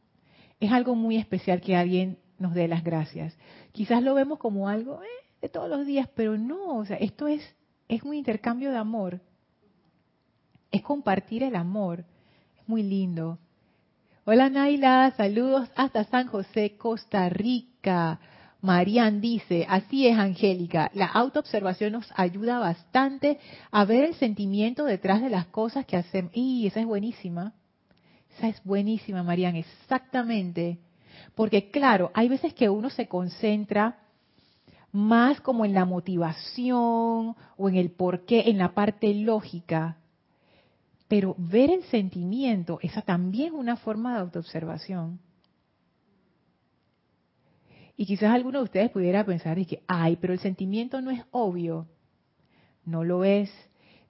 es 0.60 0.70
algo 0.72 0.94
muy 0.94 1.16
especial 1.16 1.60
que 1.60 1.76
alguien 1.76 2.18
nos 2.38 2.54
dé 2.54 2.68
las 2.68 2.84
gracias. 2.84 3.36
Quizás 3.72 4.02
lo 4.02 4.14
vemos 4.14 4.38
como 4.38 4.68
algo 4.68 5.02
eh, 5.02 5.24
de 5.40 5.48
todos 5.48 5.68
los 5.68 5.86
días, 5.86 6.08
pero 6.14 6.36
no, 6.36 6.76
o 6.76 6.84
sea, 6.84 6.96
esto 6.96 7.26
es, 7.26 7.42
es 7.88 8.02
un 8.02 8.14
intercambio 8.14 8.70
de 8.70 8.78
amor. 8.78 9.20
Es 10.70 10.82
compartir 10.82 11.42
el 11.42 11.56
amor. 11.56 12.04
Es 12.58 12.68
muy 12.68 12.82
lindo. 12.82 13.38
Hola 14.26 14.48
Naila, 14.48 15.12
saludos 15.16 15.70
hasta 15.76 16.04
San 16.04 16.26
José, 16.26 16.76
Costa 16.76 17.28
Rica. 17.28 18.18
Marian 18.64 19.20
dice, 19.20 19.66
así 19.68 20.06
es 20.06 20.16
Angélica, 20.16 20.90
la 20.94 21.04
autoobservación 21.04 21.92
nos 21.92 22.10
ayuda 22.16 22.58
bastante 22.58 23.38
a 23.70 23.84
ver 23.84 24.04
el 24.04 24.14
sentimiento 24.14 24.86
detrás 24.86 25.20
de 25.20 25.28
las 25.28 25.44
cosas 25.48 25.84
que 25.84 25.98
hacemos. 25.98 26.32
Y 26.34 26.66
esa 26.66 26.80
es 26.80 26.86
buenísima. 26.86 27.52
Esa 28.38 28.48
es 28.48 28.64
buenísima, 28.64 29.22
Marian, 29.22 29.54
exactamente. 29.56 30.78
Porque 31.34 31.70
claro, 31.70 32.10
hay 32.14 32.28
veces 32.28 32.54
que 32.54 32.70
uno 32.70 32.88
se 32.88 33.06
concentra 33.06 33.98
más 34.92 35.42
como 35.42 35.66
en 35.66 35.74
la 35.74 35.84
motivación 35.84 37.36
o 37.58 37.68
en 37.68 37.76
el 37.76 37.90
porqué, 37.90 38.48
en 38.48 38.56
la 38.56 38.72
parte 38.72 39.12
lógica. 39.12 39.98
Pero 41.06 41.34
ver 41.36 41.70
el 41.70 41.82
sentimiento, 41.84 42.78
esa 42.80 43.02
también 43.02 43.48
es 43.48 43.60
una 43.60 43.76
forma 43.76 44.14
de 44.14 44.20
autoobservación. 44.20 45.20
Y 47.96 48.06
quizás 48.06 48.32
alguno 48.32 48.58
de 48.58 48.64
ustedes 48.64 48.90
pudiera 48.90 49.24
pensar 49.24 49.58
y 49.58 49.66
que, 49.66 49.82
ay, 49.86 50.16
pero 50.20 50.32
el 50.32 50.40
sentimiento 50.40 51.00
no 51.00 51.10
es 51.10 51.22
obvio. 51.30 51.86
No 52.84 53.04
lo 53.04 53.24
es. 53.24 53.50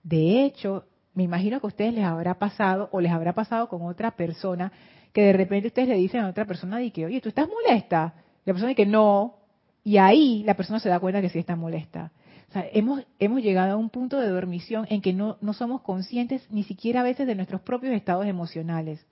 De 0.02 0.44
hecho, 0.44 0.84
me 1.12 1.22
imagino 1.22 1.60
que 1.60 1.66
a 1.66 1.68
ustedes 1.68 1.94
les 1.94 2.04
habrá 2.04 2.38
pasado 2.38 2.88
o 2.92 3.00
les 3.00 3.12
habrá 3.12 3.34
pasado 3.34 3.68
con 3.68 3.82
otra 3.82 4.12
persona 4.12 4.72
que 5.12 5.22
de 5.22 5.32
repente 5.32 5.68
ustedes 5.68 5.88
le 5.88 5.96
dicen 5.96 6.22
a 6.22 6.28
otra 6.28 6.44
persona 6.44 6.78
de 6.78 6.90
que, 6.90 7.06
oye, 7.06 7.20
¿tú 7.20 7.28
estás 7.28 7.48
molesta? 7.48 8.14
La 8.44 8.52
persona 8.52 8.70
dice 8.70 8.84
que 8.84 8.90
no. 8.90 9.36
Y 9.84 9.98
ahí 9.98 10.42
la 10.44 10.54
persona 10.54 10.80
se 10.80 10.88
da 10.88 10.98
cuenta 10.98 11.20
que 11.20 11.28
sí 11.28 11.38
está 11.38 11.54
molesta. 11.54 12.10
O 12.48 12.52
sea, 12.52 12.66
hemos, 12.72 13.06
hemos 13.18 13.42
llegado 13.42 13.74
a 13.74 13.76
un 13.76 13.90
punto 13.90 14.18
de 14.18 14.28
dormición 14.28 14.86
en 14.88 15.02
que 15.02 15.12
no, 15.12 15.36
no 15.40 15.52
somos 15.52 15.82
conscientes 15.82 16.46
ni 16.50 16.62
siquiera 16.62 17.00
a 17.00 17.04
veces 17.04 17.26
de 17.26 17.34
nuestros 17.34 17.60
propios 17.60 17.94
estados 17.94 18.26
emocionales 18.26 19.06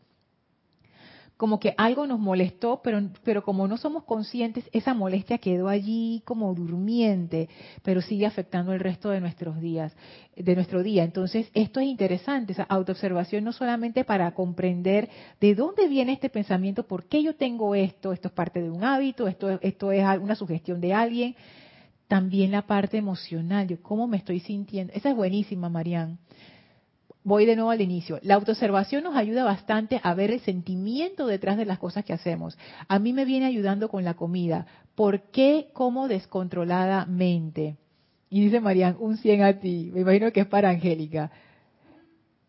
como 1.42 1.58
que 1.58 1.74
algo 1.76 2.06
nos 2.06 2.20
molestó, 2.20 2.82
pero, 2.84 3.02
pero 3.24 3.42
como 3.42 3.66
no 3.66 3.76
somos 3.76 4.04
conscientes, 4.04 4.64
esa 4.72 4.94
molestia 4.94 5.38
quedó 5.38 5.66
allí 5.66 6.22
como 6.24 6.54
durmiente, 6.54 7.48
pero 7.82 8.00
sigue 8.00 8.26
afectando 8.26 8.72
el 8.72 8.78
resto 8.78 9.10
de 9.10 9.20
nuestros 9.20 9.60
días, 9.60 9.92
de 10.36 10.54
nuestro 10.54 10.84
día. 10.84 11.02
Entonces, 11.02 11.50
esto 11.52 11.80
es 11.80 11.86
interesante, 11.86 12.52
esa 12.52 12.62
autoobservación 12.62 13.42
no 13.42 13.50
solamente 13.50 14.04
para 14.04 14.32
comprender 14.34 15.10
de 15.40 15.56
dónde 15.56 15.88
viene 15.88 16.12
este 16.12 16.30
pensamiento, 16.30 16.86
por 16.86 17.06
qué 17.06 17.24
yo 17.24 17.34
tengo 17.34 17.74
esto, 17.74 18.12
esto 18.12 18.28
es 18.28 18.34
parte 18.34 18.62
de 18.62 18.70
un 18.70 18.84
hábito, 18.84 19.26
esto, 19.26 19.58
esto 19.62 19.90
es 19.90 20.04
una 20.20 20.36
sugestión 20.36 20.80
de 20.80 20.94
alguien, 20.94 21.34
también 22.06 22.52
la 22.52 22.68
parte 22.68 22.98
emocional, 22.98 23.66
yo 23.66 23.82
cómo 23.82 24.06
me 24.06 24.18
estoy 24.18 24.38
sintiendo. 24.38 24.92
Esa 24.92 25.10
es 25.10 25.16
buenísima, 25.16 25.68
Marian 25.68 26.20
voy 27.24 27.46
de 27.46 27.56
nuevo 27.56 27.70
al 27.70 27.80
inicio. 27.80 28.18
La 28.22 28.34
autoobservación 28.34 29.04
nos 29.04 29.16
ayuda 29.16 29.44
bastante 29.44 30.00
a 30.02 30.14
ver 30.14 30.30
el 30.30 30.40
sentimiento 30.40 31.26
detrás 31.26 31.56
de 31.56 31.64
las 31.64 31.78
cosas 31.78 32.04
que 32.04 32.12
hacemos. 32.12 32.58
A 32.88 32.98
mí 32.98 33.12
me 33.12 33.24
viene 33.24 33.46
ayudando 33.46 33.88
con 33.88 34.04
la 34.04 34.14
comida. 34.14 34.66
¿Por 34.94 35.30
qué 35.30 35.68
como 35.72 36.08
descontroladamente? 36.08 37.76
Y 38.30 38.44
dice 38.44 38.60
Marian, 38.60 38.96
un 38.98 39.16
100 39.16 39.42
a 39.42 39.60
ti. 39.60 39.90
Me 39.92 40.00
imagino 40.00 40.32
que 40.32 40.40
es 40.40 40.46
para 40.46 40.70
Angélica. 40.70 41.30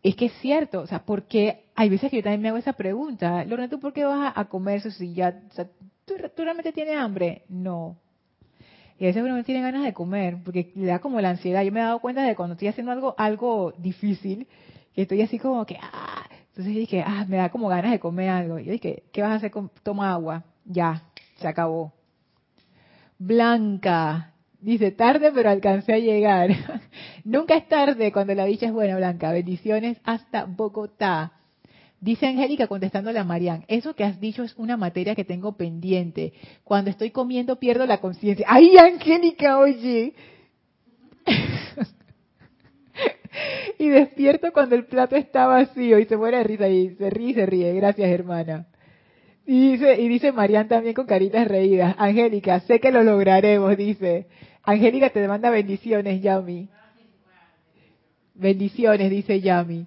Es 0.02 0.16
que 0.16 0.26
es 0.26 0.32
cierto, 0.40 0.80
o 0.80 0.86
sea, 0.86 1.04
porque 1.04 1.64
hay 1.74 1.88
veces 1.88 2.10
que 2.10 2.18
yo 2.18 2.22
también 2.22 2.42
me 2.42 2.48
hago 2.48 2.58
esa 2.58 2.74
pregunta. 2.74 3.44
Lorena, 3.44 3.70
¿tú 3.70 3.80
por 3.80 3.92
qué 3.92 4.04
vas 4.04 4.32
a 4.36 4.44
comer 4.46 4.78
eso 4.78 4.90
si 4.90 5.14
ya, 5.14 5.42
o 5.50 5.54
sea, 5.54 5.66
¿tú, 6.04 6.14
¿tú 6.36 6.42
realmente 6.42 6.72
tienes 6.72 6.96
hambre? 6.96 7.44
No. 7.48 7.96
Y 8.98 9.04
a 9.04 9.08
veces 9.08 9.22
uno 9.22 9.36
no 9.36 9.44
tiene 9.44 9.60
ganas 9.60 9.84
de 9.84 9.92
comer, 9.92 10.38
porque 10.44 10.72
le 10.76 10.86
da 10.86 11.00
como 11.00 11.20
la 11.20 11.30
ansiedad. 11.30 11.62
Yo 11.62 11.72
me 11.72 11.80
he 11.80 11.82
dado 11.82 11.98
cuenta 11.98 12.22
de 12.22 12.36
cuando 12.36 12.52
estoy 12.54 12.68
haciendo 12.68 12.92
algo, 12.92 13.14
algo 13.18 13.72
difícil, 13.78 14.46
que 14.94 15.02
estoy 15.02 15.22
así 15.22 15.38
como 15.38 15.66
que, 15.66 15.76
ah, 15.80 16.24
entonces 16.48 16.74
dije, 16.74 17.02
ah, 17.04 17.24
me 17.28 17.38
da 17.38 17.48
como 17.48 17.68
ganas 17.68 17.90
de 17.90 17.98
comer 17.98 18.30
algo. 18.30 18.60
Y 18.60 18.66
yo 18.66 18.72
dije, 18.72 19.02
¿qué 19.12 19.22
vas 19.22 19.32
a 19.32 19.34
hacer? 19.34 19.52
Toma 19.82 20.12
agua. 20.12 20.44
Ya, 20.64 21.02
se 21.36 21.48
acabó. 21.48 21.92
Blanca, 23.18 24.32
dice, 24.60 24.92
tarde 24.92 25.32
pero 25.34 25.50
alcancé 25.50 25.94
a 25.94 25.98
llegar. 25.98 26.50
Nunca 27.24 27.56
es 27.56 27.68
tarde 27.68 28.12
cuando 28.12 28.34
la 28.34 28.44
dicha 28.44 28.66
es 28.66 28.72
buena, 28.72 28.96
Blanca. 28.96 29.32
Bendiciones 29.32 29.98
hasta 30.04 30.44
Bogotá. 30.44 31.32
Dice 32.04 32.26
Angélica 32.26 32.66
contestándole 32.66 33.18
a 33.18 33.24
Marian, 33.24 33.64
eso 33.66 33.94
que 33.94 34.04
has 34.04 34.20
dicho 34.20 34.42
es 34.42 34.54
una 34.58 34.76
materia 34.76 35.14
que 35.14 35.24
tengo 35.24 35.56
pendiente. 35.56 36.34
Cuando 36.62 36.90
estoy 36.90 37.10
comiendo 37.10 37.58
pierdo 37.58 37.86
la 37.86 38.02
conciencia. 38.02 38.44
¡Ay, 38.46 38.76
Angélica, 38.76 39.58
oye! 39.58 40.12
y 43.78 43.88
despierto 43.88 44.52
cuando 44.52 44.74
el 44.74 44.84
plato 44.84 45.16
está 45.16 45.46
vacío 45.46 45.98
y 45.98 46.04
se 46.04 46.18
muere 46.18 46.36
de 46.36 46.44
risa 46.44 46.68
y 46.68 46.94
se 46.94 47.08
ríe 47.08 47.30
y 47.30 47.34
se 47.34 47.46
ríe. 47.46 47.72
Gracias, 47.72 48.10
hermana. 48.10 48.66
Y 49.46 49.72
dice, 49.72 49.98
y 49.98 50.06
dice 50.06 50.30
Marian 50.30 50.68
también 50.68 50.92
con 50.92 51.06
caritas 51.06 51.48
reídas. 51.48 51.94
Angélica, 51.96 52.60
sé 52.60 52.80
que 52.80 52.92
lo 52.92 53.02
lograremos, 53.02 53.74
dice. 53.78 54.26
Angélica 54.62 55.08
te 55.08 55.20
demanda 55.20 55.48
bendiciones, 55.48 56.20
Yami. 56.20 56.68
Bendiciones, 58.34 59.10
dice 59.10 59.40
Yami. 59.40 59.86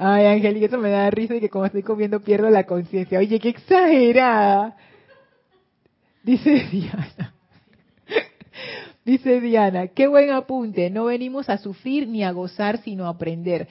Ay, 0.00 0.40
y 0.40 0.64
eso 0.64 0.78
me 0.78 0.90
da 0.90 1.10
risa 1.10 1.34
y 1.34 1.40
que 1.40 1.48
como 1.50 1.66
estoy 1.66 1.82
comiendo 1.82 2.20
pierdo 2.20 2.48
la 2.50 2.62
conciencia. 2.64 3.18
Oye, 3.18 3.40
qué 3.40 3.48
exagerada. 3.48 4.76
Dice 6.22 6.68
Diana. 6.70 7.34
Dice 9.04 9.40
Diana, 9.40 9.88
qué 9.88 10.06
buen 10.06 10.30
apunte. 10.30 10.88
No 10.88 11.06
venimos 11.06 11.48
a 11.48 11.58
sufrir 11.58 12.06
ni 12.06 12.22
a 12.22 12.30
gozar, 12.30 12.80
sino 12.82 13.06
a 13.06 13.08
aprender. 13.08 13.66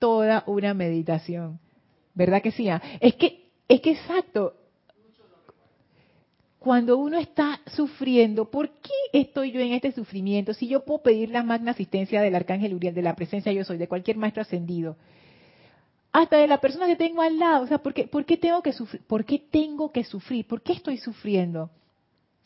Toda 0.00 0.42
una 0.48 0.74
meditación. 0.74 1.60
¿Verdad 2.12 2.42
que 2.42 2.50
sí? 2.50 2.68
Ah? 2.68 2.82
Es 2.98 3.14
que, 3.14 3.44
es 3.68 3.80
que 3.80 3.92
exacto. 3.92 4.54
Cuando 6.58 6.98
uno 6.98 7.18
está 7.18 7.60
sufriendo, 7.66 8.50
¿por 8.50 8.68
qué 8.68 9.20
estoy 9.20 9.52
yo 9.52 9.60
en 9.60 9.74
este 9.74 9.92
sufrimiento? 9.92 10.54
Si 10.54 10.66
yo 10.66 10.84
puedo 10.84 11.04
pedir 11.04 11.30
la 11.30 11.44
magna 11.44 11.70
asistencia 11.70 12.20
del 12.20 12.34
arcángel 12.34 12.74
Uriel, 12.74 12.96
de 12.96 13.02
la 13.02 13.14
presencia 13.14 13.52
yo 13.52 13.62
soy, 13.62 13.78
de 13.78 13.86
cualquier 13.86 14.16
maestro 14.16 14.42
ascendido, 14.42 14.96
hasta 16.12 16.38
de 16.38 16.46
la 16.46 16.58
persona 16.58 16.86
que 16.86 16.96
tengo 16.96 17.22
al 17.22 17.38
lado, 17.38 17.64
o 17.64 17.66
sea, 17.66 17.78
¿por 17.78 17.92
qué, 17.92 18.36
tengo 18.36 18.62
que 18.62 18.72
sufrir? 18.72 19.02
¿Por 19.06 19.24
qué 19.24 19.38
tengo 19.38 19.92
que 19.92 20.04
sufrir? 20.04 20.46
¿Por 20.46 20.62
qué 20.62 20.72
estoy 20.72 20.98
sufriendo? 20.98 21.70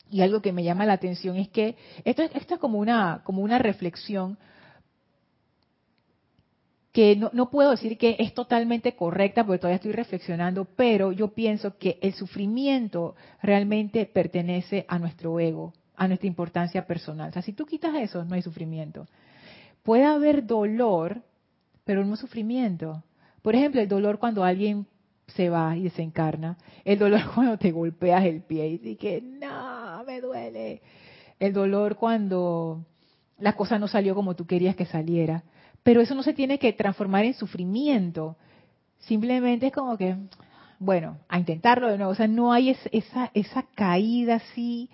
Y 0.09 0.21
algo 0.21 0.41
que 0.41 0.51
me 0.51 0.63
llama 0.63 0.85
la 0.85 0.93
atención 0.93 1.37
es 1.37 1.49
que 1.49 1.75
esto, 2.03 2.23
esto 2.23 2.55
es 2.55 2.59
como 2.59 2.77
una, 2.77 3.21
como 3.23 3.41
una 3.41 3.57
reflexión 3.57 4.37
que 6.91 7.15
no, 7.15 7.31
no, 7.33 7.49
puedo 7.49 7.71
decir 7.71 7.97
que 7.97 8.17
es 8.19 8.35
totalmente 8.35 8.95
correcta 8.95 9.43
porque 9.43 9.57
todavía 9.57 9.77
estoy 9.77 9.93
reflexionando, 9.93 10.65
pero 10.65 11.11
yo 11.11 11.29
pienso 11.29 11.77
que 11.79 11.97
el 12.01 12.13
sufrimiento 12.13 13.15
realmente 13.41 14.05
pertenece 14.05 14.85
a 14.87 14.99
nuestro 14.99 15.39
ego, 15.39 15.73
a 15.95 16.07
nuestra 16.07 16.27
importancia 16.27 16.85
personal. 16.85 17.29
O 17.29 17.33
sea, 17.33 17.41
si 17.41 17.53
tú 17.53 17.65
quitas 17.65 17.95
eso, 17.95 18.23
no 18.23 18.35
hay 18.35 18.43
sufrimiento. 18.43 19.07
Puede 19.81 20.05
haber 20.05 20.45
dolor, 20.45 21.23
pero 21.83 22.05
no 22.05 22.15
sufrimiento. 22.15 23.03
Por 23.43 23.55
ejemplo, 23.55 23.81
el 23.81 23.89
dolor 23.89 24.17
cuando 24.17 24.43
alguien 24.43 24.87
se 25.27 25.49
va 25.49 25.75
y 25.77 25.83
desencarna. 25.83 26.57
El 26.83 26.97
dolor 26.97 27.21
cuando 27.35 27.57
te 27.57 27.71
golpeas 27.71 28.25
el 28.25 28.41
pie 28.41 28.67
y 28.67 28.77
dices 28.79 28.97
que 28.97 29.21
no, 29.21 30.03
me 30.05 30.21
duele. 30.21 30.81
El 31.39 31.53
dolor 31.53 31.97
cuando 31.97 32.85
la 33.37 33.53
cosa 33.53 33.77
no 33.77 33.87
salió 33.87 34.15
como 34.15 34.35
tú 34.35 34.47
querías 34.47 34.75
que 34.75 34.85
saliera. 34.85 35.43
Pero 35.83 35.99
eso 35.99 36.15
no 36.15 36.23
se 36.23 36.33
tiene 36.33 36.57
que 36.57 36.71
transformar 36.71 37.25
en 37.25 37.33
sufrimiento. 37.33 38.37
Simplemente 38.99 39.67
es 39.67 39.73
como 39.73 39.97
que, 39.97 40.15
bueno, 40.79 41.17
a 41.27 41.37
intentarlo 41.37 41.89
de 41.89 41.97
nuevo. 41.97 42.13
O 42.13 42.15
sea, 42.15 42.27
no 42.27 42.53
hay 42.53 42.69
esa, 42.69 43.29
esa 43.33 43.63
caída 43.75 44.35
así 44.35 44.89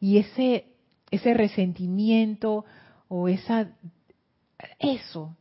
y 0.00 0.16
ese, 0.16 0.64
ese 1.10 1.34
resentimiento 1.34 2.64
o 3.08 3.28
esa... 3.28 3.70
Eso. 4.78 5.36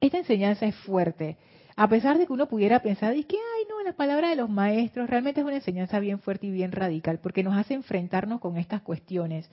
Esta 0.00 0.18
enseñanza 0.18 0.66
es 0.66 0.76
fuerte. 0.76 1.36
A 1.76 1.88
pesar 1.88 2.16
de 2.18 2.26
que 2.26 2.32
uno 2.32 2.48
pudiera 2.48 2.80
pensar, 2.80 3.16
y 3.16 3.24
que, 3.24 3.36
ay, 3.36 3.64
no, 3.68 3.82
la 3.82 3.92
palabra 3.92 4.30
de 4.30 4.36
los 4.36 4.48
maestros 4.48 5.10
realmente 5.10 5.40
es 5.40 5.46
una 5.46 5.56
enseñanza 5.56 5.98
bien 6.00 6.20
fuerte 6.20 6.46
y 6.46 6.50
bien 6.50 6.72
radical, 6.72 7.18
porque 7.20 7.42
nos 7.42 7.56
hace 7.56 7.74
enfrentarnos 7.74 8.40
con 8.40 8.56
estas 8.56 8.82
cuestiones 8.82 9.50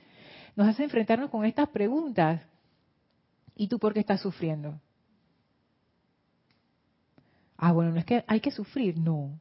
nos 0.55 0.67
hace 0.67 0.83
enfrentarnos 0.83 1.29
con 1.29 1.45
estas 1.45 1.69
preguntas. 1.69 2.41
¿Y 3.55 3.67
tú 3.67 3.79
por 3.79 3.93
qué 3.93 3.99
estás 3.99 4.21
sufriendo? 4.21 4.79
Ah, 7.57 7.71
bueno, 7.71 7.91
no 7.91 7.99
es 7.99 8.05
que 8.05 8.23
hay 8.27 8.39
que 8.39 8.51
sufrir, 8.51 8.97
no. 8.97 9.39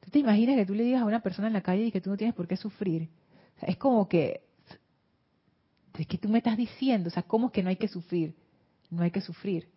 ¿Tú 0.00 0.10
te 0.10 0.18
imaginas 0.18 0.56
que 0.56 0.66
tú 0.66 0.74
le 0.74 0.84
digas 0.84 1.02
a 1.02 1.06
una 1.06 1.20
persona 1.20 1.48
en 1.48 1.54
la 1.54 1.62
calle 1.62 1.84
y 1.86 1.92
que 1.92 2.00
tú 2.00 2.10
no 2.10 2.16
tienes 2.16 2.34
por 2.34 2.46
qué 2.46 2.56
sufrir? 2.56 3.08
es 3.60 3.76
como 3.76 4.08
que, 4.08 4.42
es 5.96 6.06
que 6.06 6.18
tú 6.18 6.28
me 6.28 6.38
estás 6.38 6.56
diciendo, 6.56 7.08
o 7.08 7.12
sea, 7.12 7.22
¿cómo 7.22 7.46
es 7.46 7.52
que 7.52 7.62
no 7.62 7.68
hay 7.68 7.76
que 7.76 7.86
sufrir? 7.86 8.34
No 8.92 9.02
hay 9.02 9.10
que 9.10 9.22
sufrir. 9.22 9.68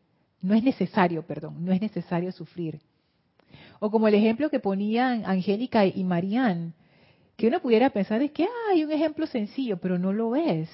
No 0.41 0.53
es 0.53 0.61
necesario, 0.61 1.26
perdón, 1.26 1.63
no 1.63 1.72
es 1.72 1.82
necesario 1.82 2.32
sufrir. 2.34 2.82
O 3.80 3.89
como 3.89 4.09
el 4.09 4.13
ejemplo 4.13 4.49
que 4.49 4.59
ponían 4.59 5.26
Angélica 5.26 5.86
y 5.86 6.03
Marían, 6.03 6.74
que 7.38 7.47
uno 7.47 7.61
pudiera 7.61 7.89
pensar 7.89 8.22
es 8.22 8.32
que 8.32 8.45
hay 8.70 8.84
un 8.84 8.91
ejemplo 8.91 9.26
sencillo, 9.26 9.78
pero 9.78 9.97
no 9.97 10.11
lo 10.11 10.36
es, 10.36 10.70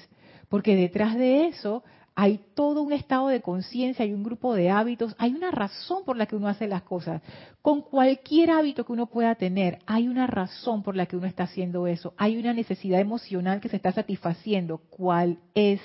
porque 0.48 0.74
detrás 0.74 1.16
de 1.16 1.46
eso 1.46 1.84
hay 2.16 2.40
todo 2.54 2.82
un 2.82 2.92
estado 2.92 3.28
de 3.28 3.40
conciencia, 3.40 4.04
hay 4.04 4.12
un 4.12 4.24
grupo 4.24 4.54
de 4.54 4.70
hábitos, 4.70 5.14
hay 5.18 5.34
una 5.34 5.52
razón 5.52 6.04
por 6.04 6.16
la 6.16 6.26
que 6.26 6.36
uno 6.36 6.48
hace 6.48 6.66
las 6.66 6.82
cosas. 6.82 7.22
Con 7.62 7.80
cualquier 7.80 8.50
hábito 8.50 8.84
que 8.84 8.92
uno 8.92 9.06
pueda 9.06 9.36
tener, 9.36 9.78
hay 9.86 10.08
una 10.08 10.26
razón 10.26 10.82
por 10.82 10.96
la 10.96 11.06
que 11.06 11.16
uno 11.16 11.28
está 11.28 11.44
haciendo 11.44 11.86
eso, 11.86 12.12
hay 12.16 12.36
una 12.36 12.52
necesidad 12.52 13.00
emocional 13.00 13.60
que 13.60 13.68
se 13.68 13.76
está 13.76 13.92
satisfaciendo. 13.92 14.78
¿Cuál 14.90 15.38
es? 15.54 15.80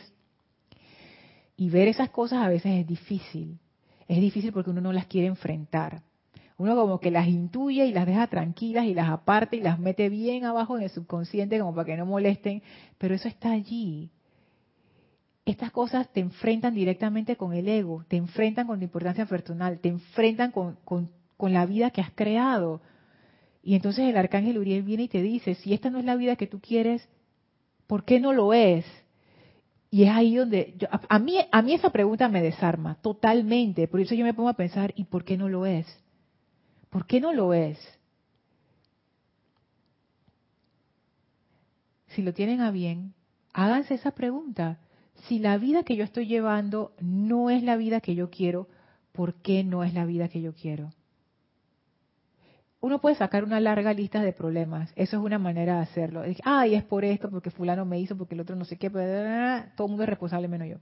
Y 1.57 1.69
ver 1.69 1.87
esas 1.87 2.11
cosas 2.11 2.43
a 2.43 2.49
veces 2.49 2.71
es 2.71 2.87
difícil. 2.87 3.59
Es 4.07 4.21
difícil 4.21 4.53
porque 4.53 4.69
uno 4.69 4.79
no 4.79 4.93
las 4.93 5.07
quiere 5.07 5.27
enfrentar. 5.27 6.03
Uno 6.57 6.75
como 6.75 6.99
que 6.99 7.11
las 7.11 7.27
intuye 7.27 7.85
y 7.85 7.91
las 7.91 8.05
deja 8.05 8.27
tranquilas 8.27 8.85
y 8.85 8.93
las 8.93 9.09
aparte 9.09 9.57
y 9.57 9.61
las 9.61 9.79
mete 9.79 10.09
bien 10.09 10.45
abajo 10.45 10.77
en 10.77 10.83
el 10.83 10.89
subconsciente 10.89 11.59
como 11.59 11.75
para 11.75 11.85
que 11.85 11.97
no 11.97 12.05
molesten, 12.05 12.63
pero 12.97 13.15
eso 13.15 13.27
está 13.27 13.51
allí. 13.51 14.11
Estas 15.45 15.71
cosas 15.71 16.11
te 16.11 16.19
enfrentan 16.19 16.73
directamente 16.73 17.35
con 17.35 17.53
el 17.53 17.67
ego, 17.67 18.05
te 18.07 18.17
enfrentan 18.17 18.67
con 18.67 18.79
tu 18.79 18.85
importancia 18.85 19.25
personal, 19.25 19.79
te 19.79 19.89
enfrentan 19.89 20.51
con, 20.51 20.77
con 20.83 21.53
la 21.53 21.65
vida 21.65 21.91
que 21.91 22.01
has 22.01 22.11
creado. 22.11 22.81
Y 23.63 23.75
entonces 23.75 24.05
el 24.05 24.17
arcángel 24.17 24.57
Uriel 24.57 24.83
viene 24.83 25.03
y 25.03 25.07
te 25.07 25.21
dice, 25.21 25.55
si 25.55 25.73
esta 25.73 25.89
no 25.89 25.99
es 25.99 26.05
la 26.05 26.15
vida 26.15 26.35
que 26.35 26.47
tú 26.47 26.59
quieres, 26.59 27.07
¿por 27.85 28.03
qué 28.03 28.19
no 28.19 28.33
lo 28.33 28.53
es? 28.53 28.85
Y 29.89 30.03
es 30.03 30.09
ahí 30.09 30.35
donde 30.35 30.75
a, 30.89 31.19
mí 31.19 31.37
a 31.49 31.61
mí 31.61 31.73
esa 31.73 31.91
pregunta 31.91 32.27
me 32.27 32.41
desarma 32.41 32.95
totalmente, 32.95 33.87
por 33.87 34.01
eso 34.01 34.15
yo 34.15 34.25
me 34.25 34.33
pongo 34.33 34.49
a 34.49 34.53
pensar, 34.53 34.93
¿y 34.95 35.05
por 35.05 35.23
qué 35.23 35.37
no 35.37 35.47
lo 35.47 35.65
es? 35.65 35.85
¿Por 36.89 37.05
qué 37.05 37.21
no 37.21 37.31
lo 37.31 37.53
es? 37.53 37.77
Si 42.07 42.21
lo 42.21 42.33
tienen 42.33 42.61
a 42.61 42.71
bien, 42.71 43.13
háganse 43.53 43.93
esa 43.93 44.11
pregunta. 44.11 44.79
Si 45.27 45.39
la 45.39 45.57
vida 45.57 45.83
que 45.83 45.95
yo 45.95 46.03
estoy 46.03 46.27
llevando 46.27 46.93
no 46.99 47.49
es 47.49 47.63
la 47.63 47.77
vida 47.77 48.01
que 48.01 48.15
yo 48.15 48.29
quiero, 48.29 48.67
¿por 49.11 49.35
qué 49.35 49.63
no 49.63 49.83
es 49.83 49.93
la 49.93 50.05
vida 50.05 50.27
que 50.27 50.41
yo 50.41 50.53
quiero? 50.53 50.91
Uno 52.87 53.01
puede 53.01 53.15
sacar 53.15 53.43
una 53.43 53.59
larga 53.59 53.91
lista 53.91 54.21
de 54.21 54.31
problemas. 54.31 54.93
Eso 54.95 55.17
es 55.17 55.21
una 55.21 55.37
manera 55.37 55.75
de 55.75 55.81
hacerlo. 55.81 56.23
Ay, 56.45 56.73
es 56.73 56.85
por 56.85 57.03
esto, 57.03 57.29
porque 57.29 57.51
fulano 57.51 57.83
me 57.83 57.99
hizo, 57.99 58.15
porque 58.15 58.33
el 58.33 58.39
otro 58.39 58.55
no 58.55 58.63
sé 58.63 58.77
qué. 58.77 58.89
Todo 58.89 59.87
el 59.87 59.89
mundo 59.89 60.03
es 60.03 60.09
responsable 60.09 60.47
menos 60.47 60.69
yo. 60.69 60.77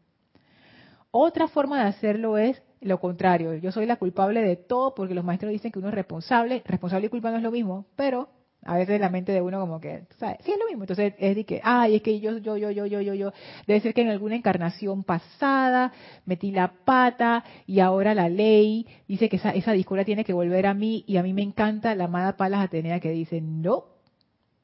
Otra 1.09 1.47
forma 1.47 1.81
de 1.81 1.89
hacerlo 1.89 2.37
es 2.37 2.61
lo 2.79 2.99
contrario. 2.99 3.55
Yo 3.55 3.71
soy 3.71 3.87
la 3.87 3.95
culpable 3.95 4.43
de 4.43 4.55
todo 4.55 4.93
porque 4.93 5.15
los 5.15 5.25
maestros 5.25 5.51
dicen 5.51 5.71
que 5.71 5.79
uno 5.79 5.87
es 5.87 5.95
responsable. 5.95 6.61
Responsable 6.67 7.07
y 7.07 7.09
culpa 7.09 7.31
no 7.31 7.37
es 7.37 7.43
lo 7.43 7.49
mismo, 7.49 7.87
pero 7.95 8.29
a 8.67 8.77
veces 8.77 8.99
la 8.99 9.09
mente 9.09 9.31
de 9.31 9.41
uno 9.41 9.59
como 9.59 9.79
que, 9.79 10.07
¿sabes? 10.17 10.39
Sí 10.43 10.51
es 10.51 10.57
lo 10.57 10.65
mismo. 10.65 10.83
Entonces 10.83 11.13
es 11.19 11.35
de 11.35 11.45
que, 11.45 11.61
ay, 11.63 11.97
es 11.97 12.01
que 12.01 12.19
yo, 12.19 12.39
yo, 12.39 12.57
yo, 12.57 12.71
yo, 12.71 12.87
yo, 12.87 12.99
yo, 12.99 13.13
yo. 13.13 13.31
Debe 13.67 13.79
ser 13.79 13.93
que 13.93 14.01
en 14.01 14.09
alguna 14.09 14.35
encarnación 14.35 15.03
pasada 15.03 15.93
metí 16.25 16.51
la 16.51 16.73
pata 16.83 17.43
y 17.67 17.79
ahora 17.79 18.15
la 18.15 18.27
ley 18.27 18.87
dice 19.07 19.29
que 19.29 19.35
esa, 19.35 19.51
esa 19.51 19.71
discordia 19.71 20.03
tiene 20.03 20.25
que 20.25 20.33
volver 20.33 20.65
a 20.65 20.73
mí 20.73 21.05
y 21.07 21.17
a 21.17 21.23
mí 21.23 21.31
me 21.31 21.43
encanta 21.43 21.93
la 21.93 22.05
amada 22.05 22.37
Palas 22.37 22.65
Atenea 22.65 22.99
que 22.99 23.11
dice, 23.11 23.39
no, 23.39 23.85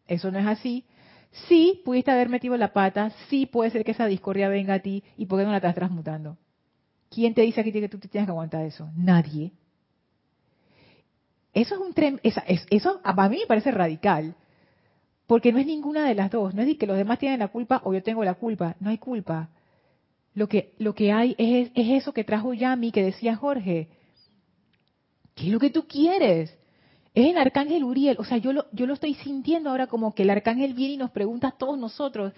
eso 0.08 0.32
no 0.32 0.39
es 0.39 0.47
así. 0.47 0.84
Sí, 1.47 1.82
pudiste 1.86 2.10
haber 2.10 2.28
metido 2.28 2.58
la 2.58 2.74
pata, 2.74 3.12
sí 3.30 3.45
puede 3.45 3.70
ser 3.70 3.86
que 3.86 3.91
esa 3.91 4.08
discordia 4.08 4.49
venga 4.49 4.74
a 4.74 4.80
ti, 4.80 5.04
¿y 5.16 5.28
por 5.28 5.39
qué 5.39 5.45
no 5.45 5.52
la 5.52 5.58
estás 5.58 5.76
transmutando? 5.76 6.38
¿Quién 7.10 7.36
te 7.36 7.43
dice 7.43 7.62
aquí 7.62 7.72
que 7.72 7.88
tú 7.88 7.99
tienes 7.99 8.26
que 8.26 8.32
aguantar 8.32 8.66
eso? 8.66 8.89
Nadie. 8.95 9.52
Eso 11.54 11.76
es 11.76 11.82
un 11.82 11.93
tren, 11.93 12.20
eso 12.24 13.02
a 13.04 13.30
mí 13.30 13.38
me 13.39 13.45
parece 13.45 13.72
radical, 13.72 14.36
porque 15.28 15.52
no 15.52 15.60
es 15.60 15.66
ninguna 15.66 16.08
de 16.08 16.16
las 16.16 16.32
dos, 16.32 16.54
no 16.54 16.62
es 16.62 16.68
de 16.68 16.78
que 16.78 16.88
los 16.88 16.97
demás 16.97 17.20
tienen 17.20 17.39
la 17.39 17.49
culpa 17.49 17.82
o 17.84 17.93
yo 17.93 18.02
tengo 18.02 18.24
la 18.24 18.36
culpa, 18.36 18.76
no 18.80 18.89
hay 18.89 18.97
culpa. 18.97 19.49
Lo 20.34 20.47
que, 20.47 20.74
lo 20.78 20.95
que 20.95 21.12
hay 21.12 21.36
es, 21.38 21.72
es 21.76 22.02
eso 22.02 22.14
que 22.14 22.24
trajo 22.24 22.54
Yami, 22.54 22.91
que 22.91 23.04
decía 23.04 23.36
Jorge. 23.36 23.89
¿Qué 25.36 25.47
es 25.47 25.52
lo 25.52 25.60
que 25.60 25.70
tú 25.70 25.88
quieres? 25.88 26.58
Es 27.14 27.28
el 27.28 27.38
arcángel 27.38 27.84
Uriel. 27.84 28.16
O 28.18 28.24
sea, 28.24 28.38
yo 28.38 28.54
lo, 28.54 28.66
yo 28.72 28.86
lo 28.86 28.93
estoy 28.93 29.16
sintiendo 29.16 29.70
ahora 29.70 29.88
como 29.88 30.16
que 30.16 30.24
el 30.24 30.30
arcángel 30.30 30.74
viene 30.74 30.93
y 30.93 30.97
nos 30.97 31.12
pregunta 31.12 31.49
a 31.49 31.58
todos 31.58 31.78
nosotros, 31.78 32.32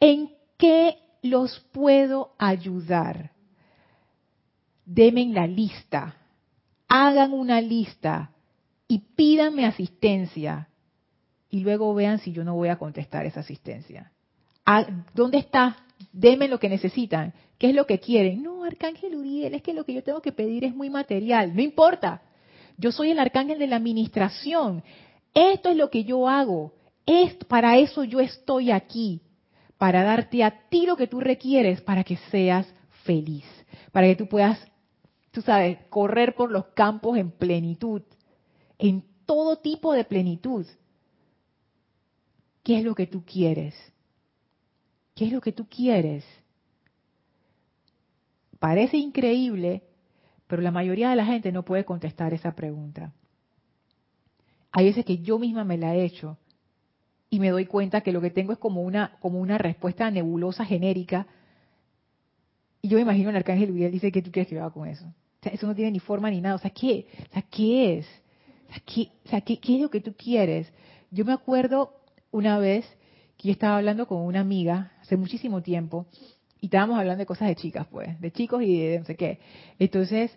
¿en 0.00 0.30
qué 0.58 0.98
los 1.22 1.60
puedo 1.72 2.34
ayudar? 2.38 3.30
Demen 4.84 5.32
la 5.32 5.46
lista, 5.46 6.16
hagan 6.88 7.32
una 7.32 7.62
lista 7.62 8.33
y 8.88 8.98
pídanme 9.16 9.66
asistencia. 9.66 10.68
Y 11.50 11.60
luego 11.60 11.94
vean 11.94 12.18
si 12.18 12.32
yo 12.32 12.44
no 12.44 12.54
voy 12.54 12.68
a 12.68 12.78
contestar 12.78 13.26
esa 13.26 13.40
asistencia. 13.40 14.12
Ah, 14.66 14.86
¿Dónde 15.14 15.38
está? 15.38 15.76
Denme 16.12 16.48
lo 16.48 16.58
que 16.58 16.68
necesitan. 16.68 17.32
¿Qué 17.58 17.68
es 17.68 17.74
lo 17.74 17.86
que 17.86 18.00
quieren? 18.00 18.42
No, 18.42 18.64
Arcángel 18.64 19.14
Uriel, 19.14 19.54
es 19.54 19.62
que 19.62 19.72
lo 19.72 19.84
que 19.84 19.94
yo 19.94 20.02
tengo 20.02 20.20
que 20.20 20.32
pedir 20.32 20.64
es 20.64 20.74
muy 20.74 20.90
material. 20.90 21.54
No 21.54 21.62
importa. 21.62 22.22
Yo 22.76 22.90
soy 22.90 23.10
el 23.10 23.18
arcángel 23.18 23.58
de 23.58 23.68
la 23.68 23.76
administración. 23.76 24.82
Esto 25.32 25.68
es 25.68 25.76
lo 25.76 25.90
que 25.90 26.04
yo 26.04 26.28
hago. 26.28 26.72
Es, 27.06 27.34
para 27.46 27.78
eso 27.78 28.04
yo 28.04 28.20
estoy 28.20 28.70
aquí. 28.70 29.20
Para 29.78 30.02
darte 30.02 30.42
a 30.42 30.68
ti 30.68 30.86
lo 30.86 30.96
que 30.96 31.06
tú 31.06 31.20
requieres 31.20 31.80
para 31.80 32.04
que 32.04 32.16
seas 32.30 32.66
feliz. 33.04 33.44
para 33.92 34.06
que 34.08 34.16
tú 34.16 34.26
puedas, 34.26 34.58
tú 35.30 35.40
sabes, 35.42 35.78
correr 35.88 36.34
por 36.34 36.50
los 36.50 36.66
campos 36.74 37.16
en 37.16 37.30
plenitud, 37.30 38.02
en 38.78 39.04
todo 39.26 39.58
tipo 39.58 39.92
de 39.92 40.04
plenitud. 40.04 40.66
¿Qué 42.62 42.78
es 42.78 42.84
lo 42.84 42.94
que 42.94 43.06
tú 43.06 43.24
quieres? 43.24 43.74
¿Qué 45.14 45.26
es 45.26 45.32
lo 45.32 45.40
que 45.40 45.52
tú 45.52 45.66
quieres? 45.68 46.24
Parece 48.58 48.96
increíble, 48.96 49.82
pero 50.46 50.62
la 50.62 50.70
mayoría 50.70 51.10
de 51.10 51.16
la 51.16 51.26
gente 51.26 51.52
no 51.52 51.64
puede 51.64 51.84
contestar 51.84 52.32
esa 52.32 52.54
pregunta. 52.54 53.12
Hay 54.72 54.86
veces 54.86 55.04
que 55.04 55.18
yo 55.18 55.38
misma 55.38 55.64
me 55.64 55.78
la 55.78 55.94
he 55.94 56.04
hecho 56.04 56.36
y 57.30 57.38
me 57.38 57.50
doy 57.50 57.66
cuenta 57.66 58.00
que 58.00 58.12
lo 58.12 58.20
que 58.20 58.30
tengo 58.30 58.52
es 58.52 58.58
como 58.58 58.82
una, 58.82 59.18
como 59.20 59.40
una 59.40 59.58
respuesta 59.58 60.10
nebulosa 60.10 60.64
genérica. 60.64 61.26
Y 62.80 62.88
yo 62.88 62.96
me 62.96 63.02
imagino 63.02 63.30
el 63.30 63.36
arcángel 63.36 63.70
Uriel 63.70 63.92
dice 63.92 64.10
que 64.10 64.22
tú 64.22 64.32
quieres 64.32 64.48
que 64.48 64.56
yo 64.56 64.62
haga 64.62 64.72
con 64.72 64.88
eso. 64.88 65.12
Eso 65.42 65.66
no 65.66 65.74
tiene 65.74 65.90
ni 65.90 66.00
forma 66.00 66.30
ni 66.30 66.40
nada. 66.40 66.56
O 66.56 66.58
sea, 66.58 66.70
¿qué? 66.70 67.06
O 67.30 67.32
sea, 67.32 67.42
¿qué 67.42 67.98
es? 67.98 68.06
O 68.74 68.76
sea, 68.76 68.82
¿qué, 68.86 69.08
o 69.24 69.28
sea, 69.28 69.40
¿qué, 69.40 69.58
es 69.62 69.80
lo 69.80 69.90
que 69.90 70.00
tú 70.00 70.14
quieres? 70.16 70.72
Yo 71.10 71.24
me 71.24 71.32
acuerdo 71.32 71.94
una 72.30 72.58
vez 72.58 72.84
que 73.36 73.48
yo 73.48 73.52
estaba 73.52 73.76
hablando 73.76 74.06
con 74.06 74.22
una 74.22 74.40
amiga 74.40 74.92
hace 75.00 75.16
muchísimo 75.16 75.62
tiempo 75.62 76.06
y 76.60 76.66
estábamos 76.66 76.98
hablando 76.98 77.20
de 77.20 77.26
cosas 77.26 77.48
de 77.48 77.56
chicas, 77.56 77.86
pues, 77.90 78.20
de 78.20 78.32
chicos 78.32 78.62
y 78.62 78.80
de 78.80 78.98
no 78.98 79.04
sé 79.04 79.16
qué. 79.16 79.38
Entonces, 79.78 80.36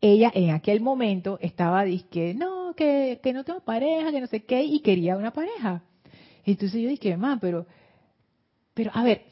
ella 0.00 0.30
en 0.34 0.50
aquel 0.50 0.80
momento 0.80 1.38
estaba 1.42 1.84
que 2.10 2.32
no, 2.34 2.74
que, 2.74 3.20
que 3.22 3.32
no 3.32 3.44
tengo 3.44 3.60
pareja, 3.60 4.12
que 4.12 4.20
no 4.20 4.28
sé 4.28 4.44
qué, 4.44 4.62
y 4.62 4.80
quería 4.80 5.16
una 5.16 5.32
pareja. 5.32 5.82
Entonces 6.44 6.80
yo 6.80 6.88
dije, 6.88 7.16
mamá, 7.16 7.38
pero, 7.40 7.66
pero 8.72 8.90
a 8.94 9.02
ver, 9.02 9.26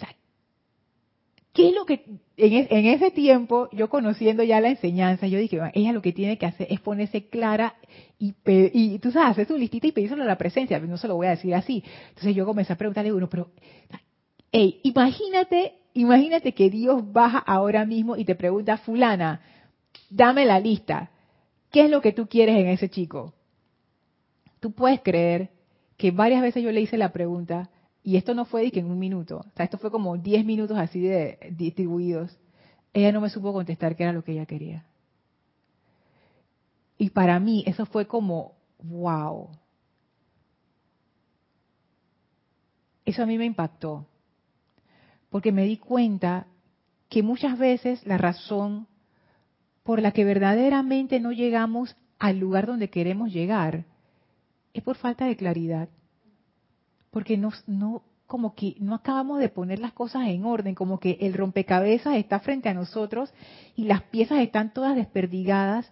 ¿qué 1.57 1.69
es 1.69 1.75
lo 1.75 1.87
que 1.87 2.05
en, 2.37 2.67
en, 2.69 2.87
ese 2.87 3.11
tiempo, 3.11 3.69
yo 3.73 3.89
conociendo 3.89 4.43
ya 4.43 4.61
la 4.61 4.69
enseñanza, 4.69 5.27
yo 5.27 5.39
dije, 5.39 5.59
ella 5.73 5.93
lo 5.93 6.03
que 6.03 6.13
tiene 6.13 6.37
que 6.37 6.45
hacer 6.45 6.67
es 6.71 6.81
ponerse 6.81 7.29
clara 7.29 7.75
y, 8.19 8.35
y 8.45 8.99
tú 8.99 9.11
sabes, 9.11 9.31
hacer 9.31 9.47
su 9.49 9.57
listita 9.57 9.87
y 9.87 9.93
pedírselo 9.93 10.23
a 10.23 10.27
la 10.27 10.37
presencia, 10.37 10.79
no 10.79 10.99
se 10.99 11.09
lo 11.09 11.17
voy 11.17 11.29
a 11.29 11.31
decir 11.31 11.55
así. 11.55 11.83
Entonces 12.11 12.37
yo 12.37 12.45
comencé 12.45 12.75
a 12.75 12.77
preguntarle, 12.77 13.13
uno, 13.13 13.29
pero, 13.31 13.51
hey, 14.53 14.81
imagínate, 14.83 15.73
imagínate 15.95 16.53
que 16.53 16.69
Dios 16.69 17.11
baja 17.11 17.39
ahora 17.39 17.87
mismo 17.87 18.17
y 18.17 18.27
te 18.27 18.35
pregunta, 18.35 18.77
fulana, 18.77 19.41
dame 20.11 20.45
la 20.45 20.61
lista, 20.61 21.11
¿qué 21.71 21.87
es 21.87 21.91
lo 21.91 22.03
que 22.03 22.13
tú 22.13 22.27
quieres 22.27 22.57
en 22.59 22.67
ese 22.67 22.91
chico? 22.91 23.33
Tú 24.61 24.73
puedes 24.73 25.01
creer 25.01 25.51
que 25.97 26.11
varias 26.11 26.43
veces 26.43 26.63
yo 26.63 26.71
le 26.71 26.83
hice 26.83 26.99
la 26.99 27.13
pregunta, 27.13 27.71
y 28.07 28.17
esto 28.17 28.35
no 28.35 28.45
fue 28.45 28.71
que 28.71 28.79
en 28.79 28.87
un 28.89 29.01
minuto, 29.01 29.39
o 29.39 29.57
sea, 29.57 29.65
esto 29.65 29.79
fue 29.79 29.91
como 29.91 30.17
10 30.17 30.45
minutos 30.45 30.79
así 30.79 31.01
de 31.01 31.41
distribuidos, 31.51 32.39
ella 32.93 33.11
no 33.11 33.21
me 33.21 33.31
supo 33.31 33.53
contestar 33.53 33.97
qué 33.97 34.05
era 34.05 34.13
lo 34.13 34.23
que 34.23 34.31
ella 34.31 34.47
quería. 34.47 34.87
Y 36.97 37.11
para 37.11 37.41
mí 37.41 37.65
eso 37.67 37.85
fue 37.85 38.07
como, 38.07 38.53
wow. 38.79 39.49
Eso 43.05 43.25
a 43.25 43.27
mí 43.27 43.37
me 43.39 43.45
impactó, 43.45 44.07
porque 45.29 45.51
me 45.51 45.65
di 45.65 45.77
cuenta 45.77 46.47
que 47.09 47.25
muchas 47.25 47.59
veces 47.59 48.07
la 48.07 48.19
razón 48.19 48.87
por 49.83 50.01
la 50.01 50.13
que 50.13 50.25
verdaderamente 50.25 51.19
no 51.19 51.33
llegamos 51.33 51.97
al 52.21 52.39
lugar 52.39 52.69
donde 52.69 52.89
queremos 52.89 53.33
llegar 53.33 53.85
es 54.75 54.85
por 54.85 54.95
falta 54.95 55.25
de 55.25 55.37
claridad. 55.37 55.89
Porque 57.17 57.39
no, 57.39 57.51
no, 57.67 58.03
como 58.27 58.55
que 58.55 58.77
no 58.79 58.95
acabamos 58.95 59.39
de 59.39 59.49
poner 59.49 59.79
las 59.79 59.95
cosas 59.95 60.29
en 60.29 60.45
orden, 60.45 60.75
como 60.75 61.01
que 61.01 61.17
el 61.23 61.33
rompecabezas 61.33 62.14
está 62.17 62.41
frente 62.41 62.69
a 62.69 62.75
nosotros 62.75 63.33
y 63.75 63.85
las 63.85 64.03
piezas 64.03 64.41
están 64.41 64.75
todas 64.75 64.95
desperdigadas, 64.95 65.91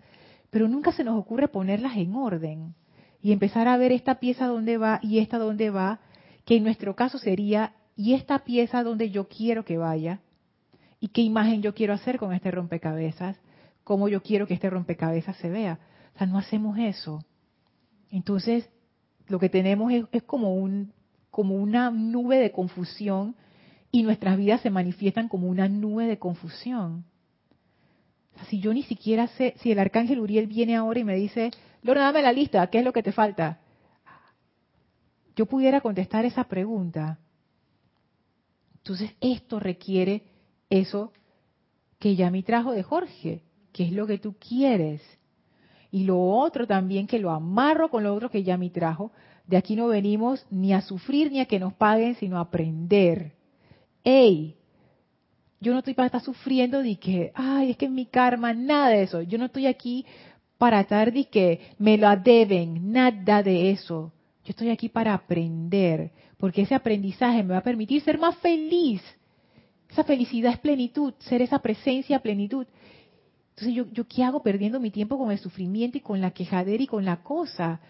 pero 0.51 0.69
nunca 0.69 0.93
se 0.93 1.03
nos 1.03 1.19
ocurre 1.19 1.49
ponerlas 1.49 1.97
en 1.97 2.15
orden 2.15 2.75
y 3.23 3.33
empezar 3.33 3.69
a 3.69 3.79
ver 3.79 3.91
esta 3.91 4.17
pieza 4.17 4.49
dónde 4.49 4.77
va 4.77 5.01
y 5.03 5.19
esta 5.19 5.39
dónde 5.39 5.71
va, 5.71 6.01
que 6.45 6.57
en 6.57 6.65
nuestro 6.65 6.95
caso 6.95 7.17
sería, 7.17 7.73
y 7.97 8.13
esta 8.13 8.41
pieza 8.41 8.83
dónde 8.83 9.09
yo 9.09 9.27
quiero 9.27 9.65
que 9.65 9.79
vaya, 9.79 10.21
y 11.01 11.09
qué 11.09 11.23
imagen 11.23 11.63
yo 11.63 11.73
quiero 11.73 11.95
hacer 11.95 12.19
con 12.19 12.35
este 12.35 12.51
rompecabezas, 12.51 13.39
cómo 13.83 14.11
yo 14.11 14.23
quiero 14.23 14.47
que 14.47 14.53
este 14.53 14.69
rompecabezas 14.69 15.39
se 15.39 15.49
vea. 15.49 15.79
O 16.15 16.19
sea, 16.19 16.27
no 16.27 16.37
hacemos 16.37 16.77
eso. 16.77 17.25
Entonces, 18.11 18.69
lo 19.27 19.39
que 19.39 19.49
tenemos 19.49 19.91
es, 20.13 20.23
como, 20.25 20.55
un, 20.55 20.93
como 21.35 21.57
una 21.57 21.91
nube 21.91 22.37
de 22.37 22.53
confusión 22.53 23.35
y 23.91 24.05
nuestras 24.05 24.37
vidas 24.39 24.61
se 24.61 24.71
manifiestan 24.71 25.29
como 25.29 25.49
una 25.49 25.69
nube 25.69 26.07
de 26.07 26.17
confusión. 26.17 27.05
si 28.49 28.61
yo 28.61 28.73
ni 28.73 28.85
siquiera 28.85 29.27
sé, 29.27 29.55
si 29.59 29.73
el 29.73 29.81
arcángel 29.81 30.21
Uriel 30.21 30.47
viene 30.47 30.77
ahora 30.77 31.01
y 31.01 31.05
me 31.05 31.17
dice, 31.17 31.51
Lorna, 31.83 32.05
dame 32.05 32.23
la 32.23 32.33
lista, 32.33 32.65
¿qué 32.69 32.79
es 32.79 32.85
lo 32.85 32.93
que 32.93 33.03
te 33.03 33.11
falta? 33.11 33.59
Yo 35.35 35.47
pudiera 35.47 35.81
contestar 35.81 36.25
esa 36.25 36.45
pregunta. 36.45 37.19
Entonces, 38.77 39.11
esto 39.21 39.59
requiere 39.59 40.23
eso 40.71 41.13
que 41.99 42.15
ya 42.15 42.31
me 42.31 42.45
trajo 42.45 42.71
de 42.71 42.85
Jorge, 42.85 43.43
que 43.73 43.87
es 43.87 43.93
lo 43.93 44.07
que 44.07 44.19
tú 44.19 44.37
quieres. 44.39 45.03
Y 45.91 46.05
lo 46.05 46.21
otro 46.21 46.69
también 46.69 47.09
que 47.09 47.19
lo 47.19 47.33
amarro 47.33 47.91
con 47.91 48.05
lo 48.05 48.15
otro 48.15 48.31
que 48.31 48.45
ya 48.45 48.57
me 48.57 48.71
trajo. 48.71 49.11
De 49.47 49.57
aquí 49.57 49.77
no 49.77 49.89
venimos 49.89 50.47
ni 50.51 50.73
a 50.73 50.81
sufrir 50.81 51.31
ni 51.31 51.41
a 51.41 51.47
que 51.47 51.61
nos 51.61 51.75
paguen, 51.75 52.15
sino 52.17 52.39
a 52.39 52.43
aprender. 52.43 53.33
¡Ey! 54.03 54.57
Yo 55.61 55.73
no 55.73 55.79
estoy 55.79 55.95
para 55.95 56.07
estar 56.07 56.23
sufriendo 56.23 56.83
de 56.83 56.97
que, 56.97 57.33
ay, 57.35 57.71
es 57.71 57.77
que 57.77 57.87
es 57.87 57.91
mi 57.91 58.07
karma, 58.07 58.53
nada 58.53 58.89
de 58.89 59.03
eso. 59.03 59.23
Yo 59.23 59.39
no 59.39 59.47
estoy 59.47 59.67
aquí 59.67 60.05
para 60.59 60.81
estar 60.81 61.13
de 61.13 61.25
que 61.27 61.61
me 61.79 61.97
lo 61.97 62.15
deben, 62.17 62.93
nada 62.93 63.43
de 63.43 63.71
eso. 63.71 64.13
Yo 64.45 64.51
estoy 64.51 64.71
aquí 64.71 64.89
para 64.89 65.15
aprender, 65.15 66.11
porque 66.37 66.63
ese 66.63 66.75
aprendizaje 66.75 67.43
me 67.43 67.55
va 67.55 67.59
a 67.59 67.63
permitir 67.63 68.03
ser 68.03 68.19
más 68.19 68.37
feliz. 68.39 69.03
Esa 69.91 70.05
felicidad 70.05 70.53
es 70.53 70.59
plenitud, 70.59 71.15
ser 71.19 71.41
esa 71.41 71.59
presencia 71.61 72.19
plenitud. 72.19 72.67
Entonces, 73.51 73.75
¿yo, 73.75 73.87
¿yo 73.93 74.07
qué 74.07 74.25
hago 74.25 74.43
perdiendo 74.43 74.81
mi 74.81 74.91
tiempo 74.91 75.17
con 75.17 75.31
el 75.31 75.39
sufrimiento 75.39 75.97
y 75.97 76.03
con 76.03 76.21
la 76.21 76.33
quejadera 76.33 76.83
y 76.83 76.87
con 76.87 77.05
la 77.05 77.23
cosa? 77.23 77.81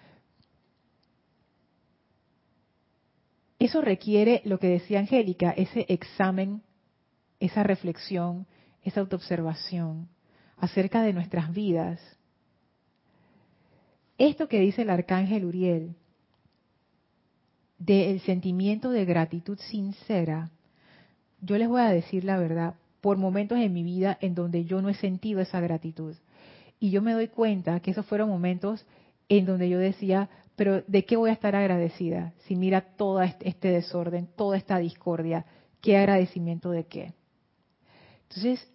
Eso 3.65 3.81
requiere 3.81 4.43
lo 4.45 4.59
que 4.59 4.69
decía 4.69 4.99
Angélica, 4.99 5.53
ese 5.53 5.87
examen, 5.89 6.61
esa 7.41 7.63
reflexión, 7.63 8.47
esa 8.83 9.01
autoobservación 9.01 10.11
acerca 10.59 11.01
de 11.01 11.15
nuestras 11.15 11.51
vidas. 11.51 11.99
Esto 14.19 14.49
que 14.49 14.61
dice 14.61 14.83
el 14.83 14.91
arcángel 14.91 15.47
Uriel, 15.47 15.97
del 17.79 18.21
sentimiento 18.21 18.91
de 18.91 19.07
gratitud 19.07 19.59
sincera, 19.59 20.51
yo 21.41 21.57
les 21.57 21.67
voy 21.67 21.81
a 21.81 21.89
decir 21.89 22.23
la 22.23 22.37
verdad, 22.37 22.75
por 23.01 23.17
momentos 23.17 23.57
en 23.57 23.73
mi 23.73 23.83
vida 23.83 24.19
en 24.21 24.35
donde 24.35 24.67
yo 24.67 24.83
no 24.83 24.91
he 24.91 24.95
sentido 24.95 25.41
esa 25.41 25.61
gratitud. 25.61 26.15
Y 26.81 26.91
yo 26.91 27.01
me 27.01 27.15
doy 27.15 27.29
cuenta 27.29 27.81
que 27.81 27.93
esos 27.93 28.05
fueron 28.05 28.29
momentos 28.29 28.85
en 29.31 29.47
donde 29.47 29.71
yo 29.71 29.79
decía, 29.79 30.29
pero 30.57 30.83
¿de 30.83 31.05
qué 31.05 31.17
voy 31.17 31.31
a 31.31 31.35
estar 31.35 31.57
agradecida? 31.57 32.33
Si 32.47 32.55
mira 32.57 32.81
todo 32.97 33.23
este, 33.23 33.69
desorden, 33.69 34.29
toda 34.37 34.57
esta 34.57 34.79
discordia, 34.79 35.47
¿qué 35.81 35.97
agradecimiento 35.97 36.71
de 36.71 36.85
qué? 36.87 37.15
Entonces, 38.29 38.69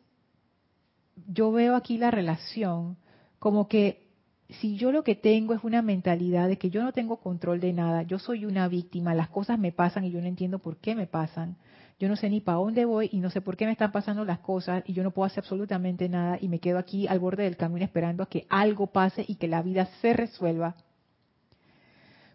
yo 1.27 1.51
veo 1.51 1.75
aquí 1.75 1.97
la 1.97 2.11
relación 2.11 2.97
como 3.39 3.67
que 3.67 4.09
si 4.49 4.77
yo 4.77 4.91
lo 4.91 5.03
que 5.03 5.15
tengo 5.15 5.53
es 5.53 5.63
una 5.63 5.81
mentalidad 5.81 6.47
de 6.47 6.57
que 6.57 6.69
yo 6.69 6.81
no 6.81 6.91
tengo 6.91 7.17
control 7.17 7.59
de 7.59 7.71
nada, 7.71 8.01
yo 8.03 8.17
soy 8.17 8.45
una 8.45 8.67
víctima, 8.67 9.13
las 9.13 9.29
cosas 9.29 9.59
me 9.59 9.71
pasan 9.71 10.05
y 10.05 10.11
yo 10.11 10.21
no 10.21 10.27
entiendo 10.27 10.59
por 10.59 10.77
qué 10.77 10.95
me 10.95 11.05
pasan, 11.05 11.57
yo 11.99 12.09
no 12.09 12.15
sé 12.15 12.29
ni 12.29 12.41
para 12.41 12.57
dónde 12.57 12.85
voy 12.85 13.09
y 13.11 13.19
no 13.19 13.29
sé 13.29 13.41
por 13.41 13.57
qué 13.57 13.65
me 13.65 13.73
están 13.73 13.91
pasando 13.91 14.25
las 14.25 14.39
cosas 14.39 14.83
y 14.87 14.93
yo 14.93 15.03
no 15.03 15.11
puedo 15.11 15.27
hacer 15.27 15.43
absolutamente 15.43 16.09
nada 16.09 16.37
y 16.41 16.47
me 16.47 16.59
quedo 16.59 16.79
aquí 16.79 17.07
al 17.07 17.19
borde 17.19 17.43
del 17.43 17.57
camino 17.57 17.85
esperando 17.85 18.23
a 18.23 18.25
que 18.29 18.47
algo 18.49 18.87
pase 18.87 19.23
y 19.27 19.35
que 19.35 19.47
la 19.47 19.61
vida 19.61 19.87
se 20.01 20.13
resuelva, 20.13 20.75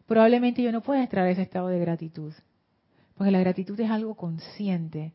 probablemente 0.06 0.62
yo 0.62 0.72
no 0.72 0.82
pueda 0.82 1.02
entrar 1.02 1.26
a 1.26 1.30
ese 1.30 1.42
estado 1.42 1.68
de 1.68 1.78
gratitud. 1.78 2.32
Porque 3.16 3.30
la 3.30 3.40
gratitud 3.40 3.78
es 3.78 3.90
algo 3.90 4.14
consciente, 4.14 5.12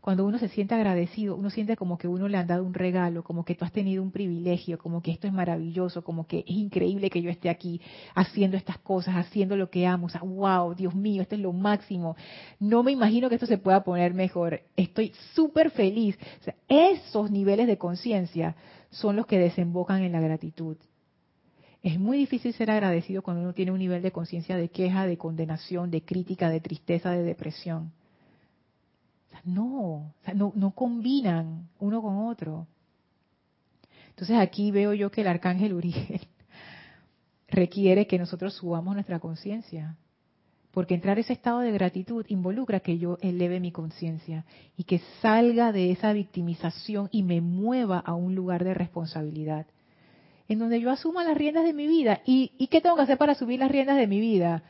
cuando 0.00 0.24
uno 0.24 0.38
se 0.38 0.48
siente 0.48 0.74
agradecido, 0.74 1.34
uno 1.34 1.50
siente 1.50 1.76
como 1.76 1.98
que 1.98 2.06
uno 2.06 2.28
le 2.28 2.38
han 2.38 2.46
dado 2.46 2.64
un 2.64 2.72
regalo, 2.72 3.24
como 3.24 3.44
que 3.44 3.54
tú 3.54 3.64
has 3.64 3.72
tenido 3.72 4.02
un 4.02 4.12
privilegio, 4.12 4.78
como 4.78 5.02
que 5.02 5.10
esto 5.10 5.26
es 5.26 5.32
maravilloso, 5.32 6.02
como 6.02 6.26
que 6.26 6.38
es 6.38 6.44
increíble 6.46 7.10
que 7.10 7.20
yo 7.20 7.30
esté 7.30 7.50
aquí 7.50 7.80
haciendo 8.14 8.56
estas 8.56 8.78
cosas, 8.78 9.16
haciendo 9.16 9.56
lo 9.56 9.70
que 9.70 9.86
amo. 9.86 10.06
O 10.06 10.08
sea, 10.08 10.22
wow, 10.22 10.74
Dios 10.74 10.94
mío, 10.94 11.22
esto 11.22 11.34
es 11.34 11.40
lo 11.40 11.52
máximo. 11.52 12.16
No 12.60 12.82
me 12.82 12.92
imagino 12.92 13.28
que 13.28 13.34
esto 13.34 13.46
se 13.46 13.58
pueda 13.58 13.82
poner 13.82 14.14
mejor. 14.14 14.62
Estoy 14.76 15.12
súper 15.34 15.70
feliz. 15.70 16.16
Esos 16.68 17.30
niveles 17.30 17.66
de 17.66 17.76
conciencia 17.76 18.54
son 18.90 19.16
los 19.16 19.26
que 19.26 19.38
desembocan 19.38 20.02
en 20.02 20.12
la 20.12 20.20
gratitud. 20.20 20.76
Es 21.82 21.98
muy 21.98 22.18
difícil 22.18 22.52
ser 22.54 22.70
agradecido 22.70 23.22
cuando 23.22 23.42
uno 23.42 23.52
tiene 23.52 23.72
un 23.72 23.78
nivel 23.78 24.02
de 24.02 24.12
conciencia 24.12 24.56
de 24.56 24.68
queja, 24.68 25.06
de 25.06 25.16
condenación, 25.16 25.90
de 25.90 26.02
crítica, 26.02 26.50
de 26.50 26.60
tristeza, 26.60 27.10
de 27.12 27.22
depresión 27.22 27.92
no, 29.44 30.14
no, 30.34 30.52
no 30.54 30.70
combinan 30.72 31.68
uno 31.78 32.02
con 32.02 32.26
otro. 32.26 32.66
Entonces 34.10 34.36
aquí 34.38 34.70
veo 34.70 34.92
yo 34.94 35.10
que 35.10 35.20
el 35.20 35.28
arcángel 35.28 35.72
Uriel 35.72 36.20
requiere 37.48 38.06
que 38.06 38.18
nosotros 38.18 38.54
subamos 38.54 38.94
nuestra 38.94 39.20
conciencia. 39.20 39.96
Porque 40.70 40.94
entrar 40.94 41.16
a 41.16 41.20
ese 41.20 41.32
estado 41.32 41.60
de 41.60 41.72
gratitud 41.72 42.24
involucra 42.28 42.80
que 42.80 42.98
yo 42.98 43.16
eleve 43.20 43.58
mi 43.58 43.72
conciencia 43.72 44.44
y 44.76 44.84
que 44.84 45.00
salga 45.22 45.72
de 45.72 45.90
esa 45.90 46.12
victimización 46.12 47.08
y 47.10 47.22
me 47.22 47.40
mueva 47.40 47.98
a 47.98 48.14
un 48.14 48.34
lugar 48.34 48.64
de 48.64 48.74
responsabilidad. 48.74 49.66
En 50.48 50.58
donde 50.58 50.80
yo 50.80 50.90
asuma 50.90 51.24
las 51.24 51.36
riendas 51.36 51.64
de 51.64 51.74
mi 51.74 51.86
vida. 51.86 52.22
¿Y, 52.24 52.52
¿Y 52.58 52.68
qué 52.68 52.80
tengo 52.80 52.96
que 52.96 53.02
hacer 53.02 53.18
para 53.18 53.34
subir 53.34 53.60
las 53.60 53.70
riendas 53.70 53.96
de 53.96 54.06
mi 54.06 54.20
vida? 54.20 54.62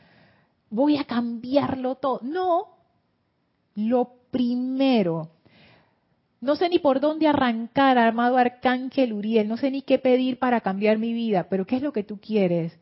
Voy 0.69 0.97
a 0.97 1.05
cambiarlo 1.05 1.95
todo. 1.95 2.19
No. 2.21 2.67
Lo 3.75 4.13
primero 4.29 5.29
no 6.41 6.55
sé 6.55 6.69
ni 6.69 6.79
por 6.79 7.01
dónde 7.01 7.27
arrancar, 7.27 7.97
armado 7.97 8.37
Arcángel 8.37 9.11
Uriel, 9.11 9.47
no 9.47 9.57
sé 9.57 9.71
ni 9.71 9.81
qué 9.81 9.99
pedir 9.99 10.39
para 10.39 10.61
cambiar 10.61 10.97
mi 10.97 11.11
vida, 11.11 11.47
pero 11.49 11.65
¿qué 11.65 11.75
es 11.77 11.81
lo 11.81 11.91
que 11.91 12.03
tú 12.03 12.19
quieres? 12.19 12.77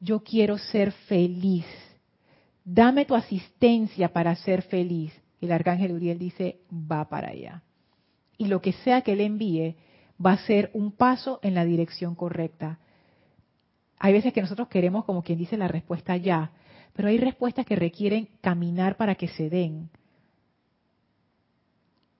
Yo 0.00 0.24
quiero 0.24 0.58
ser 0.58 0.90
feliz. 0.90 1.66
Dame 2.64 3.04
tu 3.04 3.14
asistencia 3.14 4.12
para 4.12 4.34
ser 4.34 4.62
feliz. 4.62 5.12
El 5.40 5.52
Arcángel 5.52 5.92
Uriel 5.92 6.18
dice, 6.18 6.58
va 6.72 7.08
para 7.08 7.28
allá. 7.28 7.62
Y 8.38 8.46
lo 8.46 8.60
que 8.60 8.72
sea 8.72 9.02
que 9.02 9.12
él 9.12 9.20
envíe 9.20 9.76
va 10.24 10.32
a 10.32 10.46
ser 10.46 10.70
un 10.72 10.92
paso 10.92 11.40
en 11.42 11.54
la 11.54 11.64
dirección 11.64 12.14
correcta. 12.14 12.78
Hay 13.98 14.12
veces 14.12 14.32
que 14.32 14.42
nosotros 14.42 14.68
queremos, 14.68 15.04
como 15.04 15.22
quien 15.22 15.38
dice, 15.38 15.56
la 15.56 15.68
respuesta 15.68 16.16
ya, 16.16 16.52
pero 16.92 17.08
hay 17.08 17.18
respuestas 17.18 17.66
que 17.66 17.76
requieren 17.76 18.28
caminar 18.40 18.96
para 18.96 19.14
que 19.14 19.28
se 19.28 19.50
den 19.50 19.90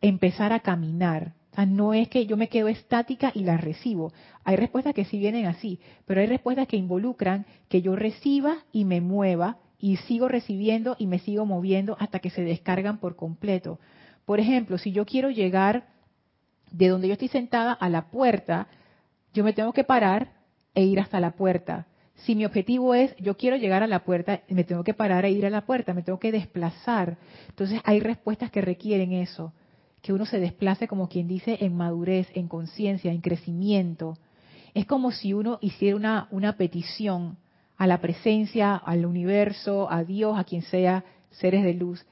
empezar 0.01 0.53
a 0.53 0.61
caminar. 0.61 1.35
O 1.53 1.55
sea, 1.57 1.67
no 1.67 1.95
es 1.95 2.09
que 2.09 2.27
yo 2.27 2.37
me 2.37 2.49
quedo 2.49 2.69
estática 2.69 3.33
y 3.35 3.41
las 3.41 3.61
recibo. 3.61 4.13
Hay 4.45 4.57
respuestas 4.57 4.95
que 4.95 5.07
sí 5.07 5.19
vienen 5.19 5.47
así, 5.47 5.81
pero 6.05 6.21
hay 6.21 6.27
respuestas 6.27 6.69
que 6.69 6.77
involucran 6.77 7.47
que 7.69 7.81
yo 7.81 7.97
reciba 7.97 8.59
y 8.73 8.85
me 8.85 9.01
mueva 9.01 9.59
y 9.79 9.97
sigo 9.97 10.29
recibiendo 10.29 10.97
y 10.99 11.07
me 11.07 11.19
sigo 11.19 11.47
moviendo 11.47 11.97
hasta 11.99 12.19
que 12.19 12.31
se 12.31 12.43
descargan 12.43 12.99
por 12.99 13.17
completo. 13.17 13.79
Por 14.27 14.41
ejemplo, 14.41 14.77
si 14.77 14.93
yo 14.93 15.07
quiero 15.07 15.31
llegar 15.31 15.87
de 16.77 16.89
donde 16.89 17.09
yo 17.09 17.13
estoy 17.13 17.29
sentada 17.29 17.73
a 17.73 17.89
la 17.89 18.11
puerta, 18.11 18.69
yo 19.33 19.45
me 19.45 19.53
tengo 19.53 19.73
que 19.73 19.85
parar 19.85 20.33
e 20.75 20.85
ir 20.85 21.01
hasta 21.01 21.21
la 21.21 21.33
puerta. 21.33 21.87
Si 22.15 22.35
mi 22.35 22.45
objetivo 22.45 22.95
es, 22.95 23.15
yo 23.17 23.37
quiero 23.37 23.57
llegar 23.57 23.83
a 23.83 23.87
la 23.87 24.05
puerta, 24.05 24.41
me 24.49 24.65
tengo 24.65 24.85
que 24.85 24.95
parar 24.95 25.25
e 25.25 25.31
ir 25.31 25.45
a 25.47 25.51
la 25.51 25.67
puerta, 25.67 25.95
me 25.95 26.03
tengo 26.03 26.19
que 26.19 26.33
desplazar. 26.33 27.19
Entonces 27.49 27.81
hay 27.85 28.01
respuestas 28.01 28.51
que 28.51 28.61
requieren 28.61 29.13
eso 29.13 29.53
que 30.07 30.13
uno 30.13 30.25
se 30.25 30.39
desplace 30.39 30.87
como 30.87 31.09
quien 31.09 31.27
dice 31.27 31.59
en 31.63 31.77
madurez, 31.77 32.29
en 32.35 32.47
conciencia, 32.47 33.11
en 33.11 33.21
crecimiento. 33.21 34.17
Es 34.73 34.87
como 34.87 35.11
si 35.11 35.35
uno 35.35 35.59
hiciera 35.61 35.97
una, 35.97 36.29
una 36.31 36.57
petición 36.57 37.39
a 37.77 37.89
la 37.89 38.01
presencia, 38.01 38.77
al 38.77 39.05
universo, 39.05 39.91
a 39.91 40.05
Dios, 40.05 40.39
a 40.39 40.45
quien 40.45 40.63
sea, 40.63 41.05
seres 41.31 41.65
de 41.65 41.75
luz. 41.75 42.07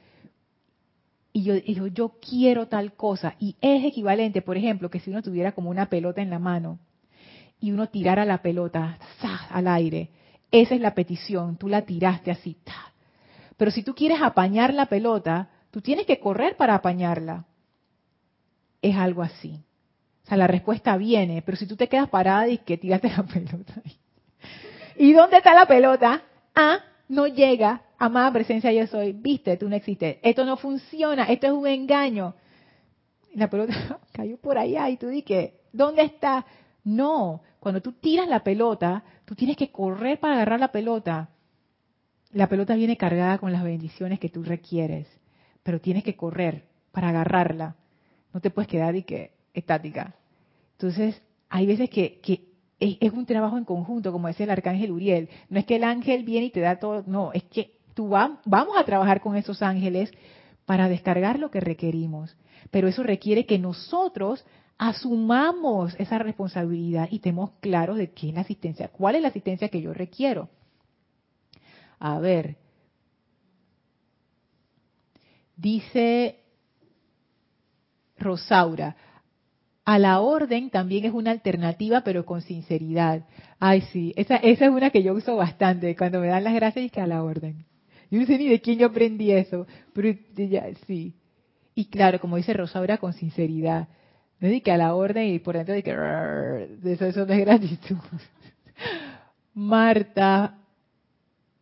Y 1.35 1.43
yo 1.43 1.55
digo, 1.55 1.89
yo 1.89 2.15
quiero 2.21 2.69
tal 2.69 2.95
cosa. 2.95 3.35
Y 3.39 3.57
es 3.61 3.85
equivalente, 3.85 4.41
por 4.41 4.57
ejemplo, 4.57 4.89
que 4.89 5.01
si 5.01 5.11
uno 5.11 5.21
tuviera 5.21 5.53
como 5.53 5.69
una 5.69 5.91
pelota 5.91 6.23
en 6.23 6.31
la 6.31 6.39
mano 6.39 6.79
y 7.61 7.73
uno 7.73 7.89
tirara 7.89 8.25
la 8.25 8.41
pelota 8.41 8.99
al 9.51 9.69
aire. 9.69 10.11
Esa 10.51 10.77
es 10.77 10.81
la 10.81 10.95
petición, 10.95 11.57
tú 11.57 11.69
la 11.69 11.83
tiraste 11.83 12.31
así. 12.31 12.57
Pero 13.57 13.71
si 13.73 13.83
tú 13.83 13.95
quieres 13.95 14.23
apañar 14.23 14.73
la 14.73 14.87
pelota, 14.87 15.51
tú 15.71 15.81
tienes 15.81 16.07
que 16.07 16.21
correr 16.21 16.57
para 16.57 16.77
apañarla 16.77 17.47
es 18.85 18.97
algo 18.97 19.23
así. 19.23 19.65
O 20.25 20.29
sea, 20.29 20.37
la 20.37 20.47
respuesta 20.47 20.97
viene, 20.97 21.43
pero 21.43 21.57
si 21.57 21.67
tú 21.67 21.75
te 21.75 21.89
quedas 21.89 22.09
parada 22.09 22.49
y 22.49 22.59
que 22.59 22.77
tiraste 22.77 23.09
la 23.09 23.23
pelota. 23.35 23.75
¿Y 24.97 25.13
dónde 25.13 25.39
está 25.39 25.55
la 25.55 25.67
pelota? 25.67 26.23
Ah, 26.55 26.79
no 27.09 27.27
llega. 27.27 27.83
Amada 27.99 28.33
presencia 28.33 28.73
yo 28.73 28.87
soy. 28.87 29.13
Viste, 29.13 29.57
tú 29.57 29.69
no 29.69 29.77
existes. 29.77 30.19
Esto 30.23 30.45
no 30.45 30.57
funciona. 30.57 31.25
Esto 31.25 31.47
es 31.47 31.53
un 31.53 31.67
engaño. 31.67 32.35
La 33.35 33.49
pelota 33.49 34.01
cayó 34.13 34.37
por 34.39 34.59
allá 34.59 34.89
y 34.91 34.97
tú 34.97 35.09
dices, 35.09 35.53
¿dónde 35.73 36.03
está? 36.03 36.47
No, 36.85 37.43
cuando 37.61 37.81
tú 37.81 37.93
tiras 37.93 38.29
la 38.29 38.45
pelota, 38.45 39.05
tú 39.25 39.35
tienes 39.35 39.57
que 39.57 39.71
correr 39.71 40.21
para 40.21 40.35
agarrar 40.35 40.61
la 40.61 40.71
pelota. 40.71 41.31
La 42.33 42.49
pelota 42.49 42.75
viene 42.75 42.97
cargada 42.97 43.39
con 43.39 43.53
las 43.53 43.65
bendiciones 43.65 44.21
que 44.21 44.29
tú 44.29 44.43
requieres, 44.43 45.07
pero 45.63 45.81
tienes 45.81 46.05
que 46.05 46.17
correr 46.17 46.65
para 46.93 47.09
agarrarla. 47.09 47.77
No 48.33 48.41
te 48.41 48.51
puedes 48.51 48.69
quedar 48.69 48.97
y 48.97 49.05
que 49.05 49.33
estática. 49.55 50.15
Entonces, 50.73 51.23
hay 51.49 51.67
veces 51.67 51.89
que, 51.89 52.21
es, 53.01 53.13
un 53.13 53.27
trabajo 53.27 53.59
en 53.59 53.65
conjunto, 53.65 54.13
como 54.13 54.29
decía 54.29 54.45
el 54.45 54.51
arcángel 54.51 54.93
Uriel. 54.93 55.29
No 55.49 55.59
es 55.59 55.67
que 55.67 55.77
el 55.77 55.85
ángel 55.85 56.25
viene 56.25 56.47
y 56.47 56.51
te 56.51 56.61
da 56.61 56.79
todo, 56.79 57.05
no, 57.07 57.33
es 57.33 57.43
que 57.45 57.79
tú 57.95 58.09
vamos 58.09 58.77
a 58.77 58.85
trabajar 58.85 59.21
con 59.21 59.37
esos 59.37 59.63
ángeles 59.63 60.11
para 60.67 60.89
descargar 60.89 61.39
lo 61.39 61.51
que 61.51 61.61
requerimos. 61.61 62.37
Pero 62.71 62.89
eso 62.89 63.03
requiere 63.03 63.47
que 63.47 63.59
nosotros 63.59 64.45
asumamos 64.79 65.95
esa 65.99 66.19
responsabilidad 66.19 67.09
y 67.11 67.17
estemos 67.17 67.53
claros 67.61 67.97
de 67.97 68.11
qué 68.11 68.29
es 68.29 68.35
la 68.35 68.41
asistencia, 68.41 68.89
cuál 68.89 69.15
es 69.15 69.23
la 69.23 69.29
asistencia 69.29 69.69
que 69.69 69.81
yo 69.81 69.95
requiero. 69.95 70.49
A 71.99 72.19
ver, 72.19 72.57
dice 75.57 76.41
Rosaura. 78.19 78.97
A 79.85 79.99
la 79.99 80.21
orden 80.21 80.71
también 80.71 81.05
es 81.05 81.13
una 81.13 81.31
alternativa, 81.31 82.01
pero 82.03 82.25
con 82.25 82.41
sinceridad. 82.41 83.25
Ay, 83.59 83.83
sí, 83.93 84.15
esa, 84.17 84.37
esa 84.37 84.65
es 84.67 84.71
una 84.71 84.91
que 84.91 85.03
yo 85.03 85.13
uso 85.13 85.37
bastante. 85.37 85.95
Cuando 85.95 86.21
me 86.21 86.29
dan 86.29 86.45
las 86.45 86.55
gracias, 86.55 86.87
y 86.87 86.91
que 86.91 87.01
a 87.01 87.07
la 87.07 87.23
orden. 87.23 87.67
Yo 88.11 88.21
no 88.21 88.27
sé 88.27 88.39
ni 88.39 88.49
de 88.49 88.61
quién 88.61 88.79
yo 88.79 88.87
aprendí 88.87 89.33
eso, 89.33 89.67
pero 89.93 90.17
ya, 90.37 90.69
sí. 90.87 91.15
Y 91.75 91.87
claro, 91.87 92.21
como 92.21 92.37
dice 92.37 92.53
Rosaura, 92.55 92.99
con 92.99 93.13
sinceridad. 93.13 93.89
No 94.41 94.49
es 94.49 94.63
que 94.63 94.73
a 94.73 94.77
la 94.77 94.95
orden 94.95 95.35
y 95.35 95.39
por 95.39 95.57
dentro 95.57 95.75
de 95.75 95.83
que 95.83 95.91
eso, 96.93 97.07
eso 97.07 97.27
no 97.27 97.33
es 97.33 97.41
gratitud. 97.41 97.97
Marta, 99.55 100.59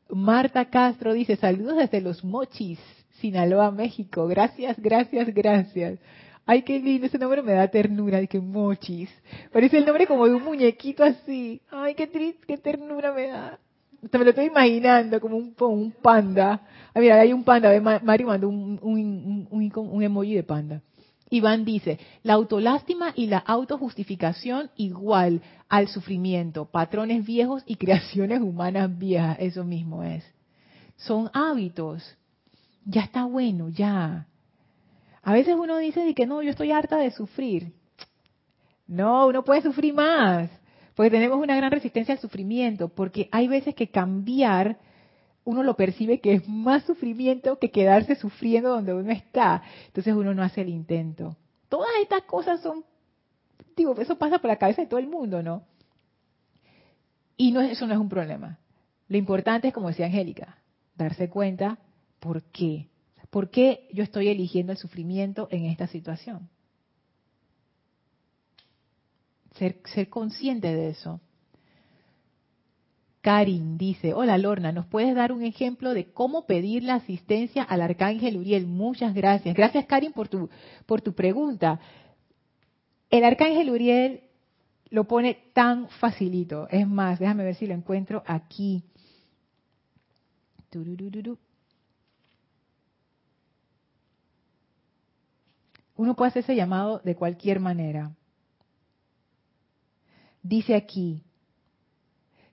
Marta 0.08 0.64
Castro 0.66 1.12
dice, 1.12 1.36
saludos 1.36 1.76
desde 1.76 2.00
Los 2.00 2.24
Mochis, 2.24 2.78
Sinaloa, 3.20 3.70
México. 3.70 4.26
Gracias, 4.26 4.78
gracias, 4.78 5.32
gracias. 5.34 5.98
Ay, 6.44 6.62
qué 6.62 6.80
lindo, 6.80 7.06
ese 7.06 7.18
nombre 7.18 7.42
me 7.42 7.52
da 7.52 7.68
ternura, 7.68 8.18
de 8.18 8.26
que 8.26 8.40
mochis. 8.40 9.08
Parece 9.52 9.78
el 9.78 9.86
nombre 9.86 10.06
como 10.06 10.26
de 10.26 10.34
un 10.34 10.42
muñequito 10.42 11.04
así. 11.04 11.60
Ay, 11.70 11.94
qué 11.94 12.08
triste, 12.08 12.44
qué 12.46 12.58
ternura 12.58 13.12
me 13.12 13.28
da. 13.28 13.58
Me 14.10 14.18
lo 14.18 14.30
estoy 14.30 14.46
imaginando 14.46 15.20
como 15.20 15.36
un, 15.36 15.54
un 15.56 15.92
panda. 15.92 16.60
Ah, 16.92 17.00
mira, 17.00 17.20
hay 17.20 17.32
un 17.32 17.44
panda. 17.44 17.70
Mario 18.02 18.26
mandó 18.26 18.48
un, 18.48 18.78
un, 18.82 20.02
emoji 20.02 20.34
de 20.34 20.42
panda. 20.42 20.82
Iván 21.30 21.64
dice, 21.64 21.98
la 22.24 22.34
autolástima 22.34 23.12
y 23.14 23.26
la 23.26 23.38
autojustificación 23.38 24.70
igual 24.76 25.40
al 25.68 25.88
sufrimiento, 25.88 26.66
patrones 26.66 27.24
viejos 27.24 27.62
y 27.64 27.76
creaciones 27.76 28.42
humanas 28.42 28.98
viejas, 28.98 29.38
eso 29.40 29.64
mismo 29.64 30.02
es. 30.02 30.24
Son 30.96 31.30
hábitos. 31.32 32.16
Ya 32.84 33.02
está 33.02 33.24
bueno, 33.24 33.70
ya. 33.70 34.26
A 35.22 35.32
veces 35.32 35.54
uno 35.56 35.78
dice 35.78 36.14
que 36.14 36.26
no, 36.26 36.42
yo 36.42 36.50
estoy 36.50 36.72
harta 36.72 36.96
de 36.96 37.10
sufrir. 37.10 37.72
No, 38.86 39.26
uno 39.26 39.44
puede 39.44 39.62
sufrir 39.62 39.94
más, 39.94 40.50
porque 40.94 41.10
tenemos 41.10 41.38
una 41.38 41.56
gran 41.56 41.70
resistencia 41.70 42.14
al 42.14 42.20
sufrimiento, 42.20 42.88
porque 42.88 43.28
hay 43.30 43.48
veces 43.48 43.74
que 43.74 43.88
cambiar 43.88 44.78
uno 45.44 45.62
lo 45.62 45.74
percibe 45.74 46.20
que 46.20 46.34
es 46.34 46.48
más 46.48 46.84
sufrimiento 46.84 47.58
que 47.58 47.70
quedarse 47.70 48.14
sufriendo 48.14 48.70
donde 48.70 48.94
uno 48.94 49.10
está. 49.10 49.62
Entonces 49.86 50.14
uno 50.14 50.34
no 50.34 50.42
hace 50.42 50.60
el 50.60 50.68
intento. 50.68 51.36
Todas 51.68 51.90
estas 52.00 52.22
cosas 52.22 52.60
son, 52.60 52.84
digo, 53.76 53.98
eso 54.00 54.18
pasa 54.18 54.38
por 54.38 54.48
la 54.48 54.56
cabeza 54.56 54.82
de 54.82 54.88
todo 54.88 55.00
el 55.00 55.08
mundo, 55.08 55.42
¿no? 55.42 55.64
Y 57.36 57.56
eso 57.56 57.86
no 57.86 57.94
es 57.94 57.98
un 57.98 58.08
problema. 58.08 58.58
Lo 59.08 59.16
importante 59.16 59.68
es, 59.68 59.74
como 59.74 59.88
decía 59.88 60.06
Angélica, 60.06 60.58
darse 60.94 61.28
cuenta 61.28 61.78
por 62.20 62.42
qué. 62.44 62.88
¿Por 63.32 63.48
qué 63.48 63.88
yo 63.90 64.04
estoy 64.04 64.28
eligiendo 64.28 64.72
el 64.72 64.78
sufrimiento 64.78 65.48
en 65.50 65.64
esta 65.64 65.86
situación? 65.86 66.50
Ser, 69.54 70.10
consciente 70.10 70.74
de 70.74 70.90
eso. 70.90 71.18
Karin 73.22 73.78
dice, 73.78 74.12
hola 74.12 74.36
Lorna, 74.36 74.70
¿nos 74.70 74.84
puedes 74.84 75.14
dar 75.14 75.32
un 75.32 75.42
ejemplo 75.44 75.94
de 75.94 76.12
cómo 76.12 76.44
pedir 76.44 76.82
la 76.82 76.96
asistencia 76.96 77.62
al 77.62 77.80
arcángel 77.80 78.36
Uriel? 78.36 78.66
Muchas 78.66 79.14
gracias. 79.14 79.56
Gracias 79.56 79.86
Karin 79.86 80.12
por 80.12 80.28
tu, 80.28 80.50
por 80.84 81.00
tu 81.00 81.14
pregunta. 81.14 81.80
El 83.08 83.24
arcángel 83.24 83.70
Uriel 83.70 84.24
lo 84.90 85.04
pone 85.04 85.38
tan 85.54 85.88
facilito. 85.88 86.68
Es 86.68 86.86
más, 86.86 87.18
déjame 87.18 87.44
ver 87.44 87.54
si 87.54 87.66
lo 87.66 87.72
encuentro 87.72 88.22
aquí. 88.26 88.84
Uno 96.02 96.16
puede 96.16 96.30
hacer 96.30 96.42
ese 96.42 96.56
llamado 96.56 97.00
de 97.04 97.14
cualquier 97.14 97.60
manera. 97.60 98.12
dice 100.42 100.74
aquí, 100.74 101.22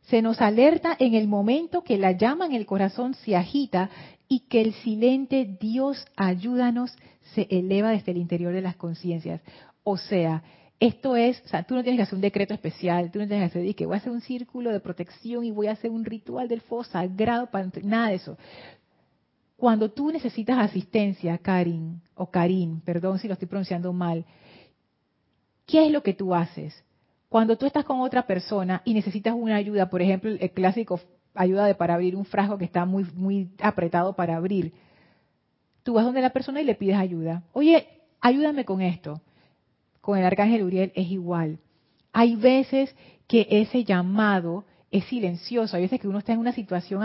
se 0.04 0.22
nos 0.22 0.41
alerta 0.41 0.95
en 1.00 1.16
el 1.16 1.28
momento 1.28 1.84
que 1.84 1.97
la 1.97 2.12
llama 2.12 2.45
en 2.45 2.54
el 2.54 2.68
corazón 2.68 3.16
se 3.16 3.36
agita 3.36 3.89
y 4.28 4.41
que 4.41 4.62
el 4.62 4.74
silente 4.74 5.58
Dios 5.60 6.06
ayúdanos 6.16 6.95
se 7.34 7.47
eleva 7.50 7.89
desde 7.89 8.12
el 8.12 8.18
interior 8.18 8.54
de 8.54 8.62
las 8.62 8.76
conciencias. 8.76 9.41
O 9.84 9.97
sea, 9.97 10.43
esto 10.80 11.16
es, 11.16 11.41
tú 11.68 11.74
no 11.74 11.82
tienes 11.82 11.97
que 11.97 12.04
hacer 12.04 12.16
un 12.16 12.22
decreto 12.22 12.54
especial, 12.54 13.10
tú 13.12 13.18
no 13.18 13.28
tienes 13.28 13.52
que 13.52 13.60
hacer 13.60 13.76
que 13.76 13.86
voy 13.88 13.95
a 13.95 13.97
hacer 13.97 14.12
un 14.12 14.22
círculo 14.22 14.72
de 14.72 14.80
protección 14.80 15.43
y 15.43 15.52
voy 15.52 15.68
a 15.68 15.72
hacer 15.72 15.89
un 15.89 16.06
ritual 16.06 16.47
del 16.47 16.62
fuego 16.62 16.84
sagrado 16.84 17.47
para 17.47 17.68
nada 17.82 18.10
de 18.10 18.16
eso. 18.16 18.38
Cuando 19.60 19.91
tú 19.91 20.10
necesitas 20.10 20.57
asistencia, 20.57 21.38
Karin, 21.38 22.01
o 22.16 22.32
Karin, 22.32 22.80
perdón 22.80 23.20
si 23.20 23.28
lo 23.28 23.34
estoy 23.34 23.49
pronunciando 23.49 23.91
mal, 23.91 24.24
¿qué 25.66 25.86
es 25.86 25.91
lo 25.91 26.01
que 26.01 26.14
tú 26.14 26.34
haces? 26.34 26.82
Cuando 27.28 27.57
tú 27.57 27.66
estás 27.66 27.84
con 27.84 27.99
otra 27.99 28.26
persona 28.26 28.82
y 28.86 28.93
necesitas 28.93 29.36
una 29.36 29.57
ayuda, 29.57 29.89
por 29.89 30.01
ejemplo, 30.01 30.32
el 30.32 30.51
clásico 30.51 31.01
ayuda 31.36 31.66
de 31.66 31.76
para 31.76 31.95
abrir 31.95 32.16
un 32.16 32.24
frasco 32.24 32.57
que 32.57 32.64
está 32.64 32.86
muy, 32.86 33.03
muy 33.14 33.49
apretado 33.62 34.16
para 34.16 34.38
abrir, 34.38 34.72
tú 35.84 35.95
vas 35.95 36.05
donde 36.05 36.22
la 36.22 36.32
persona 36.32 36.62
y 36.62 36.66
le 36.66 36.76
pides 36.76 36.95
ayuda. 36.95 37.43
Oye, 37.51 37.86
ayúdame 38.22 38.64
con 38.64 38.82
esto. 38.82 39.20
Con 39.99 40.18
el 40.18 40.24
arcángel 40.24 40.64
Uriel 40.64 40.93
es 40.95 41.12
igual. 41.12 41.60
Hay 42.14 42.38
veces 42.38 42.95
que 43.28 43.45
ese 43.49 43.84
llamado 43.84 44.64
es 44.91 45.05
silencioso. 45.05 45.75
Hay 45.75 45.83
veces 45.83 45.99
que 45.99 46.07
uno 46.07 46.19
está 46.19 46.33
en 46.33 46.39
una 46.39 46.53
situación 46.53 47.03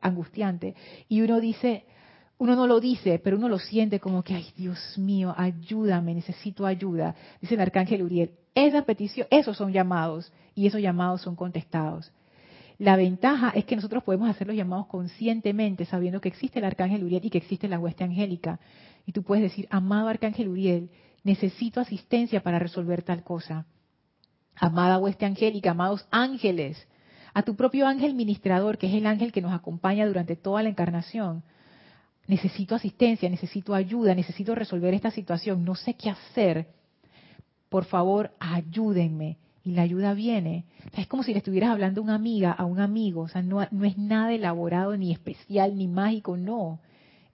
angustiante, 0.00 0.74
y 1.08 1.20
uno 1.20 1.40
dice, 1.40 1.84
uno 2.38 2.56
no 2.56 2.66
lo 2.66 2.80
dice, 2.80 3.18
pero 3.18 3.36
uno 3.36 3.48
lo 3.48 3.58
siente 3.58 4.00
como 4.00 4.22
que, 4.22 4.34
ay 4.34 4.46
Dios 4.56 4.96
mío, 4.98 5.34
ayúdame, 5.36 6.14
necesito 6.14 6.66
ayuda. 6.66 7.14
Dice 7.40 7.54
el 7.54 7.60
arcángel 7.60 8.02
Uriel. 8.02 8.30
Esa 8.54 8.82
petición, 8.82 9.26
esos 9.30 9.56
son 9.56 9.72
llamados 9.72 10.32
y 10.54 10.66
esos 10.66 10.80
llamados 10.80 11.22
son 11.22 11.36
contestados. 11.36 12.12
La 12.78 12.96
ventaja 12.96 13.50
es 13.50 13.66
que 13.66 13.76
nosotros 13.76 14.02
podemos 14.02 14.28
hacer 14.30 14.46
los 14.46 14.56
llamados 14.56 14.86
conscientemente, 14.86 15.84
sabiendo 15.84 16.20
que 16.20 16.28
existe 16.28 16.60
el 16.60 16.64
arcángel 16.64 17.04
Uriel 17.04 17.24
y 17.24 17.30
que 17.30 17.38
existe 17.38 17.68
la 17.68 17.78
hueste 17.78 18.04
angélica. 18.04 18.58
Y 19.06 19.12
tú 19.12 19.22
puedes 19.22 19.42
decir, 19.42 19.66
amado 19.70 20.08
arcángel 20.08 20.48
Uriel, 20.48 20.90
necesito 21.22 21.80
asistencia 21.80 22.42
para 22.42 22.58
resolver 22.58 23.02
tal 23.02 23.22
cosa 23.22 23.66
amada 24.60 24.98
hueste 24.98 25.24
angélica, 25.24 25.72
amados 25.72 26.06
ángeles, 26.10 26.86
a 27.32 27.42
tu 27.42 27.56
propio 27.56 27.86
ángel 27.86 28.14
ministrador, 28.14 28.78
que 28.78 28.86
es 28.86 28.94
el 28.94 29.06
ángel 29.06 29.32
que 29.32 29.40
nos 29.40 29.52
acompaña 29.52 30.06
durante 30.06 30.36
toda 30.36 30.62
la 30.62 30.68
encarnación. 30.68 31.42
Necesito 32.26 32.74
asistencia, 32.74 33.28
necesito 33.28 33.74
ayuda, 33.74 34.14
necesito 34.14 34.54
resolver 34.54 34.94
esta 34.94 35.10
situación, 35.10 35.64
no 35.64 35.74
sé 35.74 35.94
qué 35.94 36.10
hacer. 36.10 36.68
Por 37.68 37.86
favor, 37.86 38.32
ayúdenme. 38.38 39.38
Y 39.62 39.72
la 39.72 39.82
ayuda 39.82 40.14
viene. 40.14 40.64
es 40.96 41.06
como 41.06 41.22
si 41.22 41.32
le 41.32 41.38
estuvieras 41.38 41.70
hablando 41.70 42.00
a 42.00 42.04
una 42.04 42.14
amiga, 42.14 42.52
a 42.52 42.64
un 42.64 42.80
amigo. 42.80 43.22
O 43.22 43.28
sea, 43.28 43.42
no, 43.42 43.66
no 43.70 43.84
es 43.84 43.98
nada 43.98 44.32
elaborado, 44.32 44.96
ni 44.96 45.12
especial, 45.12 45.76
ni 45.76 45.86
mágico, 45.86 46.36
no. 46.36 46.80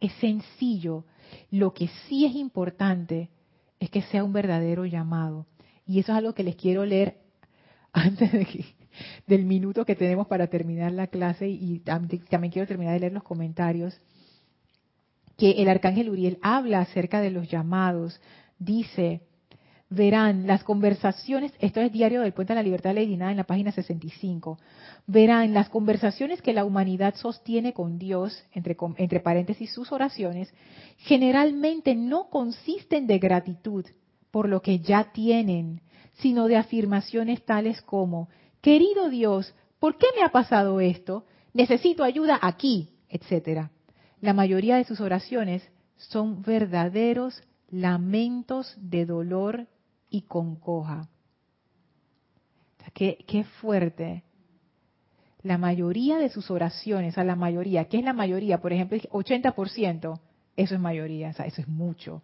Es 0.00 0.12
sencillo. 0.14 1.04
Lo 1.50 1.72
que 1.72 1.88
sí 2.06 2.24
es 2.24 2.34
importante 2.34 3.30
es 3.78 3.90
que 3.90 4.02
sea 4.02 4.24
un 4.24 4.32
verdadero 4.32 4.84
llamado. 4.86 5.46
Y 5.86 6.00
eso 6.00 6.12
es 6.12 6.18
algo 6.18 6.34
que 6.34 6.42
les 6.42 6.56
quiero 6.56 6.84
leer 6.84 7.18
antes 7.92 8.30
del 9.26 9.44
minuto 9.44 9.84
que 9.84 9.94
tenemos 9.94 10.26
para 10.26 10.48
terminar 10.48 10.92
la 10.92 11.06
clase 11.06 11.48
y 11.48 11.80
también 11.80 12.50
quiero 12.50 12.66
terminar 12.66 12.94
de 12.94 13.00
leer 13.00 13.12
los 13.12 13.22
comentarios, 13.22 13.98
que 15.36 15.52
el 15.62 15.68
arcángel 15.68 16.10
Uriel 16.10 16.38
habla 16.42 16.80
acerca 16.80 17.20
de 17.20 17.30
los 17.30 17.48
llamados. 17.50 18.20
Dice, 18.58 19.20
verán 19.88 20.46
las 20.46 20.64
conversaciones, 20.64 21.52
esto 21.60 21.80
es 21.80 21.92
diario 21.92 22.22
del 22.22 22.32
Puente 22.32 22.52
de 22.52 22.56
la 22.56 22.62
Libertad 22.62 22.94
Lady 22.94 23.16
Nada 23.16 23.30
en 23.30 23.36
la 23.36 23.44
página 23.44 23.70
65, 23.70 24.58
verán 25.06 25.54
las 25.54 25.68
conversaciones 25.68 26.42
que 26.42 26.52
la 26.52 26.64
humanidad 26.64 27.14
sostiene 27.16 27.72
con 27.72 27.98
Dios, 27.98 28.44
entre, 28.52 28.76
entre 28.96 29.20
paréntesis 29.20 29.72
sus 29.72 29.92
oraciones, 29.92 30.52
generalmente 30.98 31.94
no 31.94 32.28
consisten 32.30 33.06
de 33.06 33.18
gratitud, 33.18 33.84
por 34.30 34.48
lo 34.48 34.60
que 34.62 34.80
ya 34.80 35.12
tienen, 35.12 35.80
sino 36.14 36.46
de 36.46 36.56
afirmaciones 36.56 37.44
tales 37.44 37.82
como, 37.82 38.28
querido 38.60 39.08
Dios, 39.08 39.54
¿por 39.78 39.98
qué 39.98 40.06
me 40.16 40.24
ha 40.24 40.30
pasado 40.30 40.80
esto? 40.80 41.24
Necesito 41.52 42.04
ayuda 42.04 42.38
aquí, 42.40 42.90
etcétera. 43.08 43.70
La 44.20 44.32
mayoría 44.32 44.76
de 44.76 44.84
sus 44.84 45.00
oraciones 45.00 45.62
son 45.96 46.42
verdaderos 46.42 47.42
lamentos 47.70 48.74
de 48.78 49.06
dolor 49.06 49.66
y 50.10 50.22
concoja. 50.22 51.08
Qué, 52.94 53.18
qué 53.26 53.44
fuerte. 53.44 54.22
La 55.42 55.58
mayoría 55.58 56.18
de 56.18 56.30
sus 56.30 56.50
oraciones, 56.50 57.18
a 57.18 57.24
la 57.24 57.36
mayoría, 57.36 57.84
¿qué 57.84 57.98
es 57.98 58.04
la 58.04 58.12
mayoría? 58.12 58.60
Por 58.60 58.72
ejemplo, 58.72 58.98
80%, 58.98 60.20
eso 60.56 60.74
es 60.74 60.80
mayoría, 60.80 61.30
o 61.30 61.32
sea, 61.34 61.46
eso 61.46 61.60
es 61.60 61.68
mucho. 61.68 62.22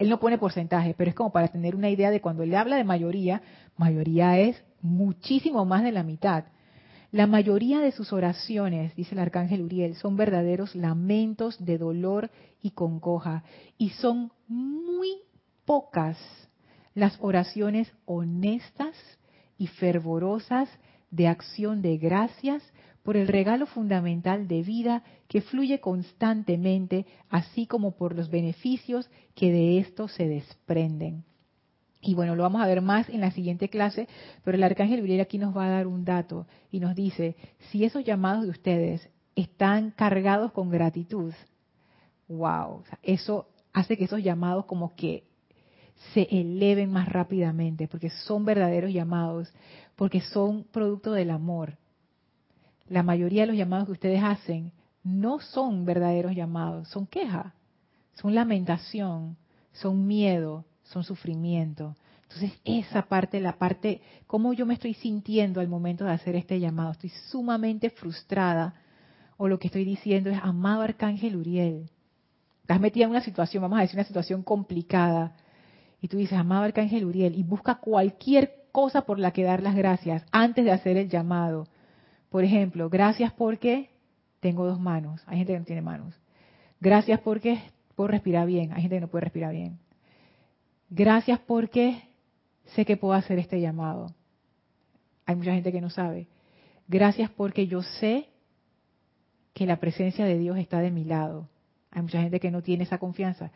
Él 0.00 0.08
no 0.08 0.18
pone 0.18 0.38
porcentaje, 0.38 0.94
pero 0.96 1.10
es 1.10 1.14
como 1.14 1.30
para 1.30 1.48
tener 1.48 1.76
una 1.76 1.90
idea 1.90 2.10
de 2.10 2.22
cuando 2.22 2.42
él 2.42 2.54
habla 2.54 2.76
de 2.76 2.84
mayoría, 2.84 3.42
mayoría 3.76 4.38
es 4.38 4.64
muchísimo 4.80 5.66
más 5.66 5.82
de 5.82 5.92
la 5.92 6.02
mitad. 6.02 6.44
La 7.12 7.26
mayoría 7.26 7.80
de 7.80 7.92
sus 7.92 8.10
oraciones, 8.10 8.96
dice 8.96 9.14
el 9.14 9.18
arcángel 9.18 9.60
Uriel, 9.60 9.96
son 9.96 10.16
verdaderos 10.16 10.74
lamentos 10.74 11.62
de 11.62 11.76
dolor 11.76 12.30
y 12.62 12.70
congoja. 12.70 13.44
Y 13.76 13.90
son 13.90 14.32
muy 14.48 15.18
pocas 15.66 16.16
las 16.94 17.18
oraciones 17.20 17.92
honestas 18.06 18.96
y 19.58 19.66
fervorosas 19.66 20.70
de 21.10 21.28
acción 21.28 21.82
de 21.82 21.98
gracias 21.98 22.62
por 23.02 23.16
el 23.16 23.28
regalo 23.28 23.66
fundamental 23.66 24.46
de 24.46 24.62
vida 24.62 25.02
que 25.28 25.40
fluye 25.40 25.80
constantemente, 25.80 27.06
así 27.28 27.66
como 27.66 27.92
por 27.96 28.14
los 28.14 28.30
beneficios 28.30 29.10
que 29.34 29.50
de 29.50 29.78
esto 29.78 30.08
se 30.08 30.28
desprenden. 30.28 31.24
Y 32.02 32.14
bueno, 32.14 32.34
lo 32.34 32.42
vamos 32.42 32.62
a 32.62 32.66
ver 32.66 32.80
más 32.80 33.08
en 33.08 33.20
la 33.20 33.30
siguiente 33.30 33.68
clase, 33.68 34.08
pero 34.42 34.56
el 34.56 34.62
arcángel 34.62 35.02
Uriel 35.02 35.20
aquí 35.20 35.38
nos 35.38 35.56
va 35.56 35.66
a 35.66 35.70
dar 35.70 35.86
un 35.86 36.04
dato 36.04 36.46
y 36.70 36.80
nos 36.80 36.94
dice, 36.94 37.36
si 37.70 37.84
esos 37.84 38.04
llamados 38.04 38.44
de 38.44 38.50
ustedes 38.50 39.08
están 39.34 39.90
cargados 39.90 40.52
con 40.52 40.70
gratitud, 40.70 41.32
wow, 42.28 42.84
eso 43.02 43.48
hace 43.72 43.96
que 43.96 44.04
esos 44.04 44.22
llamados 44.22 44.64
como 44.64 44.94
que 44.94 45.24
se 46.14 46.26
eleven 46.30 46.90
más 46.90 47.08
rápidamente, 47.08 47.86
porque 47.86 48.08
son 48.08 48.46
verdaderos 48.46 48.92
llamados, 48.92 49.52
porque 49.96 50.22
son 50.22 50.64
producto 50.64 51.12
del 51.12 51.30
amor 51.30 51.76
la 52.90 53.04
mayoría 53.04 53.42
de 53.42 53.46
los 53.46 53.56
llamados 53.56 53.86
que 53.86 53.92
ustedes 53.92 54.22
hacen 54.22 54.72
no 55.02 55.38
son 55.38 55.84
verdaderos 55.84 56.34
llamados, 56.34 56.88
son 56.88 57.06
queja, 57.06 57.54
son 58.14 58.34
lamentación, 58.34 59.36
son 59.72 60.06
miedo, 60.06 60.64
son 60.82 61.04
sufrimiento. 61.04 61.96
Entonces, 62.24 62.52
esa 62.64 63.02
parte, 63.02 63.40
la 63.40 63.58
parte, 63.58 64.02
cómo 64.26 64.52
yo 64.52 64.66
me 64.66 64.74
estoy 64.74 64.94
sintiendo 64.94 65.60
al 65.60 65.68
momento 65.68 66.04
de 66.04 66.10
hacer 66.10 66.34
este 66.34 66.58
llamado, 66.58 66.90
estoy 66.90 67.10
sumamente 67.30 67.90
frustrada, 67.90 68.74
o 69.36 69.48
lo 69.48 69.58
que 69.58 69.68
estoy 69.68 69.84
diciendo 69.84 70.28
es, 70.28 70.38
amado 70.42 70.82
Arcángel 70.82 71.36
Uriel, 71.36 71.88
estás 72.62 72.80
metida 72.80 73.04
en 73.04 73.10
una 73.10 73.22
situación, 73.22 73.62
vamos 73.62 73.78
a 73.78 73.82
decir, 73.82 73.96
una 73.96 74.04
situación 74.04 74.42
complicada, 74.42 75.32
y 76.02 76.08
tú 76.08 76.16
dices, 76.16 76.36
amado 76.36 76.64
Arcángel 76.64 77.04
Uriel, 77.04 77.36
y 77.38 77.44
busca 77.44 77.76
cualquier 77.76 78.64
cosa 78.72 79.02
por 79.02 79.20
la 79.20 79.30
que 79.30 79.44
dar 79.44 79.62
las 79.62 79.76
gracias 79.76 80.24
antes 80.32 80.64
de 80.64 80.72
hacer 80.72 80.96
el 80.96 81.08
llamado 81.08 81.68
por 82.30 82.44
ejemplo, 82.44 82.88
gracias 82.88 83.32
porque 83.32 83.90
tengo 84.38 84.64
dos 84.64 84.80
manos. 84.80 85.22
Hay 85.26 85.38
gente 85.38 85.52
que 85.52 85.58
no 85.58 85.64
tiene 85.64 85.82
manos. 85.82 86.14
Gracias 86.80 87.20
porque 87.20 87.60
puedo 87.96 88.08
respirar 88.08 88.46
bien. 88.46 88.72
Hay 88.72 88.82
gente 88.82 88.96
que 88.96 89.00
no 89.00 89.08
puede 89.08 89.24
respirar 89.24 89.52
bien. 89.52 89.78
Gracias 90.88 91.40
porque 91.40 92.02
sé 92.74 92.84
que 92.84 92.96
puedo 92.96 93.14
hacer 93.14 93.38
este 93.38 93.60
llamado. 93.60 94.14
Hay 95.26 95.34
mucha 95.36 95.52
gente 95.52 95.72
que 95.72 95.80
no 95.80 95.90
sabe. 95.90 96.28
Gracias 96.88 97.30
porque 97.30 97.66
yo 97.66 97.82
sé 97.82 98.28
que 99.52 99.66
la 99.66 99.76
presencia 99.76 100.24
de 100.24 100.38
Dios 100.38 100.56
está 100.56 100.80
de 100.80 100.92
mi 100.92 101.04
lado. 101.04 101.48
Hay 101.90 102.02
mucha 102.02 102.22
gente 102.22 102.38
que 102.38 102.52
no 102.52 102.62
tiene 102.62 102.84
esa 102.84 102.98
confianza. 102.98 103.50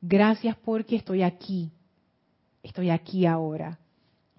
Gracias 0.00 0.56
porque 0.64 0.96
estoy 0.96 1.22
aquí. 1.22 1.72
Estoy 2.62 2.90
aquí 2.90 3.26
ahora 3.26 3.78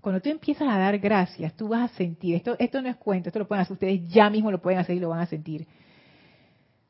cuando 0.03 0.19
tú 0.19 0.29
empiezas 0.29 0.67
a 0.67 0.77
dar 0.77 0.99
gracias, 0.99 1.55
tú 1.55 1.69
vas 1.69 1.89
a 1.89 1.95
sentir, 1.95 2.35
esto, 2.35 2.57
esto 2.59 2.81
no 2.81 2.89
es 2.89 2.97
cuento, 2.97 3.29
esto 3.29 3.39
lo 3.39 3.47
pueden 3.47 3.61
hacer 3.61 3.75
ustedes, 3.75 4.05
ya 4.09 4.29
mismo 4.29 4.51
lo 4.51 4.61
pueden 4.61 4.77
hacer 4.77 4.97
y 4.97 4.99
lo 4.99 5.07
van 5.07 5.21
a 5.21 5.27
sentir. 5.27 5.65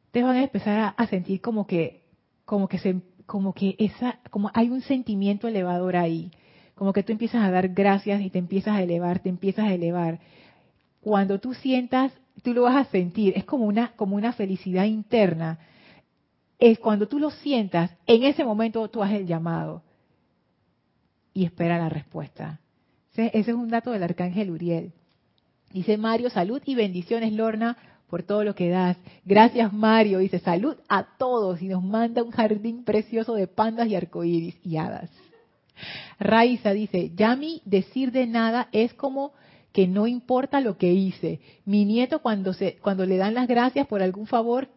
Te 0.10 0.24
van 0.24 0.36
a 0.36 0.42
empezar 0.42 0.96
a, 0.98 1.08
sentir 1.08 1.40
como 1.40 1.68
que, 1.68 2.02
como 2.44 2.68
que 2.68 3.76
esa, 3.78 4.20
como 4.32 4.50
hay 4.56 4.72
un 4.72 4.82
sentimiento 4.82 5.48
elevador 5.48 5.96
ahí, 5.96 6.32
como 6.74 6.92
que 6.92 7.04
tú 7.04 7.12
empiezas 7.12 7.44
a 7.44 7.52
dar 7.52 7.68
gracias 7.68 8.20
y 8.20 8.32
te 8.32 8.40
empiezas 8.40 8.76
a 8.76 8.82
elevar, 8.82 9.20
te 9.20 9.30
empiezas 9.30 9.66
a 9.66 9.74
elevar. 9.76 10.20
Cuando 11.00 11.40
tú 11.40 11.54
sientas, 11.54 12.12
tú 12.42 12.56
lo 12.56 12.64
vas 12.64 12.88
a 12.88 12.90
sentir, 12.90 13.34
es 13.36 13.46
como 13.46 13.66
una, 13.66 13.92
como 13.96 14.16
una 14.16 14.34
felicidad 14.34 14.86
interna. 14.86 15.60
Es 16.58 16.80
cuando 16.80 17.08
tú 17.08 17.20
lo 17.20 17.30
sientas, 17.30 17.96
en 18.08 18.24
ese 18.24 18.44
momento 18.44 18.88
tú 18.88 19.04
haces 19.04 19.20
el 19.20 19.28
llamado 19.28 19.84
y 21.32 21.46
espera 21.46 21.78
la 21.78 21.90
respuesta 21.90 22.60
Ese, 23.16 23.32
es 23.38 23.48
un 23.48 23.70
dato 23.70 23.92
del 23.92 24.04
arcángel 24.04 24.50
Uriel. 24.50 24.92
Dice 25.72 25.98
Mario, 25.98 26.30
salud 26.30 26.62
y 26.66 26.76
bendiciones, 26.76 27.34
Lorna, 27.34 27.78
por 28.10 28.24
todo 28.24 28.44
lo 28.44 28.56
que 28.56 28.70
das. 28.70 28.98
Gracias, 29.26 29.72
Mario. 29.74 30.20
Dice 30.20 30.40
salud 30.40 30.76
a 30.88 31.04
todos 31.18 31.62
y 31.62 31.68
nos 31.68 31.84
manda 31.84 32.24
un 32.24 32.32
jardín 32.32 32.84
precioso 32.84 33.36
de 33.36 33.48
pandas 33.48 33.88
y 33.88 33.96
arcoíris 33.96 34.56
y 34.64 34.78
hadas. 34.78 35.10
Raiza 36.20 36.72
dice, 36.74 37.12
Yami, 37.16 37.62
decir 37.66 38.12
de 38.12 38.28
nada 38.28 38.70
es 38.72 38.94
como 38.94 39.34
que 39.72 39.88
no 39.88 40.08
importa 40.08 40.62
lo 40.62 40.78
que 40.78 40.94
hice. 40.94 41.40
Mi 41.66 41.86
nieto 41.86 42.20
cuando 42.20 42.54
se 42.54 42.78
cuando 42.78 43.06
le 43.06 43.18
dan 43.18 43.34
las 43.34 43.48
gracias 43.48 43.88
por 43.88 44.04
algún 44.04 44.28
favor 44.28 44.70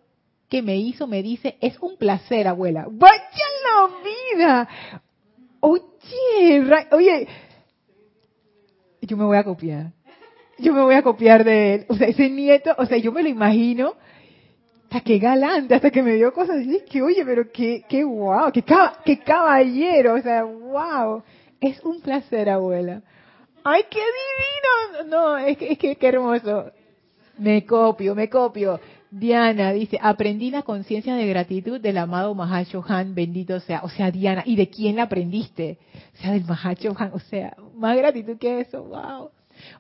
que 0.49 0.63
me 0.63 0.77
hizo 0.77 1.07
me 1.07 1.23
dice, 1.23 1.57
"Es 1.61 1.79
un 1.81 1.97
placer, 1.97 2.49
abuela." 2.49 2.87
¡Vaya 2.91 3.47
la 3.65 4.39
vida! 4.39 4.69
Oye, 5.61 6.87
oye, 6.93 7.29
yo 9.07 9.17
me 9.17 9.25
voy 9.25 9.37
a 9.37 9.45
copiar. 9.45 9.93
Yo 10.59 10.73
me 10.73 10.83
voy 10.83 10.95
a 10.95 11.03
copiar 11.03 11.45
de 11.45 11.75
él. 11.75 11.87
O 11.89 11.95
sea, 11.95 12.09
ese 12.09 12.29
nieto, 12.31 12.75
o 12.79 12.87
sea, 12.87 12.97
yo 12.99 13.13
me 13.13 13.23
lo 13.23 13.29
imagino 13.29 13.95
hasta 14.85 15.01
que 15.01 15.19
galante, 15.19 15.75
hasta 15.75 15.91
que 15.91 16.03
me 16.03 16.15
dio 16.15 16.33
cosas 16.33 16.59
así, 16.59 16.83
que 16.89 17.03
oye, 17.03 17.25
pero 17.25 17.51
qué, 17.51 17.85
qué 17.89 18.05
guau, 18.05 18.53
qué, 18.53 18.65
qué 19.05 19.19
caballero, 19.19 20.15
o 20.15 20.21
sea, 20.21 20.45
wow. 20.45 21.23
Es 21.61 21.81
un 21.83 22.01
placer, 22.01 22.49
abuela. 22.49 23.03
¡Ay, 23.65 23.85
qué 23.91 23.99
divino! 23.99 25.11
No, 25.11 25.37
es 25.39 25.59
que, 25.59 25.73
es 25.73 25.79
que 25.79 25.97
qué 25.97 26.09
hermoso. 26.09 26.71
Me 27.39 27.67
copio, 27.67 28.15
me 28.15 28.29
copio. 28.31 28.79
Diana 29.19 29.73
dice, 29.73 29.99
aprendí 30.03 30.51
la 30.51 30.61
conciencia 30.61 31.17
de 31.17 31.27
gratitud 31.27 31.81
del 31.81 31.97
amado 31.97 32.35
Mahashohan, 32.35 33.15
bendito 33.15 33.61
sea. 33.61 33.81
O 33.83 33.89
sea, 33.89 34.11
Diana, 34.11 34.43
¿y 34.45 34.57
de 34.57 34.69
quién 34.69 34.97
la 34.97 35.05
aprendiste? 35.05 35.79
O 36.13 36.19
sea, 36.19 36.33
del 36.33 36.45
Mahashohan, 36.45 37.13
o 37.15 37.19
sea, 37.21 37.57
más 37.75 37.97
gratitud 37.97 38.37
que 38.37 38.61
eso, 38.61 38.85
wow. 38.85 39.31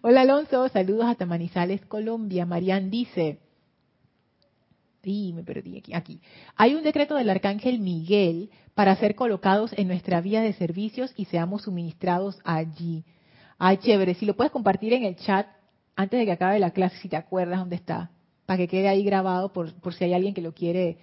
Hola 0.00 0.22
Alonso, 0.22 0.66
saludos 0.70 1.04
hasta 1.04 1.26
Manizales, 1.26 1.84
Colombia. 1.84 2.46
Marian 2.46 2.90
dice, 2.90 3.38
y 5.02 5.34
me 5.34 5.42
perdí 5.42 5.76
aquí, 5.76 5.92
aquí. 5.92 6.20
Hay 6.56 6.74
un 6.74 6.82
decreto 6.82 7.14
del 7.14 7.28
arcángel 7.28 7.78
Miguel 7.78 8.48
para 8.74 8.96
ser 8.96 9.14
colocados 9.14 9.70
en 9.76 9.86
nuestra 9.86 10.22
vía 10.22 10.40
de 10.40 10.54
servicios 10.54 11.12
y 11.14 11.26
seamos 11.26 11.64
suministrados 11.64 12.38
allí. 12.42 13.04
Ay, 13.58 13.76
chévere. 13.76 14.14
Si 14.14 14.24
lo 14.24 14.34
puedes 14.34 14.50
compartir 14.50 14.94
en 14.94 15.04
el 15.04 15.16
chat 15.16 15.46
antes 15.94 16.18
de 16.18 16.24
que 16.24 16.32
acabe 16.32 16.58
la 16.58 16.70
clase, 16.70 16.96
si 17.02 17.10
te 17.10 17.16
acuerdas 17.16 17.58
dónde 17.58 17.76
está, 17.76 18.10
para 18.46 18.56
que 18.58 18.68
quede 18.68 18.88
ahí 18.88 19.04
grabado 19.04 19.52
por, 19.52 19.74
por 19.74 19.92
si 19.94 20.04
hay 20.04 20.14
alguien 20.14 20.32
que 20.32 20.40
lo 20.40 20.52
quiere, 20.52 20.96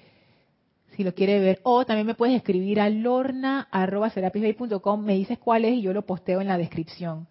si 0.95 1.03
lo 1.03 1.13
quiere 1.13 1.39
ver. 1.39 1.59
O 1.63 1.85
también 1.85 2.07
me 2.07 2.15
puedes 2.15 2.35
escribir 2.35 2.79
a 2.79 2.89
lorna.com, 2.89 3.45
me 5.03 5.15
dices 5.15 5.37
cuál 5.37 5.65
es 5.65 5.73
y 5.73 5.81
yo 5.81 5.93
lo 5.93 6.03
posteo 6.03 6.41
en 6.41 6.47
la 6.47 6.57
descripción. 6.57 7.27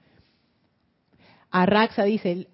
Arraxa 1.51 2.05
dice, 2.05 2.47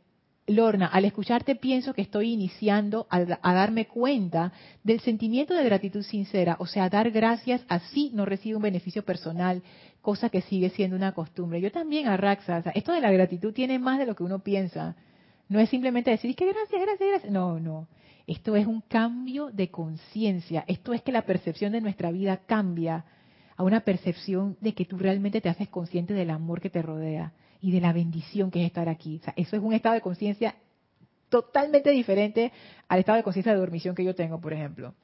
Lorna, 0.48 0.86
al 0.86 1.04
escucharte 1.04 1.54
pienso 1.56 1.92
que 1.92 2.02
estoy 2.02 2.32
iniciando 2.32 3.06
a, 3.11 3.20
darme 3.52 3.86
cuenta 3.86 4.52
del 4.82 5.00
sentimiento 5.00 5.54
de 5.54 5.64
gratitud 5.64 6.02
sincera, 6.02 6.56
o 6.59 6.66
sea, 6.66 6.88
dar 6.88 7.11
gracias 7.11 7.62
así 7.68 8.11
no 8.14 8.24
recibe 8.24 8.56
un 8.56 8.62
beneficio 8.62 9.04
personal, 9.04 9.62
cosa 10.00 10.30
que 10.30 10.40
sigue 10.40 10.70
siendo 10.70 10.96
una 10.96 11.12
costumbre. 11.12 11.61
Yo 11.61 11.70
también, 11.70 12.09
Arraxa, 12.09 12.62
esto 12.74 12.92
de 12.92 13.00
la 13.00 13.12
gratitud 13.12 13.52
tiene 13.52 13.78
más 13.78 13.98
de 13.98 14.06
lo 14.06 14.16
que 14.16 14.22
uno 14.22 14.38
piensa. 14.38 14.96
No 15.49 15.61
es 15.61 15.70
simplemente 15.70 16.11
decir, 16.11 16.34
que 16.36 16.46
gracias, 16.46 16.80
gracias, 16.80 17.09
gracias. 17.09 17.32
No, 17.32 17.59
no. 17.59 17.88
Esto 18.26 18.57
es 18.57 18.66
un 18.66 18.82
cambio 18.82 19.51
de 19.51 19.70
conciencia. 19.70 20.64
Esto 20.66 20.92
es 20.92 21.03
que 21.03 21.12
la 21.12 21.22
percepción 21.22 21.72
de 21.72 21.80
nuestra 21.80 22.11
vida 22.11 22.42
cambia 22.46 23.05
a 23.57 23.62
una 23.62 23.80
percepción 23.80 24.57
de 24.61 24.74
que 24.74 24.84
tú 24.84 24.99
realmente 24.99 25.40
te 25.40 25.49
haces 25.49 25.68
consciente 25.68 26.14
del 26.14 26.30
amor 26.30 26.61
que 26.61 26.70
te 26.70 26.82
rodea 26.82 27.32
y 27.61 27.72
de 27.72 27.80
la 27.80 27.92
bendición 27.92 28.51
que 28.51 28.61
es 28.61 28.66
estar 28.66 28.88
aquí. 28.88 29.18
O 29.20 29.24
sea, 29.24 29.32
eso 29.36 29.57
es 29.57 29.62
un 29.62 29.72
estado 29.72 29.94
de 29.94 30.03
conciencia 30.03 30.55
totalmente 31.30 31.90
diferente 31.90 32.53
al 32.86 33.01
estado 33.01 33.16
de 33.16 33.22
conciencia 33.22 33.53
de 33.53 33.59
dormición 33.59 33.94
que 33.94 34.05
yo 34.05 34.14
tengo, 34.14 34.40
por 34.40 34.53
ejemplo. 34.53 34.94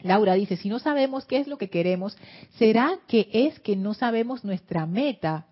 Laura 0.00 0.34
dice, 0.34 0.56
si 0.56 0.68
no 0.68 0.78
sabemos 0.78 1.26
qué 1.26 1.38
es 1.38 1.48
lo 1.48 1.58
que 1.58 1.70
queremos, 1.70 2.16
¿será 2.56 2.98
que 3.08 3.28
es 3.32 3.58
que 3.60 3.76
no 3.76 3.94
sabemos 3.94 4.44
nuestra 4.44 4.86
meta? 4.86 5.46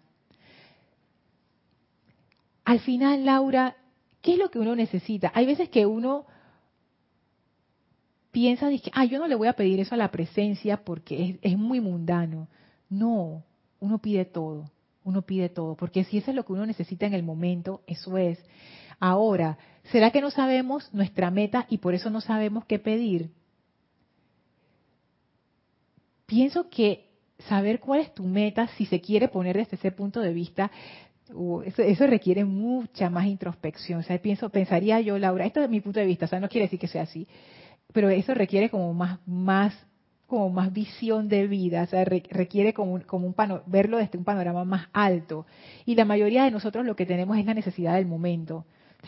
Al 2.65 2.81
final, 2.81 3.25
Laura, 3.25 3.77
¿qué 4.27 4.35
es 4.35 4.39
lo 4.39 4.51
que 4.51 4.59
uno 4.59 4.77
necesita? 4.77 5.33
Hay 5.35 5.47
veces 5.47 5.71
que 5.71 5.87
uno 5.87 6.27
piensa, 8.31 8.69
dice, 8.69 8.91
ah, 8.93 9.07
yo 9.07 9.19
no 9.19 9.29
le 9.29 9.35
voy 9.35 9.49
a 9.49 9.55
pedir 9.55 9.81
eso 9.81 9.95
a 9.95 9.99
la 9.99 10.11
presencia 10.11 10.85
porque 10.85 11.31
es, 11.31 11.53
es 11.53 11.57
muy 11.57 11.81
mundano. 11.81 12.49
No, 12.91 13.43
uno 13.81 13.99
pide 13.99 14.27
todo, 14.27 14.71
uno 15.05 15.23
pide 15.23 15.49
todo, 15.49 15.77
porque 15.77 16.05
si 16.05 16.19
eso 16.19 16.31
es 16.31 16.37
lo 16.37 16.45
que 16.45 16.53
uno 16.53 16.67
necesita 16.67 17.07
en 17.07 17.15
el 17.15 17.23
momento, 17.23 17.81
eso 17.87 18.19
es. 18.19 18.39
Ahora, 19.01 19.57
¿será 19.93 20.11
que 20.11 20.21
no 20.21 20.31
sabemos 20.31 20.93
nuestra 20.93 21.31
meta 21.31 21.67
y 21.71 21.79
por 21.79 21.95
eso 21.95 22.11
no 22.11 22.21
sabemos 22.21 22.67
qué 22.67 22.79
pedir? 22.79 23.31
pienso 26.27 26.69
que 26.69 27.07
saber 27.49 27.81
cuál 27.81 28.01
es 28.01 28.13
tu 28.15 28.25
meta, 28.25 28.69
si 28.77 28.87
se 28.87 29.01
quiere 29.01 29.29
poner 29.29 29.57
desde 29.57 29.77
ese 29.77 29.93
punto 29.93 30.21
de 30.21 30.33
vista, 30.33 30.71
uh, 31.33 31.63
eso, 31.63 32.07
requiere 32.07 32.45
mucha 32.45 33.11
más 33.11 33.27
introspección. 33.27 34.01
O 34.01 34.03
sea, 34.03 34.19
pienso, 34.19 34.51
pensaría 34.51 35.01
yo, 35.01 35.19
Laura, 35.19 35.47
esto 35.47 35.61
es 35.63 35.71
mi 35.71 35.81
punto 35.81 36.01
de 36.01 36.07
vista, 36.07 36.27
o 36.27 36.29
sea, 36.29 36.41
no 36.41 36.49
quiere 36.49 36.67
decir 36.67 36.79
que 36.79 36.89
sea 36.89 37.03
así, 37.03 37.27
pero 37.93 38.11
eso 38.11 38.35
requiere 38.35 38.71
como 38.71 38.93
más, 38.95 39.19
más, 39.27 39.75
como 40.27 40.51
más 40.51 40.73
visión 40.73 41.29
de 41.29 41.47
vida, 41.47 41.83
o 41.83 41.87
sea, 41.87 42.05
requiere 42.05 42.75
como 42.75 43.01
como 43.07 43.27
un 43.27 43.35
verlo 43.67 43.99
desde 43.99 44.19
un 44.19 44.25
panorama 44.25 44.65
más 44.65 44.89
alto. 44.93 45.47
Y 45.85 45.95
la 45.95 46.05
mayoría 46.05 46.45
de 46.45 46.51
nosotros 46.51 46.85
lo 46.85 46.97
que 46.97 47.07
tenemos 47.07 47.39
es 47.39 47.47
la 47.47 47.55
necesidad 47.55 47.95
del 47.95 48.07
momento. 48.07 48.67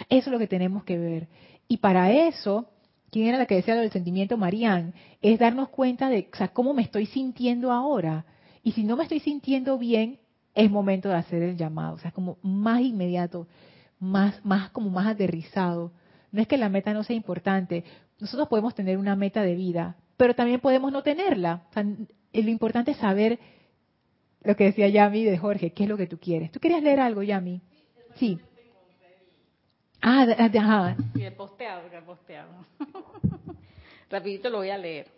eso 0.09 0.31
es 0.31 0.33
lo 0.33 0.39
que 0.39 0.47
tenemos 0.47 0.85
que 0.85 0.99
ver. 0.99 1.29
Y 1.67 1.79
para 1.79 2.11
eso, 2.11 2.71
¿quién 3.11 3.27
era 3.27 3.39
la 3.39 3.47
que 3.47 3.57
decía 3.57 3.75
lo 3.75 3.83
del 3.83 3.91
sentimiento, 3.93 4.37
Marían? 4.37 4.95
Es 5.21 5.39
darnos 5.39 5.69
cuenta 5.69 6.09
de 6.09 6.31
cómo 6.53 6.73
me 6.73 6.83
estoy 6.83 7.07
sintiendo 7.07 7.73
ahora. 7.73 8.25
Y 8.63 8.73
si 8.73 8.85
no 8.85 8.97
me 8.97 9.05
estoy 9.05 9.21
sintiendo 9.21 9.79
bien, 9.79 10.19
es 10.55 10.71
momento 10.71 11.09
de 11.09 11.17
hacer 11.17 11.43
el 11.43 11.57
llamado. 11.57 11.95
O 11.95 11.99
sea, 11.99 12.11
como 12.11 12.39
más 12.43 12.81
inmediato, 12.81 13.47
más, 14.01 14.45
más 14.45 14.71
como 14.71 14.91
más 14.91 15.07
aterrizado. 15.07 15.93
No 16.33 16.43
es 16.43 16.49
que 16.49 16.59
la 16.59 16.69
meta 16.69 16.93
no 16.93 17.03
sea 17.05 17.17
importante. 17.17 17.85
Nosotros 18.21 18.49
podemos 18.49 18.75
tener 18.75 18.99
una 18.99 19.17
meta 19.17 19.43
de 19.43 19.55
vida, 19.55 19.97
pero 20.17 20.35
también 20.35 20.61
podemos 20.61 20.93
no 20.93 21.03
tenerla. 21.03 21.63
O 21.75 21.81
lo 21.81 22.51
importante 22.51 22.93
es 22.93 22.97
saber 22.99 23.39
lo 24.43 24.57
que 24.57 24.65
decía 24.65 24.89
Yami 24.89 25.25
de 25.25 25.39
Jorge, 25.39 25.73
qué 25.73 25.85
es 25.85 25.89
lo 25.89 25.97
que 25.97 26.07
tú 26.07 26.19
quieres. 26.19 26.51
¿Tú 26.53 26.61
querías 26.61 26.83
leer 26.83 27.01
algo, 27.01 27.23
Yami? 27.23 27.61
Sí. 28.17 28.39
Ah, 30.01 30.27
ajá. 30.39 30.97
Sí, 31.15 31.23
el 31.25 31.33
posteado, 31.35 31.83
el 31.93 32.03
posteado. 32.05 32.51
Rapidito 34.11 34.49
lo 34.49 34.59
voy 34.59 34.71
a 34.71 34.79
leer. 34.79 35.09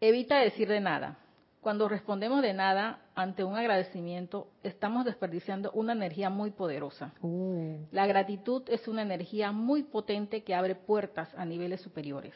Evita 0.00 0.38
decir 0.38 0.68
de 0.68 0.80
nada. 0.80 1.18
Cuando 1.62 1.88
respondemos 1.88 2.42
de 2.42 2.54
nada 2.54 2.98
ante 3.14 3.44
un 3.44 3.54
agradecimiento, 3.54 4.48
estamos 4.64 5.04
desperdiciando 5.04 5.70
una 5.70 5.92
energía 5.92 6.28
muy 6.28 6.50
poderosa. 6.50 7.14
Uh. 7.22 7.86
La 7.92 8.04
gratitud 8.08 8.64
es 8.66 8.88
una 8.88 9.02
energía 9.02 9.52
muy 9.52 9.84
potente 9.84 10.42
que 10.42 10.56
abre 10.56 10.74
puertas 10.74 11.32
a 11.36 11.44
niveles 11.44 11.80
superiores. 11.80 12.34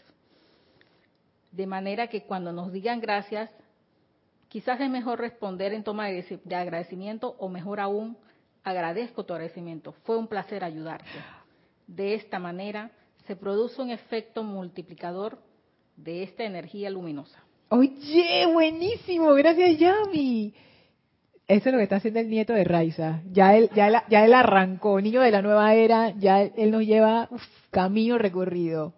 De 1.51 1.67
manera 1.67 2.07
que 2.07 2.23
cuando 2.23 2.53
nos 2.53 2.71
digan 2.71 3.01
gracias, 3.01 3.51
quizás 4.47 4.81
es 4.81 4.89
mejor 4.89 5.19
responder 5.19 5.73
en 5.73 5.83
toma 5.83 6.07
de 6.07 6.55
agradecimiento 6.55 7.35
o 7.41 7.49
mejor 7.49 7.81
aún, 7.81 8.17
agradezco 8.63 9.25
tu 9.25 9.33
agradecimiento, 9.33 9.91
fue 10.05 10.17
un 10.17 10.29
placer 10.29 10.63
ayudarte. 10.63 11.19
De 11.89 12.15
esta 12.15 12.39
manera 12.39 12.93
se 13.27 13.35
produce 13.35 13.83
un 13.83 13.91
efecto 13.91 14.45
multiplicador 14.45 15.43
de 15.97 16.23
esta 16.23 16.45
energía 16.45 16.91
luminosa. 16.91 17.46
Oye, 17.69 18.47
buenísimo, 18.53 19.35
gracias 19.35 19.79
Yami. 19.79 20.55
Eso 21.49 21.69
es 21.69 21.73
lo 21.73 21.79
que 21.79 21.85
está 21.85 21.97
haciendo 21.97 22.21
el 22.21 22.31
nieto 22.31 22.53
de 22.53 22.65
Raiza. 22.65 23.23
Ya 23.33 23.57
él, 23.57 23.71
ya, 23.75 24.05
ya 24.09 24.25
él 24.25 24.35
arrancó, 24.35 25.01
niño 25.01 25.21
de 25.21 25.31
la 25.31 25.43
nueva 25.43 25.75
era, 25.75 26.11
ya 26.11 26.43
él, 26.43 26.71
nos 26.71 26.85
lleva 26.85 27.29
camino 27.71 28.19
recorrido. 28.19 28.95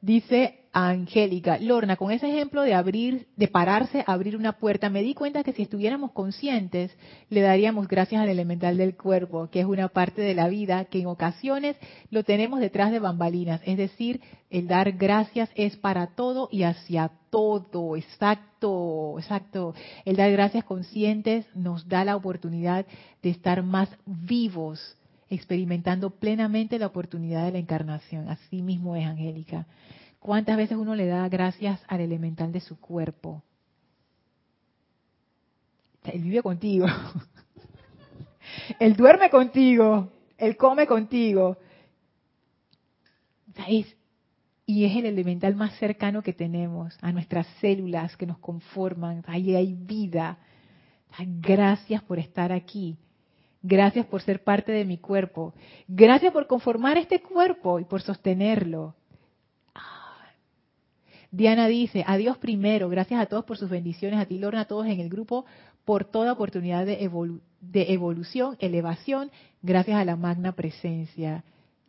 Dice 0.00 0.65
Angélica, 0.78 1.58
Lorna, 1.58 1.96
con 1.96 2.10
ese 2.10 2.28
ejemplo 2.28 2.60
de 2.60 2.74
abrir, 2.74 3.28
de 3.36 3.48
pararse, 3.48 4.04
abrir 4.06 4.36
una 4.36 4.58
puerta, 4.58 4.90
me 4.90 5.02
di 5.02 5.14
cuenta 5.14 5.42
que 5.42 5.54
si 5.54 5.62
estuviéramos 5.62 6.12
conscientes, 6.12 6.94
le 7.30 7.40
daríamos 7.40 7.88
gracias 7.88 8.20
al 8.20 8.28
elemental 8.28 8.76
del 8.76 8.94
cuerpo, 8.94 9.48
que 9.50 9.60
es 9.60 9.64
una 9.64 9.88
parte 9.88 10.20
de 10.20 10.34
la 10.34 10.48
vida 10.48 10.84
que 10.84 11.00
en 11.00 11.06
ocasiones 11.06 11.78
lo 12.10 12.24
tenemos 12.24 12.60
detrás 12.60 12.92
de 12.92 12.98
bambalinas. 12.98 13.62
Es 13.64 13.78
decir, 13.78 14.20
el 14.50 14.68
dar 14.68 14.92
gracias 14.92 15.48
es 15.54 15.78
para 15.78 16.08
todo 16.08 16.50
y 16.52 16.64
hacia 16.64 17.10
todo. 17.30 17.96
Exacto, 17.96 19.14
exacto. 19.18 19.74
El 20.04 20.16
dar 20.16 20.30
gracias 20.30 20.62
conscientes 20.64 21.46
nos 21.54 21.88
da 21.88 22.04
la 22.04 22.16
oportunidad 22.16 22.84
de 23.22 23.30
estar 23.30 23.62
más 23.62 23.88
vivos, 24.04 24.98
experimentando 25.30 26.10
plenamente 26.10 26.78
la 26.78 26.88
oportunidad 26.88 27.46
de 27.46 27.52
la 27.52 27.58
encarnación. 27.60 28.28
Así 28.28 28.60
mismo 28.60 28.94
es, 28.94 29.06
Angélica. 29.06 29.64
¿Cuántas 30.18 30.56
veces 30.56 30.76
uno 30.76 30.94
le 30.94 31.06
da 31.06 31.28
gracias 31.28 31.80
al 31.88 32.00
elemental 32.00 32.52
de 32.52 32.60
su 32.60 32.80
cuerpo? 32.80 33.42
Él 36.04 36.22
vive 36.22 36.42
contigo. 36.42 36.86
Él 38.80 38.96
duerme 38.96 39.30
contigo, 39.30 40.10
Él 40.38 40.56
come 40.56 40.86
contigo. 40.86 41.56
y 44.66 44.84
es 44.84 44.96
el 44.96 45.06
elemental 45.06 45.54
más 45.56 45.78
cercano 45.78 46.22
que 46.22 46.32
tenemos 46.32 46.96
a 47.00 47.12
nuestras 47.12 47.46
células 47.60 48.16
que 48.16 48.26
nos 48.26 48.38
conforman. 48.38 49.24
Ahí 49.26 49.54
hay 49.54 49.74
vida. 49.74 50.38
Gracias 51.18 52.02
por 52.02 52.18
estar 52.18 52.52
aquí. 52.52 52.96
Gracias 53.62 54.06
por 54.06 54.22
ser 54.22 54.44
parte 54.44 54.70
de 54.70 54.84
mi 54.84 54.98
cuerpo. 54.98 55.54
Gracias 55.88 56.32
por 56.32 56.46
conformar 56.46 56.98
este 56.98 57.20
cuerpo 57.20 57.80
y 57.80 57.84
por 57.84 58.02
sostenerlo. 58.02 58.94
Diana 61.36 61.68
dice, 61.68 62.02
adiós 62.06 62.38
primero, 62.38 62.88
gracias 62.88 63.20
a 63.20 63.26
todos 63.26 63.44
por 63.44 63.58
sus 63.58 63.68
bendiciones, 63.68 64.18
a 64.18 64.24
ti 64.24 64.38
Lorna, 64.38 64.62
a 64.62 64.64
todos 64.64 64.86
en 64.86 65.00
el 65.00 65.10
grupo, 65.10 65.44
por 65.84 66.06
toda 66.06 66.32
oportunidad 66.32 66.86
de, 66.86 67.10
de 67.60 67.92
evolución, 67.92 68.56
elevación, 68.58 69.30
gracias 69.60 69.98
a 69.98 70.06
la 70.06 70.16
magna 70.16 70.52
presencia. 70.52 71.44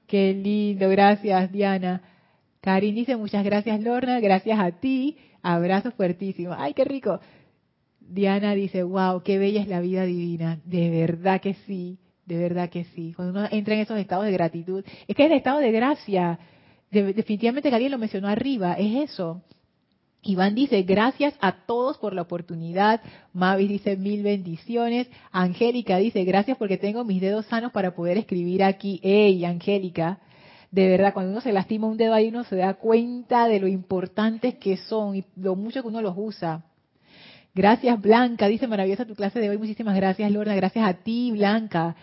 Qué 0.05 0.33
lindo, 0.33 0.89
gracias 0.89 1.49
Diana. 1.49 2.01
Karin 2.59 2.93
dice, 2.93 3.15
muchas 3.15 3.45
gracias 3.45 3.79
Lorna, 3.79 4.19
gracias 4.19 4.59
a 4.59 4.69
ti, 4.71 5.15
abrazos 5.41 5.93
fuertísimos. 5.93 6.57
Ay, 6.59 6.73
qué 6.73 6.83
rico. 6.83 7.21
Diana 8.01 8.53
dice, 8.53 8.83
wow, 8.83 9.23
qué 9.23 9.37
bella 9.37 9.61
es 9.61 9.69
la 9.69 9.79
vida 9.79 10.03
divina. 10.03 10.59
De 10.65 10.89
verdad 10.89 11.39
que 11.39 11.53
sí, 11.65 11.99
de 12.25 12.37
verdad 12.37 12.69
que 12.69 12.83
sí. 12.83 13.13
Cuando 13.15 13.39
uno 13.39 13.47
entra 13.49 13.75
en 13.75 13.79
esos 13.79 13.97
estados 13.97 14.25
de 14.25 14.33
gratitud, 14.33 14.83
es 15.07 15.15
que 15.15 15.23
es 15.23 15.31
el 15.31 15.37
estado 15.37 15.59
de 15.59 15.71
gracia. 15.71 16.37
Definitivamente 16.91 17.69
que 17.69 17.75
alguien 17.75 17.91
lo 17.91 17.97
mencionó 17.97 18.27
arriba, 18.27 18.73
es 18.73 19.11
eso. 19.11 19.41
Iván 20.23 20.55
dice, 20.55 20.81
gracias 20.83 21.33
a 21.39 21.65
todos 21.65 21.97
por 21.97 22.13
la 22.13 22.23
oportunidad. 22.23 23.01
Mavis 23.33 23.69
dice, 23.69 23.95
mil 23.95 24.23
bendiciones. 24.23 25.07
Angélica 25.31 25.97
dice, 25.97 26.23
gracias 26.25 26.57
porque 26.57 26.77
tengo 26.77 27.03
mis 27.05 27.21
dedos 27.21 27.45
sanos 27.45 27.71
para 27.71 27.95
poder 27.95 28.17
escribir 28.17 28.63
aquí. 28.63 28.99
¡Ey, 29.03 29.45
Angélica! 29.45 30.19
De 30.69 30.89
verdad, 30.89 31.13
cuando 31.13 31.31
uno 31.31 31.39
se 31.39 31.53
lastima 31.53 31.87
un 31.87 31.95
dedo 31.95 32.13
ahí, 32.13 32.27
uno 32.27 32.43
se 32.43 32.57
da 32.57 32.73
cuenta 32.73 33.47
de 33.47 33.59
lo 33.59 33.67
importantes 33.67 34.55
que 34.55 34.75
son 34.75 35.15
y 35.15 35.23
lo 35.37 35.55
mucho 35.55 35.81
que 35.81 35.87
uno 35.87 36.01
los 36.01 36.13
usa. 36.17 36.65
Gracias, 37.55 37.99
Blanca. 38.01 38.47
Dice, 38.47 38.67
maravillosa 38.67 39.05
tu 39.05 39.15
clase 39.15 39.39
de 39.39 39.49
hoy. 39.49 39.57
Muchísimas 39.57 39.95
gracias, 39.95 40.29
Lorna. 40.29 40.55
Gracias 40.55 40.85
a 40.85 40.93
ti, 40.93 41.31
Blanca. 41.31 41.95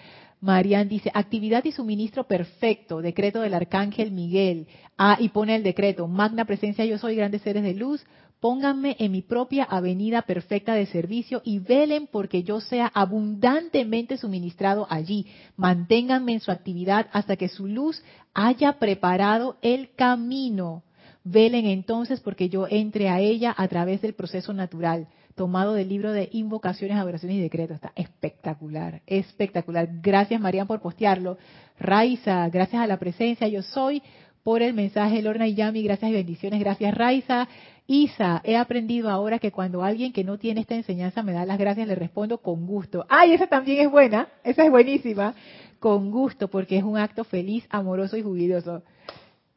Marian 0.44 0.90
dice, 0.90 1.10
actividad 1.14 1.64
y 1.64 1.72
suministro 1.72 2.24
perfecto, 2.24 3.00
decreto 3.00 3.40
del 3.40 3.54
arcángel 3.54 4.10
Miguel. 4.10 4.66
Ah, 4.98 5.16
y 5.18 5.30
pone 5.30 5.56
el 5.56 5.62
decreto, 5.62 6.06
magna 6.06 6.44
presencia 6.44 6.84
yo 6.84 6.98
soy, 6.98 7.16
grandes 7.16 7.40
seres 7.40 7.62
de 7.62 7.72
luz, 7.72 8.04
pónganme 8.40 8.94
en 8.98 9.10
mi 9.10 9.22
propia 9.22 9.64
avenida 9.64 10.20
perfecta 10.20 10.74
de 10.74 10.84
servicio 10.84 11.40
y 11.46 11.60
velen 11.60 12.06
porque 12.12 12.42
yo 12.42 12.60
sea 12.60 12.92
abundantemente 12.92 14.18
suministrado 14.18 14.86
allí. 14.90 15.26
Manténganme 15.56 16.34
en 16.34 16.40
su 16.40 16.50
actividad 16.50 17.06
hasta 17.12 17.36
que 17.36 17.48
su 17.48 17.66
luz 17.66 18.02
haya 18.34 18.74
preparado 18.74 19.56
el 19.62 19.94
camino. 19.94 20.82
Velen 21.24 21.64
entonces 21.64 22.20
porque 22.20 22.50
yo 22.50 22.66
entre 22.68 23.08
a 23.08 23.18
ella 23.18 23.54
a 23.56 23.66
través 23.68 24.02
del 24.02 24.12
proceso 24.12 24.52
natural 24.52 25.08
tomado 25.34 25.74
del 25.74 25.88
libro 25.88 26.12
de 26.12 26.28
invocaciones, 26.32 26.96
adoraciones 26.96 27.38
y 27.38 27.42
decretos. 27.42 27.76
Está 27.76 27.92
espectacular, 27.96 29.02
espectacular. 29.06 29.88
Gracias, 30.02 30.40
Marian, 30.40 30.66
por 30.66 30.80
postearlo. 30.80 31.38
Raiza, 31.78 32.48
gracias 32.48 32.82
a 32.82 32.86
la 32.86 32.98
presencia, 32.98 33.48
yo 33.48 33.62
soy, 33.62 34.02
por 34.42 34.62
el 34.62 34.74
mensaje, 34.74 35.22
Lorna 35.22 35.46
y 35.46 35.54
Yami, 35.54 35.82
gracias 35.82 36.10
y 36.10 36.14
bendiciones. 36.14 36.60
Gracias, 36.60 36.94
Raiza. 36.94 37.48
Isa, 37.86 38.40
he 38.44 38.56
aprendido 38.56 39.10
ahora 39.10 39.38
que 39.38 39.50
cuando 39.50 39.82
alguien 39.82 40.12
que 40.12 40.24
no 40.24 40.38
tiene 40.38 40.62
esta 40.62 40.74
enseñanza 40.74 41.22
me 41.22 41.32
da 41.32 41.44
las 41.44 41.58
gracias, 41.58 41.86
le 41.88 41.94
respondo 41.94 42.38
con 42.38 42.66
gusto. 42.66 43.04
¡Ay, 43.08 43.32
esa 43.32 43.46
también 43.46 43.80
es 43.80 43.90
buena! 43.90 44.28
Esa 44.42 44.64
es 44.64 44.70
buenísima. 44.70 45.34
Con 45.80 46.10
gusto, 46.10 46.48
porque 46.48 46.78
es 46.78 46.84
un 46.84 46.96
acto 46.96 47.24
feliz, 47.24 47.66
amoroso 47.70 48.16
y 48.16 48.22
jubiloso. 48.22 48.82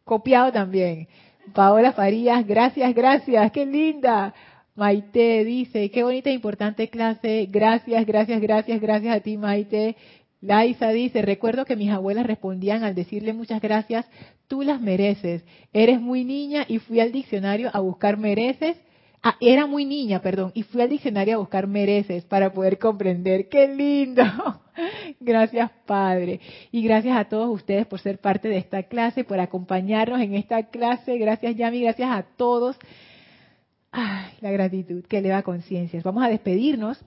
Copiado 0.04 0.52
también. 0.52 1.08
Paola 1.54 1.94
Farías, 1.94 2.46
gracias, 2.46 2.94
gracias, 2.94 3.52
qué 3.52 3.66
linda. 3.66 4.34
Maite 4.78 5.44
dice, 5.44 5.90
qué 5.90 6.04
bonita 6.04 6.30
e 6.30 6.34
importante 6.34 6.88
clase. 6.88 7.48
Gracias, 7.50 8.06
gracias, 8.06 8.40
gracias, 8.40 8.80
gracias 8.80 9.18
a 9.18 9.20
ti, 9.22 9.36
Maite. 9.36 9.96
Laisa 10.40 10.90
dice, 10.90 11.24
recuerdo 11.24 11.66
que 11.66 11.76
mis 11.76 11.90
abuelas 11.90 12.28
respondían 12.28 12.84
al 12.84 12.94
decirle 12.94 13.34
muchas 13.34 13.60
gracias, 13.60 14.06
tú 14.48 14.62
las 14.62 14.80
mereces. 14.80 15.44
Eres 15.74 16.00
muy 16.00 16.24
niña 16.24 16.64
y 16.68 16.78
fui 16.78 17.00
al 17.00 17.12
diccionario 17.12 17.72
a 17.74 17.80
buscar 17.80 18.18
mereces. 18.18 18.78
Ah, 19.24 19.36
era 19.42 19.66
muy 19.66 19.84
niña, 19.84 20.22
perdón, 20.22 20.52
y 20.54 20.62
fui 20.62 20.80
al 20.84 20.90
diccionario 20.90 21.34
a 21.34 21.40
buscar 21.40 21.66
mereces 21.66 22.24
para 22.26 22.54
poder 22.54 22.78
comprender. 22.78 23.50
¡Qué 23.50 23.68
lindo! 23.68 24.22
Gracias, 25.20 25.72
Padre. 25.88 26.40
Y 26.72 26.84
gracias 26.84 27.18
a 27.18 27.26
todos 27.26 27.50
ustedes 27.50 27.88
por 27.88 28.00
ser 28.00 28.20
parte 28.20 28.48
de 28.48 28.58
esta 28.58 28.84
clase, 28.84 29.24
por 29.24 29.40
acompañarnos 29.40 30.22
en 30.22 30.36
esta 30.36 30.70
clase. 30.70 31.18
Gracias, 31.18 31.56
Yami. 31.56 31.82
Gracias 31.82 32.12
a 32.12 32.22
todos. 32.38 32.78
Ay, 33.92 34.34
la 34.42 34.52
gratitud 34.52 35.04
que 35.06 35.20
eleva 35.20 35.42
conciencias. 35.44 36.04
Vamos 36.04 36.24
a 36.24 36.30
despedirnos 36.30 37.00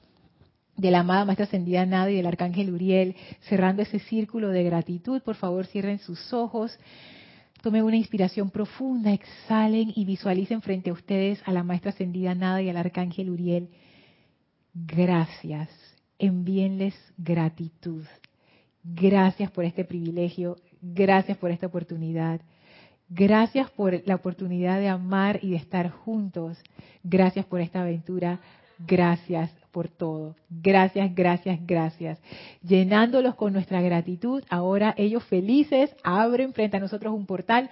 de 0.76 0.90
la 0.90 1.00
amada 1.00 1.24
Maestra 1.24 1.44
Ascendida 1.44 1.84
Nada 1.84 2.10
y 2.10 2.16
del 2.16 2.26
Arcángel 2.26 2.72
Uriel, 2.72 3.14
cerrando 3.48 3.82
ese 3.82 3.98
círculo 3.98 4.48
de 4.48 4.64
gratitud. 4.64 5.20
Por 5.22 5.36
favor, 5.36 5.66
cierren 5.66 5.98
sus 5.98 6.32
ojos. 6.32 6.78
Tomen 7.62 7.84
una 7.84 7.96
inspiración 7.96 8.50
profunda, 8.50 9.12
exhalen 9.12 9.92
y 9.94 10.06
visualicen 10.06 10.62
frente 10.62 10.90
a 10.90 10.94
ustedes 10.94 11.42
a 11.44 11.52
la 11.52 11.62
Maestra 11.62 11.90
Ascendida 11.90 12.34
Nada 12.34 12.62
y 12.62 12.70
al 12.70 12.78
Arcángel 12.78 13.28
Uriel. 13.28 13.68
Gracias. 14.72 15.68
Envíenles 16.18 16.94
gratitud. 17.18 18.04
Gracias 18.82 19.50
por 19.50 19.64
este 19.66 19.84
privilegio. 19.84 20.56
Gracias 20.80 21.36
por 21.36 21.50
esta 21.50 21.66
oportunidad. 21.66 22.40
Gracias 23.12 23.68
por 23.72 24.06
la 24.06 24.14
oportunidad 24.14 24.78
de 24.78 24.88
amar 24.88 25.40
y 25.42 25.50
de 25.50 25.56
estar 25.56 25.90
juntos. 25.90 26.56
Gracias 27.02 27.44
por 27.44 27.60
esta 27.60 27.82
aventura. 27.82 28.38
Gracias 28.86 29.50
por 29.72 29.88
todo. 29.88 30.36
Gracias, 30.48 31.12
gracias, 31.14 31.58
gracias. 31.66 32.20
Llenándolos 32.62 33.34
con 33.34 33.52
nuestra 33.52 33.82
gratitud, 33.82 34.44
ahora 34.48 34.94
ellos 34.96 35.24
felices 35.24 35.94
abren 36.04 36.52
frente 36.52 36.76
a 36.76 36.80
nosotros 36.80 37.12
un 37.12 37.26
portal 37.26 37.68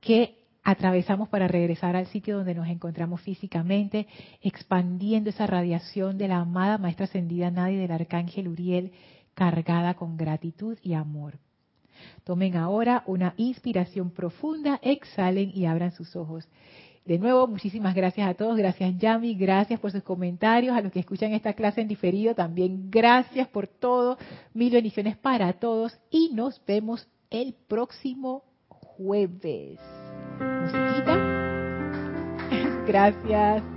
que 0.00 0.36
atravesamos 0.62 1.28
para 1.28 1.48
regresar 1.48 1.96
al 1.96 2.06
sitio 2.06 2.36
donde 2.36 2.54
nos 2.54 2.68
encontramos 2.68 3.20
físicamente, 3.22 4.06
expandiendo 4.42 5.30
esa 5.30 5.48
radiación 5.48 6.18
de 6.18 6.28
la 6.28 6.38
amada 6.38 6.78
Maestra 6.78 7.04
Ascendida 7.06 7.50
Nadie 7.50 7.78
del 7.78 7.90
Arcángel 7.90 8.46
Uriel, 8.46 8.92
cargada 9.34 9.94
con 9.94 10.16
gratitud 10.16 10.78
y 10.82 10.94
amor. 10.94 11.38
Tomen 12.24 12.56
ahora 12.56 13.02
una 13.06 13.34
inspiración 13.36 14.10
profunda, 14.10 14.78
exhalen 14.82 15.50
y 15.54 15.66
abran 15.66 15.92
sus 15.92 16.16
ojos. 16.16 16.48
De 17.08 17.18
nuevo, 17.18 17.46
muchísimas 17.46 17.94
gracias 17.94 18.28
a 18.28 18.34
todos. 18.34 18.58
Gracias, 18.58 18.98
Yami. 18.98 19.34
Gracias 19.34 19.80
por 19.80 19.90
sus 19.90 20.02
comentarios. 20.02 20.76
A 20.76 20.82
los 20.82 20.92
que 20.92 21.00
escuchan 21.00 21.32
esta 21.32 21.54
clase 21.54 21.80
en 21.80 21.88
diferido, 21.88 22.34
también 22.34 22.90
gracias 22.90 23.48
por 23.48 23.66
todo. 23.66 24.18
Mil 24.52 24.70
bendiciones 24.70 25.16
para 25.16 25.54
todos. 25.54 25.98
Y 26.10 26.30
nos 26.34 26.60
vemos 26.66 27.08
el 27.30 27.54
próximo 27.66 28.44
jueves. 28.68 29.80
Musiquita. 30.38 31.16
Gracias. 32.86 33.62